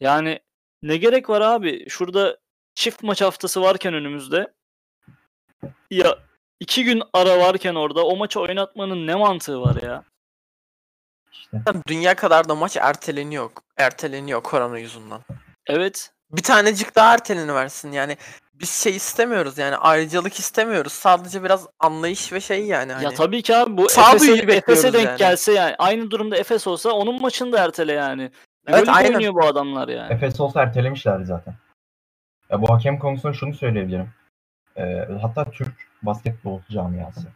Yani 0.00 0.40
ne 0.82 0.96
gerek 0.96 1.30
var 1.30 1.40
abi? 1.40 1.88
Şurada 1.88 2.38
çift 2.74 3.02
maç 3.02 3.20
haftası 3.22 3.62
varken 3.62 3.94
önümüzde 3.94 4.52
ya 5.90 6.18
iki 6.60 6.84
gün 6.84 7.02
ara 7.12 7.38
varken 7.38 7.74
orada 7.74 8.06
o 8.06 8.16
maçı 8.16 8.40
oynatmanın 8.40 9.06
ne 9.06 9.14
mantığı 9.14 9.60
var 9.60 9.82
ya? 9.82 10.04
İşte. 11.32 11.58
Dünya 11.86 12.14
kadar 12.14 12.48
da 12.48 12.54
maç 12.54 12.76
erteleniyor. 12.76 13.50
Erteleniyor 13.76 14.42
korona 14.42 14.78
yüzünden. 14.78 15.20
Evet. 15.66 16.12
bir 16.30 16.42
tanecik 16.42 16.94
daha 16.94 17.14
erteleni 17.14 17.54
versin 17.54 17.92
yani 17.92 18.16
biz 18.62 18.70
şey 18.70 18.96
istemiyoruz 18.96 19.58
yani 19.58 19.76
ayrıcalık 19.76 20.38
istemiyoruz 20.38 20.92
sadece 20.92 21.44
biraz 21.44 21.66
anlayış 21.80 22.32
ve 22.32 22.40
şey 22.40 22.66
yani 22.66 22.92
hani 22.92 23.04
Ya 23.04 23.10
tabii 23.10 23.42
ki 23.42 23.56
abi 23.56 23.76
bu 23.76 23.84
Efes'e, 23.84 24.32
Efes'e 24.32 24.92
denk 24.92 25.06
yani. 25.06 25.18
gelse 25.18 25.52
yani 25.52 25.74
aynı 25.78 26.10
durumda 26.10 26.36
Efes 26.36 26.66
olsa 26.66 26.90
onun 26.90 27.20
maçını 27.20 27.52
da 27.52 27.64
ertele 27.64 27.92
yani. 27.92 28.30
Evet, 28.66 28.78
Böyle 28.80 28.90
aynen. 28.90 29.14
oynuyor 29.14 29.34
bu 29.34 29.46
adamlar 29.46 29.88
yani. 29.88 30.12
Efes 30.12 30.40
olsa 30.40 30.62
ertelemişlerdi 30.62 31.24
zaten. 31.24 31.54
Ya 32.50 32.62
bu 32.62 32.74
hakem 32.74 32.98
konusunda 32.98 33.34
şunu 33.34 33.54
söyleyebilirim. 33.54 34.10
Ee, 34.76 35.08
hatta 35.22 35.50
Türk 35.50 35.74
basketbol 36.02 36.60
camiası. 36.70 37.28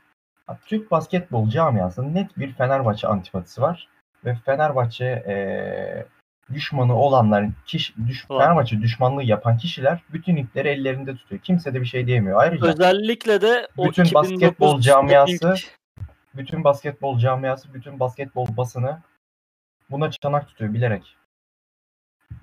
Ha, 0.46 0.58
Türk 0.66 0.90
basketbol 0.90 1.48
camiasının 1.48 2.14
net 2.14 2.38
bir 2.38 2.52
Fenerbahçe 2.52 3.08
antipatisi 3.08 3.62
var. 3.62 3.88
Ve 4.24 4.34
Fenerbahçe 4.34 5.04
ee, 5.04 6.06
düşmanı 6.54 6.96
olanların, 6.96 7.54
kişi, 7.66 7.94
düş. 8.06 8.26
Fenerbahçe 8.28 8.80
düşmanlığı 8.82 9.22
yapan 9.22 9.58
kişiler 9.58 10.02
bütün 10.12 10.36
ipleri 10.36 10.68
ellerinde 10.68 11.16
tutuyor. 11.16 11.40
Kimse 11.40 11.74
de 11.74 11.80
bir 11.80 11.86
şey 11.86 12.06
diyemiyor. 12.06 12.40
Ayrıca 12.40 12.66
Özellikle 12.66 13.40
de 13.40 13.68
o 13.76 13.88
Bütün 13.88 14.04
2009 14.04 14.14
basketbol 14.32 14.80
camiası- 14.80 15.32
doping- 15.48 15.68
bütün 16.34 16.64
basketbol 16.64 17.18
camiası, 17.18 17.74
bütün 17.74 18.00
basketbol 18.00 18.46
basını 18.56 19.00
buna 19.90 20.10
çanak 20.10 20.48
tutuyor 20.48 20.74
bilerek. 20.74 21.16
Ya 22.30 22.36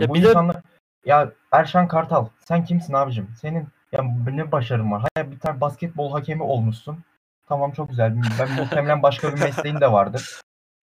Ya 0.00 0.08
bu 0.08 0.14
bir 0.14 0.22
de- 0.22 0.28
insanlar 0.28 0.56
ya 1.04 1.32
Erşan 1.52 1.88
Kartal 1.88 2.28
sen 2.38 2.64
kimsin 2.64 2.92
abicim? 2.92 3.28
Senin 3.40 3.68
ya 3.92 4.02
ne 4.32 4.52
başarın 4.52 4.92
var? 4.92 5.04
Hayır 5.14 5.30
bir 5.30 5.38
tane 5.38 5.60
basketbol 5.60 6.12
hakemi 6.12 6.42
olmuşsun. 6.42 7.04
Tamam 7.48 7.72
çok 7.72 7.90
güzel. 7.90 8.16
Ben 8.38 8.52
muhtemelen 8.52 9.02
başka 9.02 9.34
bir 9.36 9.40
mesleğin 9.40 9.80
de 9.80 9.92
vardır. 9.92 10.40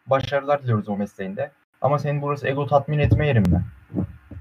Başarılar 0.08 0.64
diliyoruz 0.64 0.90
o 0.90 0.98
mesleğinde. 0.98 1.52
Ama 1.82 2.00
senin 2.00 2.22
burası 2.22 2.48
ego 2.48 2.68
tatmin 2.68 3.00
etme 3.00 3.28
yerin 3.28 3.50
mi? 3.50 3.66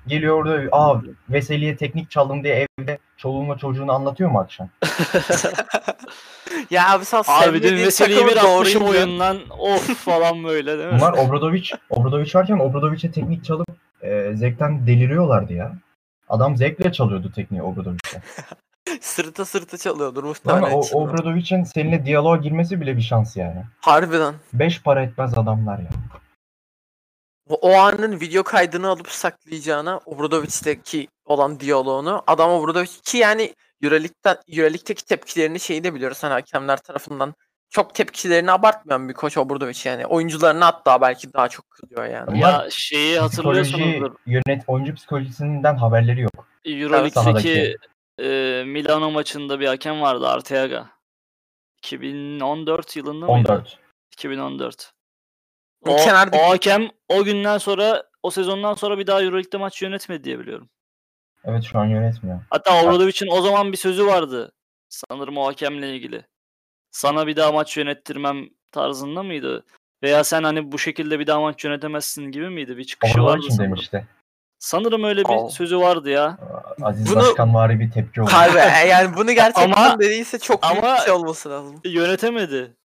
Geliyor 0.07 0.37
orada 0.37 0.77
aa 0.77 1.01
Veseli'ye 1.29 1.77
teknik 1.77 2.11
çaldım 2.11 2.45
diye 2.45 2.67
evde 2.79 2.99
çoluğunla 3.17 3.59
çocuğunu 3.59 3.93
anlatıyor 3.93 4.31
mu 4.31 4.39
akşam? 4.39 4.69
ya 6.71 6.91
abi 6.93 7.05
sen 7.05 7.23
Abi 7.29 7.63
dün 7.63 7.75
meseleyi 7.75 8.27
bir 8.27 8.37
atmışım 8.37 8.85
oyundan 8.85 9.39
of 9.59 9.97
falan 9.97 10.45
böyle 10.45 10.79
değil 10.79 10.89
mi? 10.93 10.99
Bunlar 10.99 11.13
Obradovic, 11.13 11.71
Obradovic 11.91 12.31
varken 12.35 12.59
Obradovic'e 12.59 13.11
teknik 13.11 13.45
çalıp 13.45 13.69
e, 14.03 14.33
zevkten 14.35 14.87
deliriyorlardı 14.87 15.53
ya. 15.53 15.73
Adam 16.29 16.57
zevkle 16.57 16.93
çalıyordu 16.93 17.33
tekniği 17.35 17.63
Obradovic'e. 17.63 18.23
sırta 19.01 19.45
sırta 19.45 19.77
çalıyordur 19.77 20.23
Ama 20.23 20.29
muhtemelen 20.29 20.73
o 20.73 20.81
içinden. 20.81 21.01
Obradovic'in 21.01 21.65
seninle 21.65 22.07
diyaloğa 22.07 22.37
girmesi 22.37 22.81
bile 22.81 22.97
bir 22.97 23.03
şans 23.03 23.37
yani. 23.37 23.65
Harbiden. 23.81 24.35
Beş 24.53 24.83
para 24.83 25.03
etmez 25.03 25.39
adamlar 25.39 25.79
ya. 25.79 25.89
O, 25.89 26.19
o 27.49 27.75
anın 27.75 28.21
video 28.21 28.43
kaydını 28.43 28.89
alıp 28.89 29.09
saklayacağına 29.09 30.01
Obradovic'teki 30.07 31.09
olan 31.25 31.61
diyaloğunu 31.61 32.23
adam 32.27 32.51
Obradovic 32.51 32.91
ki 33.05 33.19
yani 33.19 33.55
Euroleague'den, 33.83 34.37
Euroleague'deki 34.49 35.05
tepkilerini 35.05 35.61
şeyi 35.61 35.85
de 35.85 35.95
biliyoruz 35.95 36.23
hani 36.23 36.33
hakemler 36.33 36.77
tarafından 36.77 37.35
çok 37.71 37.95
tepkilerini 37.95 38.53
abartmayan 38.53 39.09
bir 39.09 39.15
koç 39.15 39.37
Obradovic 39.37 39.81
yani. 39.85 40.07
Oyuncularına 40.07 40.67
hatta 40.67 41.01
belki 41.01 41.33
daha 41.33 41.49
çok 41.49 41.71
kızıyor 41.71 42.05
yani. 42.07 42.41
Ya 42.41 42.67
şeyi 42.71 43.19
Psikoloji, 43.19 43.21
hatırlıyorsunuzdur. 43.21 44.15
yönet, 44.27 44.65
oyuncu 44.67 44.95
psikolojisinden 44.95 45.77
haberleri 45.77 46.21
yok. 46.21 46.49
Euroleague'deki 46.65 47.77
e, 48.21 48.63
Milano 48.67 49.11
maçında 49.11 49.61
bir 49.61 49.67
hakem 49.67 50.01
vardı 50.01 50.29
Arteaga. 50.29 50.87
2014 51.79 52.97
yılında 52.97 53.27
mıydı? 53.27 53.53
14. 53.53 53.79
2014. 54.13 54.94
O 55.87 55.93
O, 55.93 55.97
kenardaki- 55.97 56.43
o 56.45 56.51
hakem 56.51 56.89
o 57.09 57.25
günden 57.25 57.59
sonra 57.59 58.03
o 58.23 58.31
sezondan 58.31 58.75
sonra 58.75 58.99
bir 58.99 59.07
daha 59.07 59.23
Euroleague'de 59.23 59.57
maç 59.57 59.83
yönetmedi 59.83 60.25
diye 60.25 60.39
biliyorum. 60.39 60.69
Evet 61.45 61.65
şu 61.65 61.79
an 61.79 61.85
yönetmiyor. 61.85 62.41
Hatta 62.51 62.83
Obradovic'in 62.83 63.31
o 63.31 63.41
zaman 63.41 63.73
bir 63.73 63.77
sözü 63.77 64.07
vardı. 64.07 64.53
Sanırım 64.89 65.37
o 65.39 65.47
hakemle 65.47 65.97
ilgili. 65.97 66.27
Sana 66.91 67.27
bir 67.27 67.37
daha 67.37 67.53
maç 67.53 67.77
yönettirmem 67.77 68.49
tarzında 68.73 69.23
mıydı? 69.23 69.65
Veya 70.03 70.25
sen 70.25 70.43
hani 70.43 70.73
bu 70.73 70.79
şekilde 70.79 71.19
bir 71.19 71.27
daha 71.27 71.41
maç 71.41 71.65
yönetemezsin 71.65 72.25
gibi 72.31 72.49
miydi? 72.51 72.77
Bir 72.77 72.85
çıkışı 72.85 73.15
vardı 73.19 73.23
Obradovic'in 73.23 73.51
sanırım. 73.57 73.73
demişti. 73.73 74.07
Sanırım 74.59 75.05
öyle 75.05 75.25
bir 75.25 75.45
Aa. 75.47 75.49
sözü 75.49 75.79
vardı 75.79 76.11
ya. 76.11 76.39
Aziz 76.83 77.11
Bunu- 77.11 77.17
Başkanvari 77.21 77.81
bir 77.81 77.91
tepki 77.91 78.23
oldu. 78.23 78.31
Harbi 78.33 78.59
e, 78.59 78.89
yani 78.89 79.17
bunu 79.17 79.33
gerçekten 79.33 79.71
Ama- 79.73 79.99
dediyse 80.01 80.39
çok 80.39 80.63
büyük 80.63 80.85
ama- 80.85 80.95
bir 80.97 81.01
şey 81.01 81.13
olması 81.13 81.51
lazım. 81.51 81.81
Yönetemedi. 81.85 82.77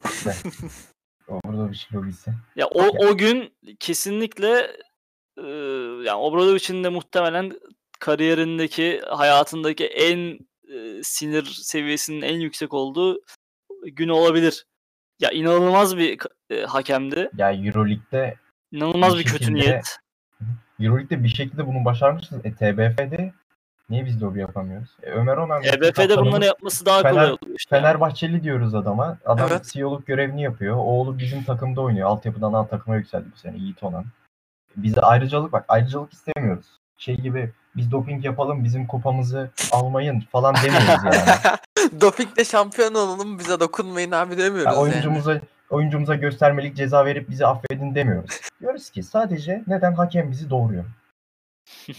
Obradovic 1.28 1.78
lobisi. 1.94 2.30
Ya 2.56 2.66
o 2.66 2.82
o 3.08 3.16
gün 3.16 3.54
kesinlikle 3.80 4.70
e, 5.38 5.46
yani 6.04 6.14
Obradovic'in 6.18 6.84
de 6.84 6.88
muhtemelen 6.88 7.52
kariyerindeki, 8.00 9.00
hayatındaki 9.10 9.86
en 9.86 10.38
e, 10.74 11.02
sinir 11.02 11.44
seviyesinin 11.44 12.22
en 12.22 12.40
yüksek 12.40 12.74
olduğu 12.74 13.20
gün 13.86 14.08
olabilir. 14.08 14.66
Ya 15.20 15.30
inanılmaz 15.30 15.96
bir 15.96 16.18
e, 16.50 16.62
hakemdi. 16.62 17.30
Ya 17.36 17.52
Euroleague'de 17.52 18.36
İnanılmaz 18.72 19.14
Bir 19.14 19.18
bir 19.18 19.24
kötü 19.24 19.44
şekilde- 19.44 19.60
niyet. 19.60 19.96
Euroleague'de 20.80 21.24
bir 21.24 21.28
şekilde 21.28 21.66
bunu 21.66 21.84
başarmışsınız. 21.84 22.46
E 22.46 22.52
TBF'de 22.54 23.32
niye 23.90 24.04
biz 24.06 24.22
lobi 24.22 24.38
yapamıyoruz? 24.40 24.88
E, 25.02 25.10
Ömer 25.10 25.36
Onan 25.36 25.62
EBF'de 25.62 26.16
bunları 26.18 26.44
yapması 26.44 26.86
daha 26.86 27.00
Fener- 27.00 27.10
kolay 27.10 27.24
oluyor 27.26 27.56
işte. 27.58 27.76
Fenerbahçeli 27.76 28.42
diyoruz 28.42 28.74
adama. 28.74 29.18
Adam 29.24 29.48
Evet. 29.50 29.64
CEO'luk 29.72 30.06
görevini 30.06 30.42
yapıyor. 30.42 30.76
Oğlu 30.76 31.18
bizim 31.18 31.44
takımda 31.44 31.80
oynuyor. 31.80 32.08
Altyapıdan 32.08 32.52
A 32.52 32.66
takıma 32.66 32.96
yükseldi 32.96 33.26
bu 33.34 33.38
sene. 33.38 33.56
Yiğit 33.56 33.82
Onan. 33.82 34.04
Bize 34.76 35.00
ayrıcalık 35.00 35.52
bak. 35.52 35.64
Ayrıcalık 35.68 36.12
istemiyoruz. 36.12 36.66
Şey 36.98 37.16
gibi 37.16 37.52
biz 37.76 37.90
doping 37.92 38.24
yapalım 38.24 38.64
bizim 38.64 38.86
kupamızı 38.86 39.50
almayın 39.72 40.20
falan 40.20 40.54
demiyoruz 40.64 40.88
yani. 41.04 41.56
Doping'de 42.00 42.44
şampiyon 42.44 42.94
olalım 42.94 43.38
bize 43.38 43.60
dokunmayın 43.60 44.10
abi 44.10 44.38
demiyoruz 44.38 44.64
Ya 44.64 44.70
yani. 44.72 44.80
oyuncumuza 44.80 45.40
oyuncumuza 45.70 46.14
göstermelik 46.14 46.76
ceza 46.76 47.04
verip 47.04 47.30
bizi 47.30 47.46
affedin 47.46 47.94
demiyoruz. 47.94 48.40
Diyoruz 48.60 48.90
ki 48.90 49.02
sadece 49.02 49.62
neden 49.66 49.92
hakem 49.92 50.30
bizi 50.30 50.50
doğuruyor? 50.50 50.84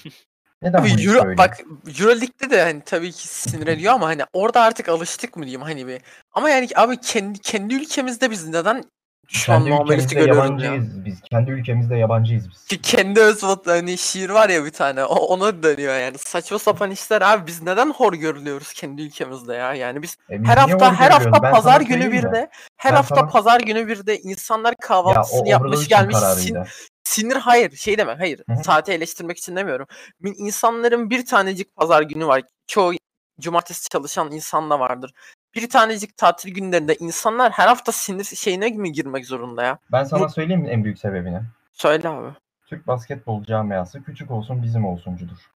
Neden 0.62 0.82
Abi 0.82 1.04
Euro, 1.08 1.26
böyle? 1.26 1.38
bak 1.38 1.58
Euroleague'de 2.00 2.50
de 2.50 2.62
hani 2.62 2.82
tabii 2.86 3.12
ki 3.12 3.28
sinir 3.28 3.68
ediyor 3.68 3.94
ama 3.94 4.08
hani 4.08 4.22
orada 4.34 4.62
artık 4.62 4.90
alıştık 4.90 5.38
mı 5.38 5.44
diyeyim 5.44 5.62
hani 5.62 5.88
bir. 5.88 6.02
Ama 6.34 6.50
yani 6.50 6.68
abi 6.76 6.98
kendi 6.98 7.40
kendi 7.40 7.76
ülkemizde 7.76 8.32
biz 8.32 8.48
neden 8.48 8.84
düşman 9.30 9.58
kendi 9.58 9.70
muamelesi 9.70 10.16
görüyoruz 10.16 10.64
ya? 10.64 10.74
biz. 11.06 11.22
Kendi 11.22 11.52
ülkemizde 11.52 11.96
yabancıyız 11.96 12.50
biz. 12.52 12.66
Ki 12.66 12.82
kendi 12.82 13.20
öz 13.20 13.44
vatan 13.44 13.72
hani 13.76 13.98
şiir 13.98 14.30
var 14.30 14.50
ya 14.50 14.66
bir 14.66 14.72
tane 14.72 15.04
o 15.06 15.16
ona 15.16 15.64
dönüyor 15.64 16.00
yani. 16.00 16.18
Saçma 16.18 16.60
sapan 16.60 16.92
işler 16.92 17.22
abi 17.22 17.48
biz 17.48 17.62
neden 17.62 17.90
hor 17.92 18.14
görülüyoruz 18.14 18.74
kendi 18.74 19.02
ülkemizde 19.02 19.54
ya? 19.54 19.74
Yani 19.74 20.02
biz 20.02 20.18
E, 20.30 20.42
biz 20.42 20.50
her 20.50 20.58
hafta 20.58 20.94
her 21.00 21.12
hafta? 21.12 21.44
Ben 21.44 21.52
pazar 21.54 21.82
günü 21.82 22.08
mi? 22.08 22.12
birde 22.14 22.50
her 22.78 22.92
Ben 22.92 22.96
hafta 22.96 23.16
sana- 23.16 23.28
pazar 23.28 23.60
günü 23.60 23.88
birde 23.88 24.20
insanlar 24.20 24.70
Ya 24.72 24.76
kahvaltısını 24.82 25.42
o 25.42 25.46
yapmış 25.50 25.88
gelmiş 25.88 26.18
sin-. 26.18 26.66
Sinir 27.04 27.36
hayır 27.36 27.72
şey 27.72 27.98
demek 27.98 28.20
hayır 28.20 28.42
Hı 28.50 28.54
hı. 28.54 28.64
saati 28.64 28.92
eleştirmek 28.92 29.38
için 29.38 29.56
demiyorum. 29.56 29.88
İnsanların 30.24 31.10
bir 31.10 31.26
tanecik 31.26 31.76
pazar 31.76 32.02
günü 32.02 32.28
var. 32.28 32.42
Çoğu 32.68 32.94
cumartesi 33.40 33.90
çalışan 33.90 34.32
insan 34.32 34.70
da 34.70 34.80
vardır. 34.80 35.14
Bir 35.56 35.70
tanecik 35.70 36.18
tatil 36.18 36.54
günlerinde 36.54 36.96
insanlar 36.96 37.52
her 37.52 37.68
hafta 37.68 37.92
sinir 37.92 38.24
şeyine 38.24 38.70
mi 38.70 38.92
girmek 38.92 39.26
zorunda 39.26 39.64
ya? 39.64 39.80
Ben 39.92 40.04
sana 40.04 40.24
Bu- 40.26 40.30
söyleyeyim 40.30 40.62
mi 40.62 40.70
en 40.70 40.84
büyük 40.84 41.00
sebebini? 41.00 41.42
Söyle 41.72 42.10
abi. 42.10 42.28
Türk 42.68 42.88
basketbol 42.88 43.44
camiası 43.44 44.04
küçük 44.04 44.32
olsun 44.32 44.64
bizim 44.64 44.86
olsuncudur. 44.86 45.36
Küçük 45.38 45.54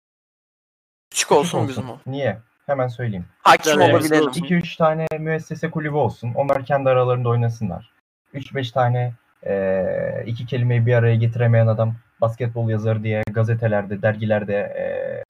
Küçük 1.11 1.31
olsun 1.31 1.67
bizim 1.67 1.89
o. 1.89 1.97
Niye? 2.05 2.39
Hemen 2.65 2.87
söyleyeyim. 2.87 3.25
Hakim 3.41 3.81
olabilelim. 3.81 4.27
olsun. 4.27 4.41
2-3 4.45 4.77
tane 4.77 5.07
müessese 5.19 5.71
kulübü 5.71 5.95
olsun. 5.95 6.33
Onlar 6.35 6.65
kendi 6.65 6.89
aralarında 6.89 7.29
oynasınlar. 7.29 7.93
3-5 8.33 8.71
tane 8.73 9.13
eee, 9.45 10.23
iki 10.27 10.45
kelimeyi 10.45 10.85
bir 10.85 10.93
araya 10.93 11.15
getiremeyen 11.15 11.67
adam 11.67 11.95
basketbol 12.21 12.69
yazarı 12.69 13.03
diye 13.03 13.23
gazetelerde, 13.31 14.01
dergilerde 14.01 14.53
eee 14.77 15.23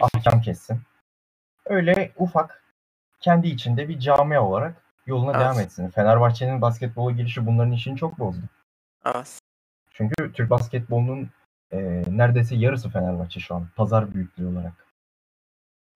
ahkam 0.00 0.40
kessin. 0.40 0.80
Öyle 1.66 2.12
ufak 2.16 2.62
kendi 3.20 3.48
içinde 3.48 3.88
bir 3.88 3.98
camia 3.98 4.42
olarak 4.42 4.74
yoluna 5.06 5.30
Evet. 5.30 5.40
devam 5.40 5.60
etsin. 5.60 5.88
Fenerbahçe'nin 5.90 6.60
basketbola 6.62 7.10
girişi 7.10 7.46
bunların 7.46 7.72
işini 7.72 7.96
çok 7.96 8.18
bozdu. 8.18 8.42
Evet. 9.06 9.38
Çünkü 9.92 10.32
Türk 10.32 10.50
basketbolunun 10.50 11.30
eee, 11.72 12.02
neredeyse 12.08 12.56
yarısı 12.56 12.90
Fenerbahçe 12.90 13.40
şu 13.40 13.54
an. 13.54 13.68
Pazar 13.76 14.14
büyüklüğü 14.14 14.46
olarak. 14.46 14.72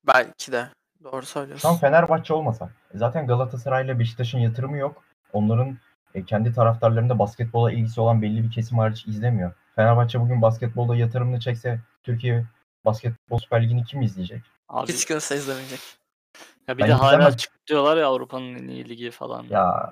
Belki 0.07 0.53
de. 0.53 0.69
Doğru 1.05 1.23
Şu 1.23 1.29
söylüyorsun. 1.29 1.69
an 1.69 1.77
Fenerbahçe 1.77 2.35
olmasa. 2.35 2.71
Zaten 2.95 3.27
Galatasaray'la 3.27 3.99
Beşiktaş'ın 3.99 4.39
yatırımı 4.39 4.77
yok. 4.77 5.03
Onların 5.33 5.79
e, 6.15 6.25
kendi 6.25 6.53
taraftarlarında 6.53 7.19
basketbola 7.19 7.73
ilgisi 7.73 8.01
olan 8.01 8.23
belli 8.23 8.45
bir 8.45 8.51
kesim 8.51 8.79
hariç 8.79 9.07
izlemiyor. 9.07 9.53
Fenerbahçe 9.77 10.21
bugün 10.21 10.43
basketbolda 10.43 10.97
yatırımını 10.97 11.41
çekse 11.41 11.81
Türkiye 12.03 12.45
Basketbol 12.85 13.39
Süper 13.39 13.63
Ligi'ni 13.63 13.85
kim 13.85 14.03
izleyecek? 14.03 14.43
Abi, 14.69 14.93
Hiç 14.93 15.05
kimse 15.05 15.37
izlemeyecek. 15.37 15.81
ya 16.69 16.79
bir 16.79 16.83
Ben 16.83 16.89
de 16.89 16.93
hala 16.93 17.13
izlemem. 17.15 17.37
çık 17.37 17.53
diyorlar 17.67 17.97
ya 17.97 18.07
Avrupa'nın 18.09 18.55
en 18.55 18.69
iyi 18.69 18.89
ligi 18.89 19.11
falan. 19.11 19.45
Ya 19.51 19.91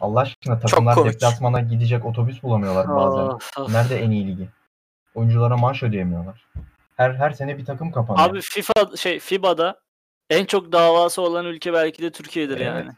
Allah 0.00 0.20
aşkına 0.20 0.58
takımlar 0.58 1.04
deplasmana 1.04 1.60
gidecek 1.60 2.04
otobüs 2.04 2.42
bulamıyorlar 2.42 2.88
bazen. 2.88 3.38
Nerede 3.72 4.02
en 4.02 4.10
iyi 4.10 4.26
ligi? 4.28 4.48
Oyunculara 5.14 5.56
maaş 5.56 5.82
ödeyemiyorlar. 5.82 6.46
Her 6.96 7.14
her 7.14 7.30
sene 7.30 7.58
bir 7.58 7.64
takım 7.64 7.92
kapanıyor. 7.92 8.30
Abi 8.30 8.40
FIFA 8.40 8.72
şey 8.96 9.18
FIBA'da 9.18 9.80
en 10.30 10.44
çok 10.44 10.72
davası 10.72 11.22
olan 11.22 11.44
ülke 11.46 11.72
belki 11.72 12.02
de 12.02 12.10
Türkiye'dir 12.12 12.58
yani. 12.60 12.90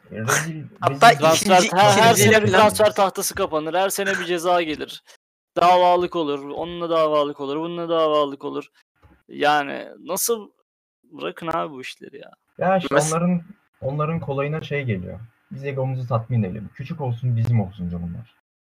Hatta 0.81 1.09
Transfer, 1.11 1.57
İkinci- 1.57 1.75
her, 1.77 1.89
her 2.01 2.11
ikinci 2.13 2.21
sene 2.23 2.43
bir 2.43 2.47
plan- 2.47 2.59
transfer 2.59 2.95
tahtası 2.95 3.35
kapanır. 3.35 3.73
Her 3.73 3.89
sene 3.89 4.09
bir 4.19 4.25
ceza 4.25 4.61
gelir. 4.61 5.03
Davalık 5.55 6.15
olur. 6.15 6.49
Onunla 6.49 6.89
davalık 6.89 7.39
olur. 7.39 7.55
Bununla 7.57 7.89
davalık 7.89 8.45
olur. 8.45 8.65
Yani 9.27 9.87
nasıl 9.99 10.49
bırakın 11.03 11.47
abi 11.53 11.73
bu 11.73 11.81
işleri 11.81 12.17
ya. 12.17 12.31
Ya 12.57 12.77
işte 12.77 12.95
Mes- 12.95 13.07
onların 13.15 13.41
onların 13.81 14.19
kolayına 14.19 14.61
şey 14.61 14.83
geliyor. 14.83 15.19
Biz 15.51 15.65
egomuzu 15.65 16.07
tatmin 16.07 16.43
edelim. 16.43 16.69
Küçük 16.75 17.01
olsun 17.01 17.35
bizim 17.37 17.61
olsun 17.61 17.91
bunlar. 17.91 18.35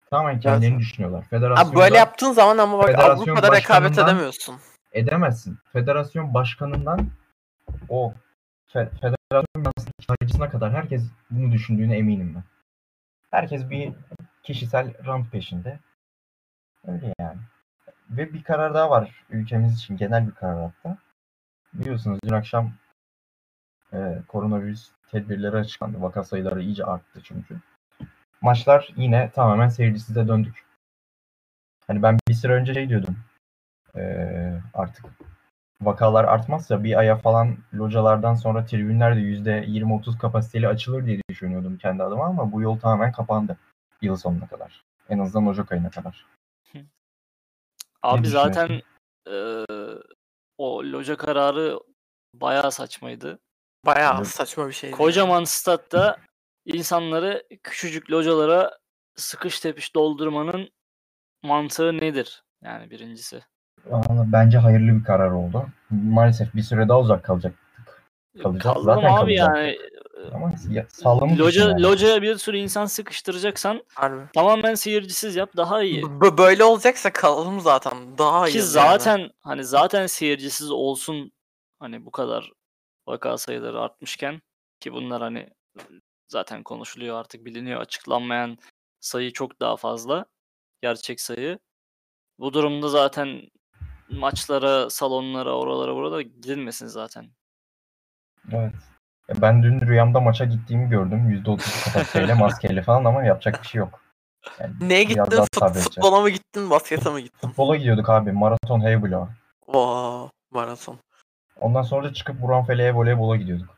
Tamamen 0.10 0.40
kendilerini 0.40 0.80
düşünüyorlar. 0.80 1.24
Federasyonda 1.30 1.70
Abi 1.70 1.76
böyle 1.80 1.98
yaptığın 1.98 2.32
zaman 2.32 2.58
ama 2.58 2.78
bak 2.78 2.86
Federasyon 2.88 3.16
Avrupa'da 3.18 3.56
rekabet 3.56 3.92
başkanından- 3.92 4.10
edemiyorsun. 4.10 4.56
edemezsin. 4.94 5.58
Federasyon 5.74 6.34
başkanından 6.34 7.08
o 7.90 8.14
federasyon 8.74 9.46
yöneticine 10.10 10.50
kadar 10.50 10.74
herkes 10.74 11.04
bunu 11.30 11.52
düşündüğüne 11.52 11.98
eminim 11.98 12.36
ben. 12.36 12.44
Herkes 13.32 13.70
bir 13.70 13.94
kişisel 14.44 15.06
rant 15.06 15.32
peşinde. 15.32 15.80
Öyle 16.88 17.14
yani. 17.20 17.40
Ve 18.10 18.34
bir 18.34 18.44
karar 18.44 18.74
daha 18.74 18.90
var 18.90 19.26
ülkemiz 19.30 19.78
için 19.78 19.98
genel 19.98 20.28
bir 20.28 20.32
karar 20.32 20.62
hatta. 20.62 20.98
Biliyorsunuz 21.74 22.20
dün 22.24 22.34
akşam 22.34 22.74
e, 23.94 24.22
koronavirüs 24.28 24.92
tedbirleri 25.12 25.58
açıklandı. 25.58 26.02
Vaka 26.02 26.24
sayıları 26.24 26.62
iyice 26.62 26.86
arttı 26.86 27.22
çünkü. 27.24 27.58
Maçlar 28.42 28.90
yine 28.96 29.32
tamamen 29.32 29.70
seyircisize 29.70 30.28
döndük. 30.28 30.66
Hani 31.88 32.04
ben 32.04 32.18
bir 32.28 32.34
süre 32.34 32.54
önce 32.54 32.74
şey 32.74 32.90
diyordum. 32.90 33.18
e, 33.96 34.02
artık 34.74 35.06
vakalar 35.82 36.24
artmazsa 36.26 36.84
bir 36.84 37.00
aya 37.00 37.18
falan 37.18 37.58
localardan 37.74 38.36
sonra 38.36 38.66
tribünler 38.66 39.16
de 39.16 39.20
%20-30 39.20 40.18
kapasiteli 40.18 40.68
açılır 40.68 41.06
diye 41.06 41.22
düşünüyordum 41.30 41.78
kendi 41.78 42.04
adıma 42.04 42.26
ama 42.26 42.52
bu 42.52 42.62
yol 42.62 42.80
tamamen 42.80 43.12
kapandı 43.12 43.58
yıl 44.02 44.16
sonuna 44.16 44.48
kadar. 44.48 44.84
En 45.10 45.20
azından 45.20 45.48
Ocak 45.48 45.72
ayına 45.72 45.90
kadar. 45.90 46.26
Abi 48.04 48.28
zaten 48.28 48.82
eee, 49.28 49.66
o 50.58 50.84
loca 50.84 51.18
kararı 51.18 51.80
bayağı 52.34 52.72
saçmaydı. 52.72 53.40
Bayağı 53.86 54.18
Evet. 54.18 54.28
saçma 54.28 54.68
bir 54.68 54.74
şeydi. 54.74 54.96
Kocaman 54.96 55.44
statta 55.44 56.18
insanları 56.66 57.44
küçücük 57.64 58.12
localara 58.12 58.78
sıkış 59.16 59.60
tepiş 59.60 59.96
doldurmanın 59.96 60.70
mantığı 61.44 61.98
nedir? 61.98 62.44
Yani 62.64 62.90
birincisi. 62.90 63.44
Bence 64.10 64.58
hayırlı 64.58 65.00
bir 65.00 65.04
karar 65.04 65.32
oldu. 65.32 65.66
Maalesef 65.90 66.56
bir 66.56 66.62
süre 66.62 66.88
daha 66.90 67.00
uzak 67.00 67.24
kalacaktık. 67.24 67.62
Kalacağız. 68.44 68.64
Kaldım 68.64 68.84
Zaten 68.84 69.04
abi 69.04 69.36
kalacağız. 69.36 69.58
yani. 69.58 69.78
Ama 70.34 70.52
için 70.54 71.40
Loca, 71.40 71.70
yani. 71.70 71.84
locaya 71.84 72.22
bir 72.22 72.36
sürü 72.38 72.58
insan 72.58 72.86
sıkıştıracaksan 72.86 73.84
Harbi. 73.96 74.32
tamamen 74.34 74.76
seyircisiz 74.76 75.36
yap 75.36 75.50
daha 75.58 75.84
iyi. 75.84 76.22
B- 76.22 76.38
böyle 76.38 76.64
olacaksa 76.64 77.14
kalalım 77.14 77.60
zaten. 77.60 78.18
Daha 78.18 78.48
iyi. 78.48 78.52
Ki 78.52 78.58
yani. 78.58 78.68
zaten 78.68 79.30
hani 79.40 79.64
zaten 79.64 80.08
seyircisiz 80.08 80.72
olsun 80.72 81.32
hani 81.80 82.06
bu 82.06 82.12
kadar 82.12 82.52
vaka 83.08 83.38
sayıları 83.38 83.80
artmışken 83.82 84.42
ki 84.80 84.94
bunlar 84.94 85.22
hani 85.22 85.50
zaten 86.28 86.64
konuşuluyor 86.64 87.20
artık 87.20 87.46
biliniyor 87.46 87.82
açıklanmayan 87.82 88.58
sayı 89.00 89.34
çok 89.34 89.60
daha 89.60 89.76
fazla 89.78 90.26
gerçek 90.82 91.22
sayı. 91.22 91.60
Bu 92.40 92.54
durumda 92.54 92.90
zaten 92.90 93.42
maçlara, 94.20 94.90
salonlara, 94.90 95.52
oralara 95.52 95.96
burada 95.96 96.22
gidilmesin 96.22 96.88
zaten. 96.88 97.26
Evet. 98.52 98.74
Ya 99.30 99.36
Ben 99.42 99.64
dün 99.64 99.82
rüyamda 99.82 100.20
maça 100.20 100.46
gittiğimi 100.46 100.90
gördüm. 100.90 101.44
%30 101.46 101.84
kapasiteyle 101.86 102.34
maskeyle 102.40 102.82
falan 102.82 103.06
ama 103.06 103.24
yapacak 103.24 103.64
bir 103.64 103.68
şey 103.68 103.80
yok. 103.80 104.02
Yani 104.60 104.74
Neye 104.82 105.04
gittin? 105.04 105.22
Fut- 105.22 105.80
futbola 105.80 106.22
mı 106.22 106.30
gittin? 106.30 106.70
Baskete 106.70 107.10
mi 107.10 107.24
gittin? 107.24 107.48
Futbola 107.48 107.76
gidiyorduk 107.76 108.10
abi. 108.10 108.32
Maraton 108.32 108.82
Heybula. 108.82 109.30
Oo, 109.68 110.30
maraton. 110.52 110.98
Ondan 111.60 111.82
sonra 111.82 112.10
da 112.10 112.14
çıkıp 112.14 112.42
Buran 112.42 112.66
Fele'ye 112.66 112.96
voleybola 112.96 113.36
gidiyorduk. 113.36 113.78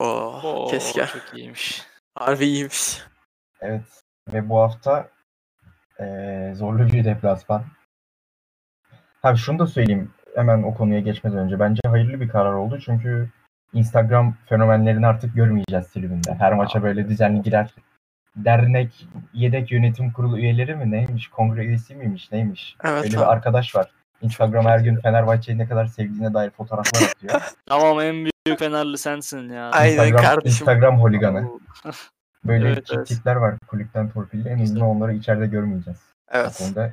Oo, 0.00 0.40
Oo, 0.44 0.66
keşke. 0.70 1.06
Çok 1.06 1.38
iyiymiş. 1.38 1.82
Harbi 2.18 2.44
iyiymiş. 2.46 3.02
Evet. 3.60 4.02
Ve 4.32 4.48
bu 4.48 4.58
hafta 4.60 5.08
eee, 6.00 6.52
zorlu 6.56 6.86
bir 6.86 7.04
deplasman. 7.04 7.64
Abi 9.24 9.38
şunu 9.38 9.58
da 9.58 9.66
söyleyeyim 9.66 10.10
hemen 10.34 10.62
o 10.62 10.74
konuya 10.74 11.00
geçmeden 11.00 11.38
önce. 11.38 11.60
Bence 11.60 11.80
hayırlı 11.86 12.20
bir 12.20 12.28
karar 12.28 12.52
oldu 12.52 12.78
çünkü 12.84 13.28
Instagram 13.72 14.34
fenomenlerini 14.48 15.06
artık 15.06 15.34
görmeyeceğiz 15.34 15.88
tribünde. 15.88 16.34
Her 16.34 16.52
maça 16.52 16.82
böyle 16.82 17.08
düzenli 17.08 17.42
girer. 17.42 17.74
Dernek 18.36 19.06
yedek 19.32 19.72
yönetim 19.72 20.12
kurulu 20.12 20.38
üyeleri 20.38 20.74
mi 20.74 20.90
neymiş? 20.90 21.28
Kongre 21.28 21.64
üyesi 21.64 21.94
miymiş 21.94 22.32
neymiş? 22.32 22.76
Evet 22.84 23.04
Öyle 23.04 23.16
abi. 23.16 23.24
bir 23.24 23.32
arkadaş 23.32 23.74
var. 23.76 23.86
Instagram 24.22 24.64
her 24.66 24.78
gün 24.78 24.96
Fenerbahçe'yi 24.96 25.58
ne 25.58 25.68
kadar 25.68 25.86
sevdiğine 25.86 26.34
dair 26.34 26.50
fotoğraflar 26.50 27.02
atıyor. 27.08 27.42
Tamam 27.66 28.00
en 28.00 28.14
büyük 28.14 28.58
Fenerli 28.58 28.98
sensin 28.98 29.48
ya. 29.52 29.70
Aynen 29.70 29.92
Instagram, 29.92 30.22
kardeşim. 30.24 30.48
Instagram 30.50 31.00
holiganı. 31.00 31.48
Böyle 32.44 32.68
Evet, 32.68 32.86
tip 32.86 32.96
evet. 32.96 33.06
tipler 33.06 33.36
var 33.36 33.54
kulüpten 33.66 34.10
torpilli. 34.10 34.48
En 34.48 34.62
azından 34.62 34.86
onları 34.88 35.14
içeride 35.14 35.46
görmeyeceğiz. 35.46 35.98
O 36.34 36.38
Evet. 36.38 36.58
konuda 36.58 36.86
iyi 36.86 36.92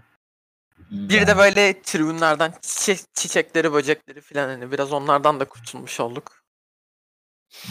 Bir 0.91 1.09
de 1.27 1.29
yani. 1.31 1.37
böyle 1.37 1.81
tribünlerden 1.81 2.53
çiçek, 2.61 2.99
çiçekleri, 3.13 3.73
böcekleri 3.73 4.21
filan 4.21 4.49
hani 4.49 4.71
biraz 4.71 4.93
onlardan 4.93 5.39
da 5.39 5.45
kurtulmuş 5.45 5.99
olduk. 5.99 6.41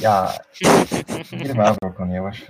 Ya 0.00 0.32
girme 1.30 1.64
abi 1.64 1.78
o 1.82 1.94
konuya 1.94 2.22
boş 2.22 2.42
ver. 2.42 2.48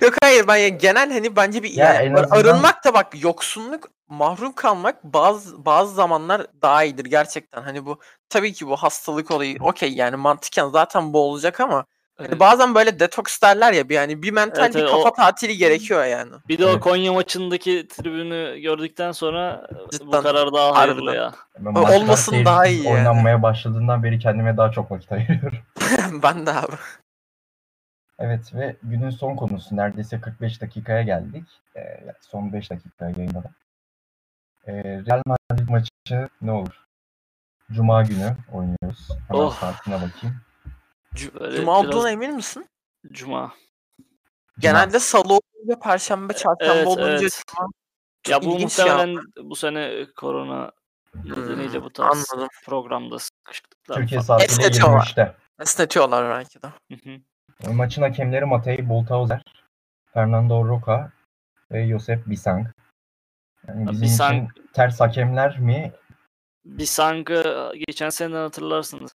Yok 0.00 0.14
hayır 0.22 0.48
ben 0.48 0.56
ya 0.56 0.68
genel 0.68 1.12
hani 1.12 1.36
bence 1.36 1.62
bir 1.62 1.70
Ya 1.70 1.92
yani 1.94 2.18
azından- 2.20 2.36
arınmak 2.38 2.84
da 2.84 2.94
bak 2.94 3.22
yoksunluk 3.22 3.88
mahrum 4.08 4.52
kalmak 4.52 5.04
bazı 5.04 5.64
bazı 5.64 5.94
zamanlar 5.94 6.46
daha 6.62 6.84
iyidir 6.84 7.04
gerçekten. 7.04 7.62
Hani 7.62 7.86
bu 7.86 8.00
tabii 8.28 8.52
ki 8.52 8.66
bu 8.66 8.76
hastalık 8.76 9.30
olayı 9.30 9.56
okey 9.60 9.92
yani 9.92 10.16
mantıken 10.16 10.68
zaten 10.68 11.12
bu 11.12 11.18
olacak 11.20 11.60
ama 11.60 11.84
Evet. 12.20 12.40
bazen 12.40 12.74
böyle 12.74 13.00
detoks 13.00 13.40
derler 13.42 13.72
ya 13.72 13.88
bir 13.88 13.94
yani 13.94 14.22
bir 14.22 14.30
mental 14.32 14.62
Evet, 14.64 14.74
bir 14.74 14.80
evet, 14.80 14.90
kafa 14.90 15.08
o- 15.08 15.12
tatili 15.14 15.56
gerekiyor 15.56 16.04
yani. 16.04 16.32
Bir 16.48 16.58
de 16.58 16.66
o 16.66 16.70
Evet. 16.70 16.80
Konya 16.80 17.12
maçındaki 17.12 17.88
tribünü 17.88 18.60
gördükten 18.60 19.12
sonra 19.12 19.66
bu 19.86 19.90
Cidden, 19.90 20.22
karar 20.22 20.52
daha 20.52 20.76
hayırlı 20.78 21.00
harbiden. 21.10 21.22
ya. 21.22 21.32
Maçlar 21.72 21.96
olmasın 21.96 22.44
daha 22.44 22.64
seyircisiz 22.64 22.84
iyi 22.86 22.88
yani. 22.94 22.98
Oynanmaya 23.08 23.42
başladığından 23.42 24.02
beri 24.02 24.18
kendime 24.18 24.56
daha 24.56 24.70
çok 24.72 24.90
vakit 24.90 25.12
ayırıyorum. 25.12 25.58
ben 26.22 26.46
de 26.46 26.52
abi. 26.52 26.76
Evet 28.18 28.54
ve 28.54 28.76
günün 28.82 29.10
son 29.10 29.36
konusu 29.36 29.76
neredeyse 29.76 30.20
45 30.20 30.60
dakikaya 30.60 31.02
geldik. 31.02 31.44
Ee, 31.76 32.00
son 32.20 32.52
5 32.52 32.70
dakika 32.70 33.04
yayında. 33.10 33.42
Ee, 34.66 34.72
Real 34.82 35.22
Madrid 35.26 35.68
maçı 35.68 36.28
ne 36.42 36.52
olur? 36.52 36.84
Cuma 37.72 38.02
günü 38.02 38.36
oynuyoruz. 38.52 39.08
Hemen 39.28 39.40
Oh. 39.42 39.54
saatine 39.60 39.94
bakayım. 39.94 40.36
C- 41.14 41.30
Cuma 41.30 41.52
biraz- 41.52 41.66
olduğuna 41.96 42.10
emin 42.10 42.34
misin? 42.34 42.66
Cuma. 43.12 43.54
Genelde 44.58 44.98
salı 44.98 45.32
olunca 45.32 45.78
perşembe, 45.82 46.32
çarşamba 46.32 46.74
Evet, 46.74 46.86
olunca 46.86 47.10
evet. 47.10 47.42
cuma. 47.46 47.68
Ya 48.28 48.40
Çok 48.40 48.44
bu 48.44 48.54
ilginç 48.56 48.78
ya. 48.78 48.84
muhtemelen 48.86 49.24
bu 49.42 49.56
sene 49.56 50.06
korona 50.16 50.72
nedeniyle 51.24 51.78
Hmm, 51.78 51.84
bu 51.84 51.92
tarz 51.92 52.24
anladım. 52.32 52.48
programda 52.66 53.18
sıkışıklıklar 53.18 53.96
Türkiye 53.96 54.20
falan. 54.20 54.40
Esnetiyorlar. 54.40 54.98
23'te. 55.06 55.36
Esnetiyorlar 55.60 56.30
belki 56.30 56.62
de. 56.62 56.66
Hı 56.66 57.10
hı. 57.10 57.72
Maçın 57.72 58.02
hakemleri 58.02 58.44
Matei 58.44 58.88
Boltauzer, 58.88 59.42
Fernando 60.14 60.68
Roca 60.68 61.12
ve 61.72 61.88
Josep 61.88 62.26
Bisang. 62.26 62.66
Yani 63.68 63.90
bizim 63.90 64.08
Bisang- 64.08 64.36
için 64.36 64.48
ters 64.72 65.00
hakemler 65.00 65.58
mi? 65.58 65.92
Bir 66.64 66.86
Sang'ı 66.86 67.72
geçen 67.86 68.10
seneden 68.10 68.42
hatırlarsınız. 68.42 69.12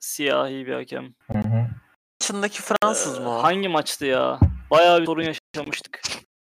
Siyahi 0.00 0.66
bir 0.66 0.74
hakem. 0.74 1.14
Hı 1.32 1.38
hı. 1.38 1.66
Maçındaki 2.20 2.62
Fransız 2.62 3.18
Ee, 3.18 3.20
mı 3.20 3.38
o? 3.38 3.42
Hangi 3.42 3.68
maçtı 3.68 4.06
ya? 4.06 4.38
Bayağı 4.70 5.00
bir 5.00 5.06
sorun 5.06 5.22
yaşamıştık. 5.54 6.00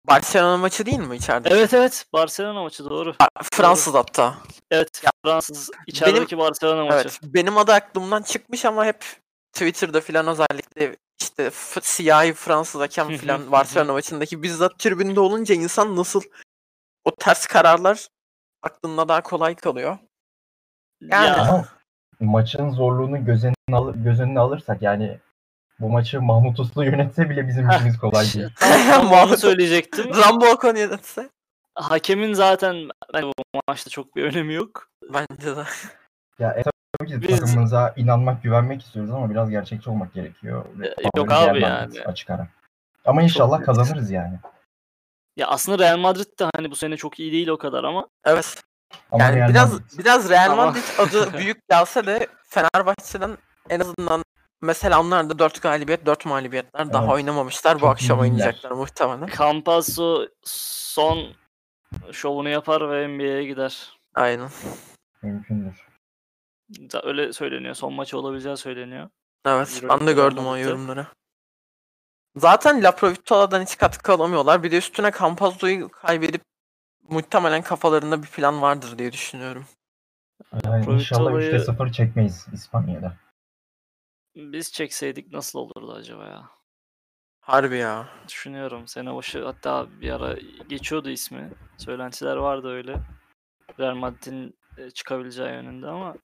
Barcelona 0.09 0.57
maçı 0.57 0.87
değil 0.87 0.99
mi 0.99 1.17
içeride? 1.17 1.49
Evet 1.53 1.75
evet 1.75 2.07
Barcelona 2.13 2.63
maçı 2.63 2.85
doğru. 2.85 3.15
Fransız 3.53 3.95
hatta. 3.95 4.35
Evet 4.71 5.03
Fransız 5.25 5.71
içerideki 5.87 6.39
Barcelona 6.39 6.85
maçı. 6.85 6.97
Evet. 6.97 7.21
Benim 7.23 7.59
adı 7.59 7.73
aklımdan 7.73 8.23
çıkmış 8.23 8.65
ama 8.65 8.85
hep 8.85 9.05
Twitter'da 9.53 10.01
filan 10.01 10.27
özellikle 10.27 10.97
işte 11.21 11.51
f- 11.51 11.81
siyahi 11.81 12.33
Fransız 12.35 12.81
hakem 12.81 13.09
filan 13.17 13.53
Barcelona 13.53 13.93
maçındaki 13.93 14.43
bizzat 14.43 14.79
tribünde 14.79 15.21
olunca 15.21 15.55
insan 15.55 15.97
nasıl 15.97 16.23
o 17.05 17.11
ters 17.15 17.47
kararlar 17.47 18.09
aklında 18.63 19.09
daha 19.09 19.23
kolay 19.23 19.55
kalıyor. 19.57 19.99
Yani- 21.01 21.27
Ya, 21.27 21.69
maçın 22.25 22.71
zorluğunu 22.71 23.25
göz 23.25 23.45
önüne, 23.45 23.55
al- 23.73 23.93
göz 23.97 24.21
önüne 24.21 24.41
alırsak 24.41 24.83
yani 24.83 25.19
bu 25.81 25.89
maçı 25.89 26.23
Mahmut 26.23 26.61
Uslu 26.61 26.85
yönetse 26.85 27.31
bile 27.31 27.49
bizim 27.49 27.71
işimiz 27.71 27.99
kolay 27.99 28.25
değil. 28.35 28.49
Mahmut- 29.11 29.37
söyleyecektim. 29.41 30.05
Rambo 30.27 30.47
Ocon 30.47 30.75
yönetse 30.77 31.29
Hakemin 31.75 32.33
zaten 32.33 32.89
bence 33.15 33.27
bu 33.27 33.61
maçta 33.69 33.91
çok 33.91 34.17
bir 34.17 34.25
önemi 34.25 34.55
yok. 34.55 34.89
bence 35.15 35.57
de. 35.57 35.65
Ya 36.39 36.51
e, 36.53 36.63
tabii 36.99 37.11
ki 37.11 37.23
Biz- 37.29 37.39
takımımıza 37.41 37.95
inanmak, 37.97 38.43
güvenmek 38.43 38.83
istiyoruz 38.83 39.11
ama 39.13 39.31
biraz 39.31 39.51
gerçekçi 39.51 39.91
olmak 39.91 40.15
gerekiyor. 40.15 40.65
Ve 40.79 40.87
E, 40.87 40.95
yok 41.17 41.33
abi 41.33 41.61
yani. 41.63 42.01
Açık 42.07 42.31
ara. 42.31 42.49
Ama 43.05 43.23
inşallah 43.23 43.59
net. 43.59 43.67
kazanırız 43.67 44.11
yani. 44.11 44.39
Ya 45.37 45.47
aslında 45.47 45.79
Real 45.85 45.99
Madrid 45.99 46.39
de 46.41 46.51
hani 46.57 46.71
bu 46.71 46.77
sene 46.77 46.97
çok 46.97 47.21
iyi 47.21 47.33
değil 47.33 47.49
o 47.49 47.59
kadar 47.59 47.85
ama 47.85 48.09
Evet. 48.25 48.63
Ama 49.13 49.25
Yani 49.25 49.37
Real 49.37 49.49
biraz 49.49 49.73
Madrid. 49.73 49.99
biraz 49.99 50.31
Real 50.31 50.51
Ama- 50.53 50.67
Madrid 50.67 50.83
adı 50.99 51.33
büyük 51.39 51.69
gelse 51.69 52.07
de 52.07 52.27
Fenerbahçe'den 52.49 53.39
en 53.71 53.81
azından 53.81 54.25
mesela 54.63 55.01
onlar 55.01 55.31
da 55.31 55.39
4 55.39 55.63
galibiyet 55.63 56.07
4 56.07 56.27
mağlubiyetler 56.27 56.93
daha 56.93 57.03
Evet. 57.05 57.13
oynamamışlar. 57.15 57.75
Bu 57.77 57.81
Çok 57.81 57.89
akşam 57.91 58.19
iyi 58.19 58.21
oynayacaklar 58.21 58.71
muhtemelen. 58.71 59.27
Campazzo 59.39 60.27
son 60.45 61.19
şovunu 62.13 62.49
yapar 62.49 62.91
ve 62.91 63.09
NBA'ye 63.09 63.45
gider. 63.45 63.97
Aynen. 64.15 64.49
Mümkündür. 65.23 65.87
Da- 66.71 67.03
Öyle 67.05 67.33
söyleniyor. 67.33 67.75
Son 67.75 67.93
maçı 67.93 68.19
olabileceği 68.19 68.57
söyleniyor. 68.57 69.09
Evet, 69.47 69.69
ben 69.83 69.89
de 69.89 69.93
Euroleague'de 69.93 70.13
gördüm 70.13 70.39
o 70.39 70.43
Madrid'de. 70.51 70.69
yorumları. 70.69 71.07
Zaten 72.37 72.83
La 72.83 72.91
Provitola'dan 72.95 73.63
hiç 73.63 73.77
katkı 73.79 74.13
alamıyorlar. 74.13 74.63
Bir 74.63 74.71
de 74.71 74.77
üstüne 74.79 75.11
Campazzo'yu 75.21 75.89
kaybedip 75.89 76.43
muhtemelen 77.13 77.63
kafalarında 77.63 78.23
bir 78.23 78.29
plan 78.29 78.63
vardır 78.63 78.99
diye 78.99 79.13
düşünüyorum. 79.13 79.67
Yani 80.65 80.85
inşallah 80.93 81.25
Provitola'yı 81.25 81.49
3'te 81.49 81.59
0 81.59 81.93
çekmeyiz 81.93 82.47
İspanya'da. 82.53 83.17
biz 84.37 84.73
çekseydik 84.73 85.33
nasıl 85.33 85.59
olurdu 85.59 85.93
acaba 85.93 86.27
ya? 86.27 86.51
Harbi 87.41 87.77
ya. 87.77 88.09
Düşünüyorum. 88.29 88.89
Sene 88.89 89.15
başı 89.15 89.45
hatta 89.45 89.87
bir 90.01 90.11
ara 90.11 90.37
geçiyordu 90.69 91.11
ismi. 91.11 91.51
Söylentiler 91.79 92.37
vardı 92.37 92.69
öyle. 92.69 93.01
Real 93.79 93.95
Madrid'in 93.95 94.55
e, 94.79 94.91
çıkabileceği 94.91 95.49
yönünde 95.49 95.87
ama 95.87 96.15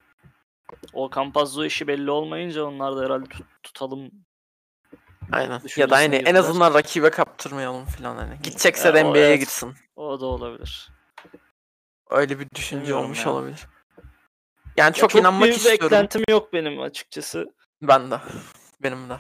o 0.92 1.10
Campazzo 1.10 1.64
işi 1.64 1.86
belli 1.86 2.10
olmayınca 2.10 2.64
onlar 2.64 2.96
da 2.96 3.04
herhalde 3.04 3.24
tut- 3.28 3.46
tutalım. 3.62 4.10
Aynen. 5.32 5.60
Ya 5.76 5.90
da 5.90 5.96
hani 5.96 6.16
en 6.16 6.34
azından 6.34 6.74
rakibe 6.74 7.10
kaptırmayalım 7.10 7.84
falan 7.84 8.16
hani. 8.16 8.38
Gidecekse 8.42 8.94
de 8.94 9.04
NBA'ye 9.04 9.24
evet. 9.26 9.40
gitsin. 9.40 9.74
O 9.96 10.20
da 10.20 10.26
olabilir. 10.26 10.90
Öyle 12.10 12.40
bir 12.40 12.50
düşünce 12.54 12.82
Bilmiyorum 12.82 13.04
olmuş 13.04 13.26
ya. 13.26 13.32
olabilir. 13.32 13.66
Yani 14.76 14.88
Ya 14.88 14.92
çok, 14.92 15.14
inanmak 15.14 15.42
büyük 15.42 15.56
istiyorum. 15.56 15.84
beklentim 15.84 16.22
yok 16.28 16.52
benim 16.52 16.80
açıkçası. 16.80 17.54
Ben 17.82 18.10
de. 18.10 18.20
Benim 18.82 19.08
de. 19.08 19.16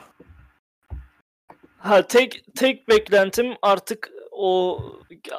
Ha 1.78 2.06
tek 2.06 2.44
tek 2.56 2.88
beklentim 2.88 3.54
artık 3.62 4.10
o 4.30 4.80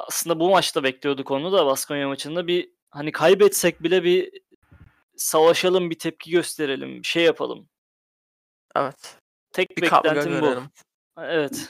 aslında 0.06 0.40
bu 0.40 0.50
maçta 0.50 0.84
bekliyorduk 0.84 1.30
onu 1.30 1.52
da 1.52 1.66
Baskonya 1.66 2.08
maçında 2.08 2.46
bir 2.46 2.70
hani 2.90 3.12
kaybetsek 3.12 3.82
bile 3.82 4.04
bir 4.04 4.30
savaşalım, 5.16 5.90
bir 5.90 5.98
tepki 5.98 6.30
gösterelim, 6.30 7.02
bir 7.02 7.06
şey 7.06 7.24
yapalım. 7.24 7.68
Evet. 8.76 9.19
Tek 9.52 9.76
Bir 9.76 9.82
beklentim 9.82 10.12
bu. 10.36 10.40
görelim. 10.40 10.70
Evet. 11.18 11.68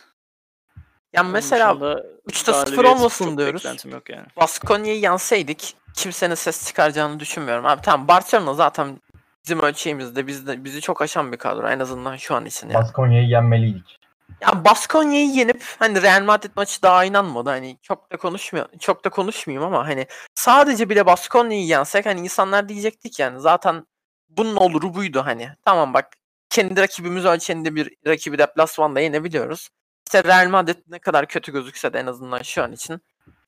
Yani 1.12 1.24
Onun 1.24 1.32
mesela 1.32 1.74
dışında 1.74 2.06
3'te 2.28 2.52
0 2.52 2.52
galibiyet 2.52 2.96
olmasın 2.96 3.38
diyoruz. 3.38 3.54
Beklentim 3.64 3.90
yok 3.90 4.10
yani. 4.10 4.26
Baskonya'yı 4.36 5.00
yenseydik 5.00 5.76
kimsenin 5.94 6.34
ses 6.34 6.66
çıkaracağını 6.66 7.20
düşünmüyorum. 7.20 7.66
Abi 7.66 7.80
tamam 7.82 8.08
Barcelona 8.08 8.54
zaten 8.54 9.00
bizim 9.44 9.60
ölçeğimizde 9.60 10.26
bizde 10.26 10.64
bizi 10.64 10.80
çok 10.80 11.02
aşan 11.02 11.32
bir 11.32 11.36
kadro 11.36 11.68
en 11.68 11.78
azından 11.80 12.16
şu 12.16 12.34
an 12.34 12.46
için 12.46 12.68
ya. 12.68 12.74
Baskonya'yı 12.74 13.28
yenmeliydik. 13.28 14.00
Ya 14.40 14.64
Baskonya'yı 14.64 15.26
yenip 15.30 15.62
hani 15.78 16.02
Real 16.02 16.22
Madrid 16.22 16.50
maçı 16.56 16.82
daha 16.82 16.98
oynanmadı. 17.00 17.50
Hani 17.50 17.78
çok 17.82 18.12
da 18.12 18.16
konuşmuyor 18.16 18.66
çok 18.78 19.04
da 19.04 19.08
konuşmayayım 19.10 19.64
ama 19.74 19.88
hani 19.88 20.06
sadece 20.34 20.88
bile 20.90 21.06
Baskonya'yı 21.06 21.66
yensek 21.66 22.06
hani 22.06 22.20
insanlar 22.20 22.68
diyecektik 22.68 23.18
yani 23.18 23.40
zaten 23.40 23.86
bunun 24.28 24.56
oluru 24.56 24.94
buydu 24.94 25.22
hani. 25.24 25.48
Tamam 25.64 25.94
bak 25.94 26.06
kendi 26.51 26.80
rakibimiz 26.80 27.24
ölçeğinde 27.24 27.74
bir 27.74 27.94
rakibi 28.07 28.38
deplasmanda 28.38 29.01
yenebiliyoruz. 29.01 29.68
İşte 30.07 30.24
Real 30.24 30.48
Madrid 30.48 30.76
ne 30.88 30.98
kadar 30.98 31.26
kötü 31.26 31.53
gözükse 31.53 31.92
de 31.92 31.98
en 31.98 32.07
azından 32.07 32.42
şu 32.42 32.62
an 32.62 32.72
için 32.72 33.01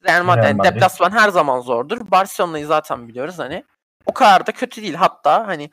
Real 0.04 0.24
Madrid, 0.24 0.42
Real 0.42 0.54
Madrid. 0.54 0.74
deplasman 0.74 1.10
her 1.10 1.28
zaman 1.28 1.60
zordur. 1.60 2.10
Barcelona'yı 2.10 2.66
zaten 2.66 3.08
biliyoruz 3.08 3.38
hani. 3.38 3.64
O 4.06 4.12
kadar 4.14 4.46
da 4.46 4.52
kötü 4.52 4.82
değil. 4.82 4.94
Hatta 4.94 5.46
hani 5.46 5.70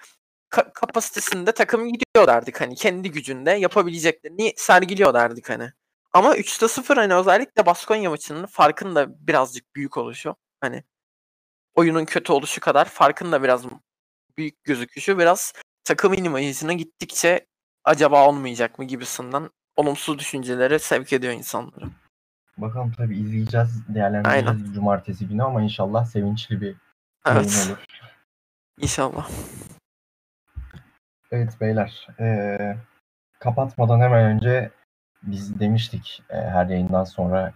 ka- 0.51 0.73
kapasitesinde 0.73 1.51
takım 1.51 1.93
gidiyor 1.93 2.27
derdik 2.27 2.61
hani 2.61 2.75
kendi 2.75 3.11
gücünde 3.11 3.51
yapabileceklerini 3.51 4.53
sergiliyor 4.57 5.13
derdik 5.13 5.49
hani. 5.49 5.71
Ama 6.13 6.35
3'te 6.37 6.67
0 6.67 6.97
hani 6.97 7.15
özellikle 7.15 7.65
Baskonya 7.65 8.09
maçının 8.09 8.45
farkın 8.45 8.95
da 8.95 9.27
birazcık 9.27 9.75
büyük 9.75 9.97
oluşu. 9.97 10.35
Hani 10.61 10.83
oyunun 11.75 12.05
kötü 12.05 12.33
oluşu 12.33 12.61
kadar 12.61 12.85
farkın 12.85 13.31
da 13.31 13.43
biraz 13.43 13.65
büyük 14.37 14.63
gözüküşü 14.63 15.17
biraz 15.17 15.53
takımın 15.89 16.23
imajına 16.23 16.73
gittikçe 16.73 17.45
acaba 17.83 18.27
olmayacak 18.27 18.79
mı 18.79 18.85
gibisinden 18.85 19.49
olumsuz 19.75 20.19
düşüncelere 20.19 20.79
sevk 20.79 21.13
ediyor 21.13 21.33
insanları. 21.33 21.85
Bakalım 22.57 22.91
tabii 22.97 23.17
izleyeceğiz, 23.19 23.83
değerlendireceğiz 23.87 24.73
cumartesi 24.73 25.27
günü 25.27 25.43
ama 25.43 25.61
inşallah 25.61 26.05
sevinçli 26.05 26.61
bir 26.61 26.65
yayın 27.27 27.39
Evet. 27.39 27.67
olur. 27.67 27.85
İnşallah. 28.77 29.29
Evet 31.31 31.61
beyler, 31.61 32.07
eee, 32.19 32.77
kapatmadan 33.39 33.99
hemen 33.99 34.25
önce 34.25 34.71
biz 35.23 35.59
demiştik 35.59 36.23
eee, 36.31 36.49
her 36.53 36.65
yayından 36.65 37.03
sonra 37.03 37.53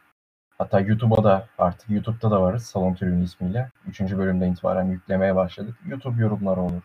hatta 0.58 0.80
YouTube'a 0.80 1.24
da 1.24 1.48
artık 1.58 1.90
YouTube'da 1.90 2.32
da 2.32 2.42
varız 2.42 2.66
Salon 2.66 2.94
Tribünü 2.94 3.24
ismiyle. 3.24 3.70
Üçüncü 3.88 4.18
bölümden 4.18 4.52
itibaren 4.52 4.86
yüklemeye 4.86 5.36
başladık. 5.36 5.76
YouTube 5.86 6.22
yorumları 6.22 6.62
olur, 6.62 6.82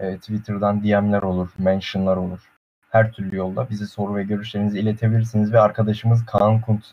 eee, 0.00 0.18
Twitter'dan 0.18 0.82
DM'ler 0.84 1.22
olur, 1.22 1.48
mention'lar 1.58 2.16
olur. 2.16 2.50
her 2.90 3.12
türlü 3.12 3.36
yolda 3.36 3.70
bize 3.70 3.86
soru 3.86 4.16
ve 4.16 4.22
görüşlerinizi 4.24 4.78
iletebilirsiniz 4.78 5.52
ve 5.52 5.60
arkadaşımız 5.60 6.26
Kaan 6.26 6.60
Kunt 6.60 6.84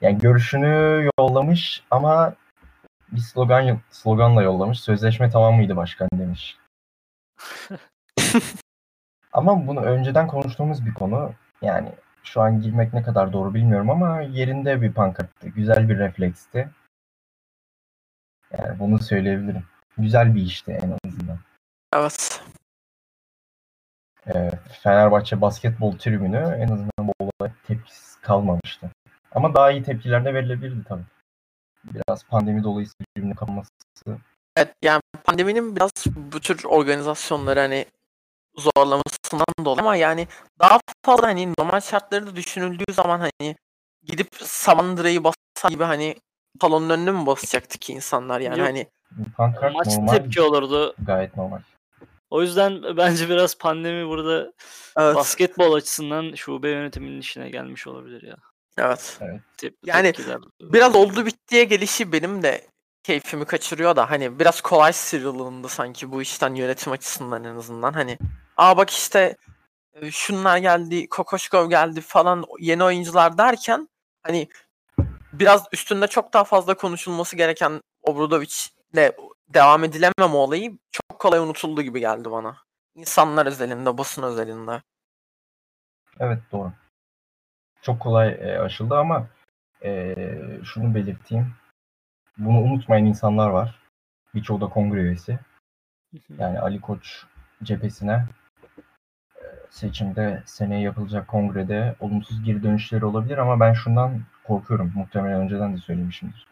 yani 0.00 0.18
görüşünü 0.18 1.08
yollamış 1.18 1.82
ama 1.90 2.34
bir 3.12 3.20
slogan 3.20 3.78
sloganla 3.90 4.42
yollamış. 4.42 4.80
Sözleşme 4.80 5.30
tamam 5.30 5.54
mıydı 5.54 5.76
başkan 5.76 6.08
demiş. 6.14 6.58
ama 9.32 9.66
bunu 9.66 9.80
önceden 9.80 10.26
konuştuğumuz 10.26 10.86
bir 10.86 10.94
konu. 10.94 11.32
Yani 11.62 11.88
şu 12.22 12.40
an 12.40 12.60
girmek 12.60 12.94
ne 12.94 13.02
kadar 13.02 13.32
doğru 13.32 13.54
bilmiyorum 13.54 13.90
ama 13.90 14.20
yerinde 14.20 14.82
bir 14.82 14.92
pankarttı. 14.92 15.48
Güzel 15.48 15.88
bir 15.88 15.98
refleksti. 15.98 16.68
Yani 18.58 18.78
bunu 18.78 18.98
söyleyebilirim. 18.98 19.64
Güzel 19.98 20.34
bir 20.34 20.42
işti 20.42 20.72
en 20.72 20.98
azından. 21.04 21.38
Evet. 21.94 22.42
Ee, 24.26 24.50
Fenerbahçe 24.82 25.40
basketbol 25.40 25.98
tribünü 25.98 26.56
en 26.60 26.68
azından 26.68 26.90
bu 26.98 27.12
olaya 27.20 27.54
tepkisiz 27.66 28.16
kalmamıştı. 28.20 28.90
Ama 29.32 29.54
daha 29.54 29.70
iyi 29.70 29.82
tepkiler 29.82 30.24
de 30.24 30.34
verilebilirdi 30.34 30.84
tabii. 30.88 31.04
Biraz 31.84 32.24
pandemi 32.24 32.64
dolayısıyla 32.64 33.06
tribünün 33.16 33.34
kapanması. 33.34 33.70
Evet 34.56 34.74
yani 34.82 35.02
pandeminin 35.24 35.76
biraz 35.76 35.90
bu 36.06 36.40
tür 36.40 36.64
organizasyonları 36.64 37.60
hani 37.60 37.86
zorlamasından 38.56 39.64
dolayı 39.64 39.80
ama 39.80 39.96
yani 39.96 40.28
daha 40.60 40.80
fazla 41.04 41.26
hani 41.26 41.52
normal 41.58 41.80
şartları 41.80 42.36
düşünüldüğü 42.36 42.92
zaman 42.92 43.20
hani 43.20 43.56
gidip 44.02 44.28
Samandıra'yı 44.34 45.24
basar 45.24 45.70
gibi 45.70 45.84
hani 45.84 46.16
salonun 46.60 46.90
önüne 46.90 47.10
mi 47.10 47.26
basacaktı 47.26 47.78
ki 47.78 47.92
insanlar 47.92 48.40
yani 48.40 48.58
Yok. 48.58 48.68
hani 48.68 48.86
Pankart 49.36 49.74
Maç 49.74 49.86
normal. 49.86 50.12
tepki 50.12 50.40
olurdu. 50.40 50.94
Gayet 50.98 51.36
normal. 51.36 51.60
O 52.30 52.42
yüzden 52.42 52.82
bence 52.96 53.28
biraz 53.28 53.58
pandemi 53.58 54.08
burada 54.08 54.52
evet, 54.96 55.14
basketbol 55.14 55.72
açısından 55.72 56.34
şube 56.34 56.68
yönetiminin 56.68 57.20
işine 57.20 57.50
gelmiş 57.50 57.86
olabilir 57.86 58.22
ya. 58.22 58.36
evet. 59.20 59.48
Tep- 59.58 59.74
Yani 59.86 60.12
tepkiler. 60.12 60.38
Biraz 60.60 60.94
oldu 60.94 61.26
bittiye 61.26 61.64
gelişi 61.64 62.12
benim 62.12 62.42
de 62.42 62.66
keyfimi 63.02 63.44
kaçırıyor 63.44 63.96
da 63.96 64.10
hani 64.10 64.38
biraz 64.38 64.60
kolay 64.60 64.92
sıyrılındı 64.92 65.68
sanki 65.68 66.12
bu 66.12 66.22
işten 66.22 66.54
yönetim 66.54 66.92
açısından 66.92 67.44
en 67.44 67.56
azından 67.56 67.92
hani 67.92 68.18
aa 68.56 68.76
bak 68.76 68.90
işte 68.90 69.36
e, 69.92 70.10
şunlar 70.10 70.58
geldi 70.58 71.08
Kokoşkov 71.08 71.70
geldi 71.70 72.00
falan 72.00 72.44
yeni 72.58 72.84
oyuncular 72.84 73.38
derken 73.38 73.88
hani 74.22 74.48
biraz 75.32 75.64
üstünde 75.72 76.06
çok 76.06 76.32
daha 76.32 76.44
fazla 76.44 76.74
konuşulması 76.74 77.36
gereken 77.36 77.80
Obradovic'le 78.02 79.12
devam 79.54 79.84
edilememe 79.84 80.36
olayı 80.36 80.78
çok 80.90 81.18
kolay 81.18 81.40
unutuldu 81.40 81.82
gibi 81.82 82.00
geldi 82.00 82.30
bana. 82.30 82.56
İnsanlar 82.94 83.46
özelinde, 83.46 83.98
basın 83.98 84.22
özelinde. 84.22 84.82
Evet 86.20 86.38
doğru. 86.52 86.72
Çok 87.82 88.00
kolay 88.00 88.28
e, 88.28 88.58
aşıldı 88.58 88.98
ama 88.98 89.26
e, 89.84 90.14
şunu 90.64 90.94
belirteyim. 90.94 91.54
Bunu 92.38 92.58
unutmayan 92.58 93.06
insanlar 93.06 93.50
var. 93.50 93.78
Birçoğu 94.34 94.60
da 94.60 94.68
kongre 94.68 95.00
üyesi. 95.00 95.38
Yani 96.38 96.60
Ali 96.60 96.80
Koç 96.80 97.24
cephesine 97.62 98.26
e, 99.36 99.44
seçimde 99.70 100.42
seneye 100.46 100.80
yapılacak 100.80 101.28
kongrede 101.28 101.96
olumsuz 102.00 102.42
geri 102.44 102.62
dönüşleri 102.62 103.04
olabilir 103.04 103.38
ama 103.38 103.60
ben 103.60 103.72
şundan 103.72 104.22
korkuyorum. 104.44 104.92
Muhtemelen 104.94 105.40
önceden 105.40 105.76
de 105.76 105.78
söylemişimdir. 105.78 106.49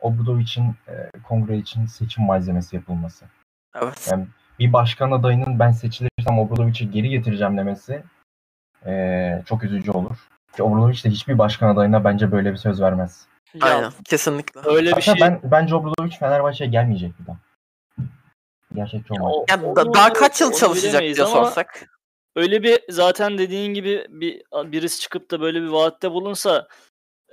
Obradovic'in 0.00 0.74
e, 0.88 1.10
kongre 1.28 1.58
için 1.58 1.86
seçim 1.86 2.24
malzemesi 2.24 2.76
yapılması. 2.76 3.24
Evet. 3.82 4.08
Yani 4.10 4.26
bir 4.58 4.72
başkan 4.72 5.10
adayının 5.10 5.58
ben 5.58 5.70
seçilirsem 5.70 6.38
Obradovic'i 6.38 6.90
geri 6.90 7.08
getireceğim 7.08 7.56
demesi 7.58 8.02
e, 8.86 9.42
çok 9.46 9.64
üzücü 9.64 9.90
olur. 9.90 10.16
Ki 10.56 10.62
Obradovic 10.62 11.04
de 11.04 11.10
hiçbir 11.10 11.38
başkan 11.38 11.68
adayına 11.74 12.04
bence 12.04 12.32
böyle 12.32 12.52
bir 12.52 12.56
söz 12.56 12.80
vermez. 12.80 13.26
Ya, 13.54 13.60
Aynen. 13.66 13.92
Kesinlikle. 14.04 14.60
öyle 14.64 14.88
bir 14.88 14.92
Hatta 14.92 15.02
şey. 15.16 15.20
ben 15.20 15.40
bence 15.44 15.74
Obradovic 15.74 16.16
Fenerbahçe'ye 16.18 16.70
gelmeyecek 16.70 17.12
bir 17.20 17.26
daha. 17.26 17.36
Gerçekçi 18.74 19.12
olmak. 19.12 19.32
o- 19.34 19.44
Yani 19.50 19.66
onu- 19.66 19.76
da- 19.76 19.94
daha 19.94 20.12
kaç 20.12 20.40
yıl 20.40 20.52
çalışacak 20.52 21.00
diye 21.00 21.14
sorsak. 21.14 21.86
Öyle 22.36 22.62
bir 22.62 22.80
zaten 22.88 23.38
dediğin 23.38 23.74
gibi 23.74 24.06
bir 24.10 24.42
birisi 24.72 25.00
çıkıp 25.00 25.30
da 25.30 25.40
böyle 25.40 25.62
bir 25.62 25.66
vaatte 25.68 26.10
bulunsa 26.10 26.68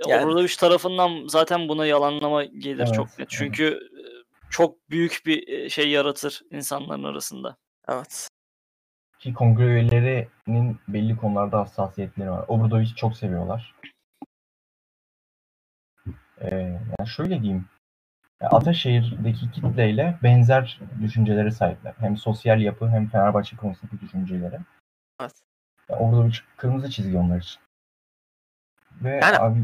Yani. 0.08 0.26
Obradovic 0.26 0.56
tarafından 0.60 1.28
zaten 1.28 1.70
buna 1.70 1.86
yalanlama 1.86 2.44
gelir 2.44 2.78
Evet, 2.84 2.94
çok 2.94 3.08
net. 3.08 3.20
evet. 3.20 3.30
Çünkü 3.30 3.66
e, 3.68 4.02
çok 4.50 4.90
büyük 4.90 5.22
bir 5.26 5.48
e, 5.48 5.70
şey 5.70 5.90
yaratır 5.90 6.42
insanların 6.52 7.04
arasında. 7.04 7.58
Evet. 7.90 8.28
Ki 9.20 9.34
kongre 9.34 9.64
üyelerinin 9.64 10.80
belli 10.88 11.18
konularda 11.18 11.60
hassasiyetleri 11.60 12.32
var. 12.32 12.46
Obradovic'i 12.48 12.96
çok 12.96 13.18
seviyorlar. 13.18 13.76
Ee, 16.42 16.56
yani 17.00 17.08
şöyle 17.08 17.42
diyeyim. 17.42 17.66
Ya 18.42 18.50
Ataşehir'deki 18.50 19.52
kitleyle 19.52 20.18
benzer 20.24 20.80
düşüncelere 21.02 21.52
sahipler. 21.52 21.94
Hem 22.00 22.18
sosyal 22.18 22.62
yapı 22.62 22.90
hem 22.90 23.08
Fenerbahçe 23.10 23.56
konusundaki 23.56 24.02
düşünceleri. 24.02 24.60
Evet. 25.22 25.34
Ya 25.90 25.96
Obradovic 26.00 26.38
kırmızı 26.58 26.90
çizgi 26.90 27.18
onlar 27.18 27.38
için. 27.42 27.62
Ve 28.92 29.20
Yani- 29.24 29.38
abi 29.40 29.60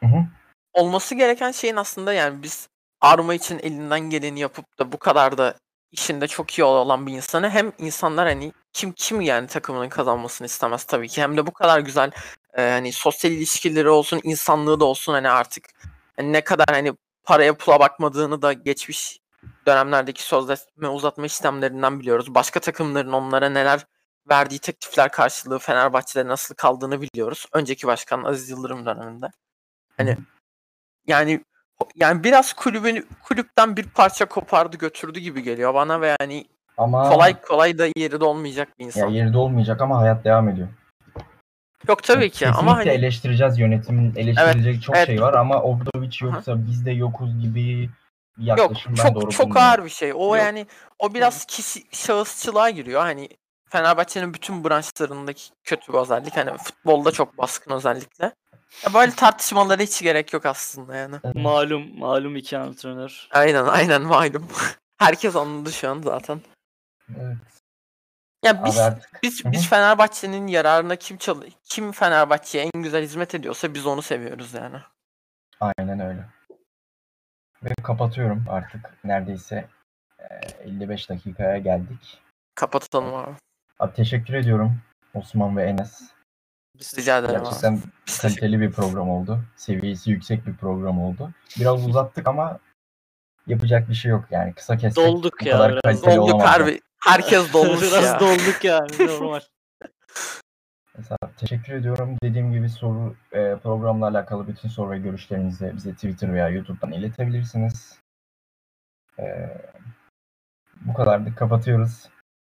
Hı 0.00 0.06
hı. 0.06 0.26
olması 0.72 1.14
gereken 1.14 1.50
şeyin 1.50 1.76
aslında 1.76 2.12
yani 2.12 2.42
biz 2.42 2.68
arma 3.00 3.34
için 3.34 3.58
elinden 3.58 4.00
geleni 4.00 4.40
yapıp 4.40 4.78
da 4.78 4.92
bu 4.92 4.98
kadar 4.98 5.38
da 5.38 5.54
işinde 5.92 6.26
çok 6.28 6.58
iyi 6.58 6.64
olan 6.64 7.06
bir 7.06 7.12
insanı 7.12 7.50
hem 7.50 7.72
insanlar 7.78 8.28
hani 8.28 8.52
kim 8.72 8.92
kim 8.92 9.20
yani 9.20 9.46
takımının 9.46 9.88
kazanmasını 9.88 10.46
istemez 10.46 10.84
tabii 10.84 11.08
ki 11.08 11.22
hem 11.22 11.36
de 11.36 11.46
bu 11.46 11.52
kadar 11.52 11.80
güzel 11.80 12.10
e, 12.54 12.70
hani 12.70 12.92
sosyal 12.92 13.32
ilişkileri 13.32 13.88
olsun 13.88 14.20
insanlığı 14.24 14.80
da 14.80 14.84
olsun 14.84 15.12
hani 15.12 15.28
artık 15.30 15.64
hani 16.16 16.32
ne 16.32 16.44
kadar 16.44 16.66
hani 16.70 16.92
paraya 17.24 17.56
pula 17.56 17.80
bakmadığını 17.80 18.42
da 18.42 18.52
geçmiş 18.52 19.18
dönemlerdeki 19.66 20.22
sözleşme 20.22 20.88
uzatma 20.88 21.26
işlemlerinden 21.26 22.00
biliyoruz. 22.00 22.34
Başka 22.34 22.60
takımların 22.60 23.12
onlara 23.12 23.48
neler 23.48 23.86
verdiği 24.30 24.58
teklifler 24.58 25.10
karşılığı 25.12 25.58
Fenerbahçe'de 25.58 26.28
nasıl 26.28 26.54
kaldığını 26.54 27.00
biliyoruz. 27.00 27.46
Önceki 27.52 27.86
başkan 27.86 28.24
Aziz 28.24 28.50
Yıldırım 28.50 28.86
döneminde. 28.86 29.26
Hani 29.96 30.16
yani 31.06 31.40
yani 31.94 32.24
biraz 32.24 32.52
kulübün 32.52 33.08
kulüpten 33.22 33.76
bir 33.76 33.88
parça 33.88 34.24
kopardı 34.24 34.76
götürdü 34.76 35.20
gibi 35.20 35.42
geliyor 35.42 35.74
bana 35.74 36.00
ve 36.00 36.16
yani 36.20 36.44
Ama 36.76 37.08
kolay 37.08 37.40
kolay 37.40 37.78
da 37.78 37.86
yeri 37.96 38.20
de 38.20 38.24
olmayacak 38.24 38.68
bir 38.78 38.84
ya 38.84 38.86
insan. 38.86 39.08
yerinde 39.08 39.38
olmayacak 39.38 39.80
ama 39.80 39.98
hayat 39.98 40.24
devam 40.24 40.48
ediyor. 40.48 40.68
Yok 41.88 42.02
tabii 42.02 42.30
ki 42.30 42.38
Kesinlikle 42.38 42.58
ama 42.60 42.76
hani 42.76 42.88
eleştireceğiz 42.88 43.58
yönetimin 43.58 44.14
eleştirecek 44.16 44.82
çok 44.82 44.96
evet. 44.96 45.06
şey 45.06 45.22
var 45.22 45.34
ama 45.34 45.62
Obradovic 45.62 46.18
Aha. 46.22 46.34
yoksa 46.34 46.66
biz 46.66 46.86
de 46.86 46.90
yokuz 46.90 47.40
gibi 47.40 47.90
bir 48.38 48.46
yok 48.46 48.58
yaklaşım 48.58 48.94
ben 48.98 49.02
çok 49.02 49.14
doğru 49.14 49.30
çok 49.30 49.46
bulmuyorum. 49.46 49.70
ağır 49.70 49.84
bir 49.84 49.90
şey. 49.90 50.12
O 50.12 50.16
Yok. 50.16 50.36
yani 50.36 50.66
o 50.98 51.14
biraz 51.14 51.44
kişi 51.44 51.82
şahısçılığa 51.92 52.70
giriyor. 52.70 53.00
Hani 53.00 53.28
Fenerbahçe'nin 53.70 54.34
bütün 54.34 54.64
branşlarındaki 54.64 55.42
kötü 55.64 55.92
bir 55.92 55.98
özellik. 55.98 56.36
Hani 56.36 56.56
futbolda 56.58 57.10
çok 57.12 57.38
baskın 57.38 57.70
özellikle. 57.74 58.32
Ya 58.84 58.94
böyle 58.94 59.12
tartışmalara 59.12 59.82
hiç 59.82 60.02
gerek 60.02 60.32
yok 60.32 60.46
aslında 60.46 60.96
yani. 60.96 61.16
Malum 61.34 61.98
malum 61.98 62.36
iki 62.36 62.58
antrenör. 62.58 63.28
Aynen 63.30 63.64
aynen 63.64 64.02
malum. 64.02 64.48
Herkes 64.98 65.36
anladı 65.36 65.72
şu 65.72 65.90
an 65.90 66.02
zaten. 66.02 66.40
Evet. 67.16 67.36
Ya 68.44 68.50
Abi 68.52 68.66
biz 68.66 68.78
artık 68.78 69.22
biz 69.22 69.44
Hı 69.44 69.48
hı. 69.48 69.52
biz 69.52 69.68
Fenerbahçe'nin 69.68 70.46
yararına 70.46 70.96
kim 70.96 71.16
çal 71.16 71.42
kim 71.64 71.92
Fenerbahçe'ye 71.92 72.70
en 72.74 72.82
güzel 72.82 73.02
hizmet 73.02 73.34
ediyorsa 73.34 73.74
biz 73.74 73.86
onu 73.86 74.02
seviyoruz 74.02 74.54
yani. 74.54 74.76
aynen 75.60 76.00
öyle. 76.00 76.24
Ve 77.62 77.74
kapatıyorum 77.82 78.44
artık 78.50 79.04
neredeyse 79.04 79.68
e, 80.18 80.24
55 80.64 81.08
dakikaya 81.10 81.58
geldik. 81.58 82.20
Kapatalım 82.54 83.14
abi. 83.14 83.34
Abi 83.78 83.94
teşekkür 83.94 84.34
ediyorum 84.34 84.80
Osman 85.14 85.56
ve 85.56 85.64
Enes. 85.64 86.02
Rica 86.98 87.18
ederim. 87.18 87.40
Gerçekten 87.44 87.80
kaliteli 88.22 88.60
bir 88.60 88.72
program 88.72 89.10
oldu. 89.10 89.40
Seviyesi 89.56 90.10
yüksek 90.10 90.46
bir 90.46 90.54
program 90.54 91.00
oldu. 91.00 91.30
Biraz 91.60 91.88
uzattık 91.88 92.28
ama 92.28 92.58
yapacak 93.46 93.88
bir 93.88 93.94
şey 93.94 94.10
yok 94.10 94.24
yani. 94.30 94.54
Kısa 94.54 94.76
kestik. 94.76 95.04
Dolduk 95.04 95.34
bu 95.40 95.44
ya, 95.44 95.52
kadar 95.52 95.72
biraz 95.72 96.02
Dolduk 96.02 96.18
olamaz 96.18 96.40
yani. 96.40 96.50
harbi. 96.50 96.80
Herkes 97.00 97.52
dolmuş 97.52 97.82
Biraz 97.82 98.04
ya. 98.04 98.20
dolduk 98.20 98.64
yani 98.64 98.88
normal. 99.06 99.40
Mesela 100.96 101.18
teşekkür 101.36 101.72
ediyorum. 101.72 102.16
Dediğim 102.22 102.52
gibi 102.52 102.68
soru 102.68 103.16
e, 103.32 103.56
programla 103.56 104.06
alakalı 104.08 104.48
bütün 104.48 104.68
soru 104.68 104.90
ve 104.90 104.98
görüşlerinizi 104.98 105.72
bize 105.76 105.94
Twitter 105.94 106.34
veya 106.34 106.48
YouTube'dan 106.48 106.92
iletebilirsiniz. 106.92 107.98
E, 109.18 109.24
bu 110.80 110.94
kadardı. 110.94 111.34
Kapatıyoruz. 111.34 112.08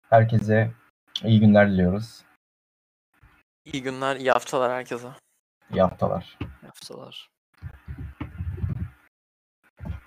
Herkese 0.10 0.72
iyi 1.24 1.40
günler 1.40 1.72
diliyoruz. 1.72 2.24
İyi 3.66 3.84
günler, 3.84 4.16
iyi 4.16 4.32
haftalar 4.32 4.72
herkese. 4.72 5.08
İyi 5.72 5.82
haftalar. 5.82 6.38
Haftalar. 6.66 7.30